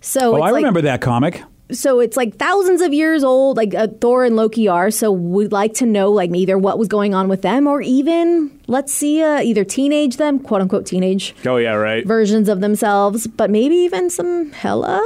So 0.00 0.32
Oh, 0.32 0.36
it's 0.36 0.42
I 0.42 0.50
like, 0.50 0.54
remember 0.56 0.80
that 0.82 1.00
comic. 1.00 1.42
So 1.72 2.00
it's 2.00 2.16
like 2.16 2.36
thousands 2.36 2.80
of 2.80 2.92
years 2.92 3.24
old, 3.24 3.56
like 3.56 3.74
uh, 3.74 3.88
Thor 4.00 4.24
and 4.24 4.36
Loki 4.36 4.68
are. 4.68 4.90
So 4.90 5.10
we'd 5.10 5.52
like 5.52 5.74
to 5.74 5.86
know, 5.86 6.10
like, 6.10 6.30
either 6.34 6.58
what 6.58 6.78
was 6.78 6.88
going 6.88 7.14
on 7.14 7.28
with 7.28 7.42
them, 7.42 7.66
or 7.66 7.80
even 7.80 8.50
let's 8.66 8.92
see, 8.92 9.22
uh, 9.22 9.40
either 9.40 9.64
teenage 9.64 10.16
them, 10.16 10.38
quote 10.38 10.60
unquote 10.60 10.86
teenage 10.86 11.34
Oh 11.46 11.56
yeah, 11.56 11.72
right. 11.72 12.06
versions 12.06 12.48
of 12.48 12.60
themselves, 12.60 13.26
but 13.26 13.50
maybe 13.50 13.74
even 13.76 14.10
some 14.10 14.52
Hela. 14.52 15.00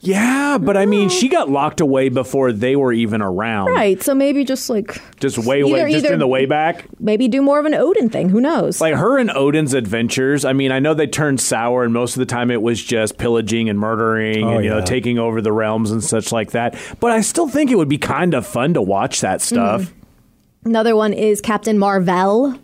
Yeah, 0.00 0.56
but 0.58 0.76
I 0.76 0.86
mean, 0.86 1.08
she 1.08 1.28
got 1.28 1.50
locked 1.50 1.80
away 1.80 2.08
before 2.08 2.52
they 2.52 2.74
were 2.76 2.92
even 2.92 3.20
around. 3.20 3.66
Right. 3.66 4.02
So 4.02 4.14
maybe 4.14 4.44
just 4.44 4.70
like 4.70 4.98
Just 5.20 5.38
way, 5.38 5.60
Either- 5.62 5.72
way, 5.72 5.92
just 5.92 6.04
either- 6.06 6.14
in 6.14 6.20
the 6.20 6.26
way 6.26 6.46
back. 6.46 6.86
maybe 6.98 7.28
do 7.28 7.42
more 7.42 7.58
of 7.58 7.66
an 7.66 7.74
Odin 7.74 8.08
thing. 8.08 8.28
Who 8.30 8.40
knows? 8.40 8.80
Like 8.80 8.94
her 8.94 9.18
and 9.18 9.30
Odin's 9.30 9.74
adventures. 9.74 10.44
I 10.44 10.52
mean, 10.54 10.72
I 10.72 10.78
know 10.78 10.94
they 10.94 11.06
turned 11.06 11.40
sour, 11.40 11.84
and 11.84 11.92
most 11.92 12.14
of 12.16 12.20
the 12.20 12.26
time 12.26 12.50
it 12.50 12.62
was 12.62 12.82
just 12.82 13.18
pillaging 13.18 13.68
and 13.68 13.78
murdering, 13.78 14.44
Oh, 14.44 14.54
and 14.56 14.64
you 14.64 14.70
know, 14.70 14.78
yeah. 14.78 14.84
taking 14.84 15.18
over 15.18 15.42
the 15.42 15.52
realms 15.52 15.90
and 15.90 16.02
such 16.02 16.32
like 16.32 16.52
that. 16.52 16.76
But 17.00 17.10
I 17.10 17.20
still 17.20 17.48
think 17.48 17.70
it 17.70 17.76
would 17.76 17.88
be 17.88 17.98
kind 17.98 18.32
of 18.34 18.46
fun 18.46 18.74
to 18.74 18.82
watch 18.82 19.20
that 19.20 19.42
stuff. 19.42 19.82
Mm-hmm. 19.82 20.68
Another 20.68 20.94
one 20.96 21.12
is 21.12 21.40
Captain 21.40 21.78
Marvel. 21.78 22.54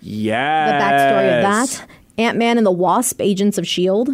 Yeah. 0.00 0.66
the 0.66 0.84
backstory 0.84 1.36
of 1.36 1.42
that. 1.78 1.88
Ant 2.18 2.38
Man 2.38 2.56
and 2.58 2.66
the 2.66 2.70
Wasp, 2.72 3.20
Agents 3.20 3.58
of 3.58 3.66
Shield. 3.66 4.08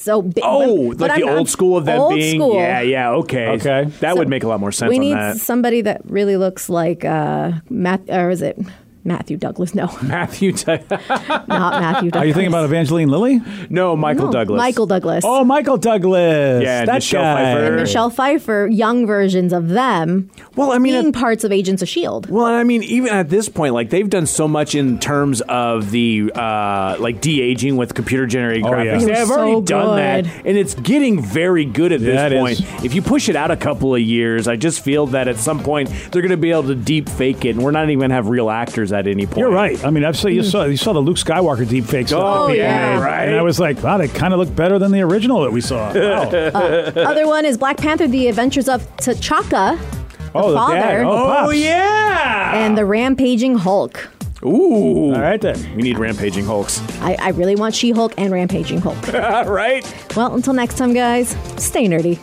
So 0.00 0.22
bi- 0.22 0.40
Oh, 0.44 0.90
but- 0.90 0.98
but 0.98 1.08
like 1.10 1.20
the 1.20 1.26
I'm- 1.28 1.38
old 1.38 1.48
school 1.48 1.76
of 1.76 1.84
them 1.84 2.00
old 2.00 2.14
being. 2.14 2.40
school. 2.40 2.54
Yeah, 2.54 2.80
yeah, 2.80 3.10
okay. 3.14 3.48
Okay. 3.48 3.84
That 4.00 4.16
would 4.16 4.28
make 4.28 4.44
a 4.44 4.48
lot 4.48 4.60
more 4.60 4.70
sense 4.72 4.90
We 4.90 4.96
on 4.96 5.00
need 5.02 5.14
that. 5.14 5.36
somebody 5.38 5.80
that 5.82 6.02
really 6.04 6.36
looks 6.36 6.70
like 6.70 7.04
uh, 7.04 7.52
Matt, 7.68 8.02
or 8.08 8.30
is 8.30 8.40
it 8.42 8.56
Matthew 9.04 9.36
Douglas? 9.36 9.74
No, 9.74 9.86
Matthew, 10.02 10.52
Doug- 10.52 10.90
not 10.90 11.48
Matthew 11.48 12.10
Douglas. 12.10 12.22
Are 12.22 12.26
you 12.26 12.34
thinking 12.34 12.48
about 12.48 12.64
Evangeline 12.64 13.08
Lilly? 13.08 13.40
no, 13.70 13.96
Michael 13.96 14.26
No, 14.26 14.32
Douglas. 14.32 14.58
Michael 14.58 14.86
Douglas. 14.86 15.24
Oh, 15.26 15.44
Michael 15.44 15.76
Douglas. 15.78 16.62
Yeah, 16.62 16.84
that 16.84 16.94
Michelle 16.94 17.22
guy. 17.22 17.54
Pfeiffer. 17.54 17.76
Michelle 17.76 18.10
Pfeiffer, 18.10 18.66
young 18.70 19.06
versions 19.06 19.52
of 19.52 19.68
them 19.68 20.30
Well, 20.56 20.72
I 20.72 20.78
mean, 20.78 20.92
being 20.94 21.06
at- 21.08 21.14
parts 21.14 21.44
of 21.44 21.52
Agents 21.52 21.80
of 21.82 21.88
Shield. 21.88 22.28
Well, 22.28 22.44
I 22.44 22.64
mean, 22.64 22.82
even 22.82 23.08
at 23.12 23.30
this 23.30 23.48
point, 23.48 23.72
like 23.74 23.90
they've 23.90 24.08
done 24.10 24.26
so 24.26 24.46
much 24.48 24.74
in 24.74 24.98
terms 24.98 25.40
of 25.42 25.90
the 25.90 26.30
uh, 26.34 26.96
like 26.98 27.20
de 27.20 27.40
aging 27.40 27.76
with 27.76 27.94
computer 27.94 28.26
generated 28.26 28.64
Oh, 28.64 28.70
graphics. 28.70 28.84
yeah. 28.84 28.98
They 28.98 29.10
was 29.10 29.18
have 29.18 29.30
already 29.30 29.52
so 29.52 29.60
done 29.62 29.96
that, 29.96 30.26
and 30.44 30.58
it's 30.58 30.74
getting 30.74 31.22
very 31.22 31.64
good 31.64 31.92
at 31.92 32.00
this 32.00 32.14
Yeah, 32.14 32.26
it 32.26 32.38
point. 32.40 32.60
is. 32.60 32.84
If 32.84 32.94
you 32.94 33.02
push 33.02 33.28
it 33.28 33.36
out 33.36 33.50
a 33.50 33.56
couple 33.56 33.94
of 33.94 34.00
years, 34.00 34.48
I 34.48 34.56
just 34.56 34.80
feel 34.84 35.06
that 35.08 35.28
at 35.28 35.36
some 35.36 35.60
point 35.60 35.88
they're 36.10 36.22
going 36.22 36.30
to 36.30 36.36
be 36.36 36.50
able 36.50 36.64
to 36.64 36.74
deep 36.74 37.08
fake 37.08 37.44
it, 37.44 37.50
and 37.50 37.62
we're 37.64 37.70
not 37.70 37.84
even 37.84 37.98
going 38.00 38.10
to 38.10 38.14
have 38.16 38.28
real 38.28 38.50
actors 38.50 38.87
at 38.92 39.06
any 39.06 39.26
point. 39.26 39.38
You're 39.38 39.50
right. 39.50 39.82
I 39.84 39.90
mean, 39.90 40.04
I've 40.04 40.16
seen 40.16 40.34
you 40.34 40.42
saw 40.42 40.64
you 40.64 40.76
saw 40.76 40.92
the 40.92 41.00
Luke 41.00 41.16
Skywalker 41.16 41.68
deep 41.68 41.84
fake. 41.84 42.08
Oh, 42.12 42.46
that 42.46 42.52
people 42.52 42.54
yeah. 42.56 42.94
made, 42.96 43.02
right. 43.04 43.28
And 43.28 43.36
I 43.36 43.42
was 43.42 43.58
like, 43.60 43.82
wow, 43.82 43.98
they 43.98 44.08
kind 44.08 44.32
of 44.32 44.38
look 44.40 44.54
better 44.54 44.78
than 44.78 44.90
the 44.92 45.00
original 45.02 45.40
that 45.42 45.52
we 45.52 45.60
saw. 45.60 45.92
Wow. 45.98 46.22
Uh, 46.30 46.92
other 46.96 47.26
one 47.26 47.44
is 47.44 47.56
Black 47.58 47.76
Panther: 47.76 48.06
The 48.08 48.28
Adventures 48.28 48.68
of 48.68 48.82
T'Chaka, 48.96 49.78
the 49.78 50.30
Oh, 50.34 50.50
the 50.50 50.56
father, 50.56 50.74
dad. 50.76 51.00
Oh, 51.06 51.10
Oh 51.10 51.26
Pops. 51.46 51.56
yeah. 51.56 52.64
and 52.64 52.76
the 52.76 52.84
Rampaging 52.84 53.56
Hulk. 53.56 54.08
Ooh. 54.44 55.12
All 55.14 55.20
right 55.20 55.40
then. 55.40 55.58
We 55.74 55.82
need 55.82 55.98
rampaging 55.98 56.44
Hulks. 56.44 56.80
I, 57.00 57.16
I 57.20 57.28
really 57.30 57.56
want 57.56 57.74
She-Hulk 57.74 58.14
and 58.18 58.32
Rampaging 58.32 58.80
Hulk. 58.80 59.12
All 59.12 59.44
right. 59.52 59.84
well, 60.16 60.32
until 60.34 60.52
next 60.52 60.78
time, 60.78 60.94
guys, 60.94 61.30
stay 61.56 61.86
nerdy. 61.88 62.18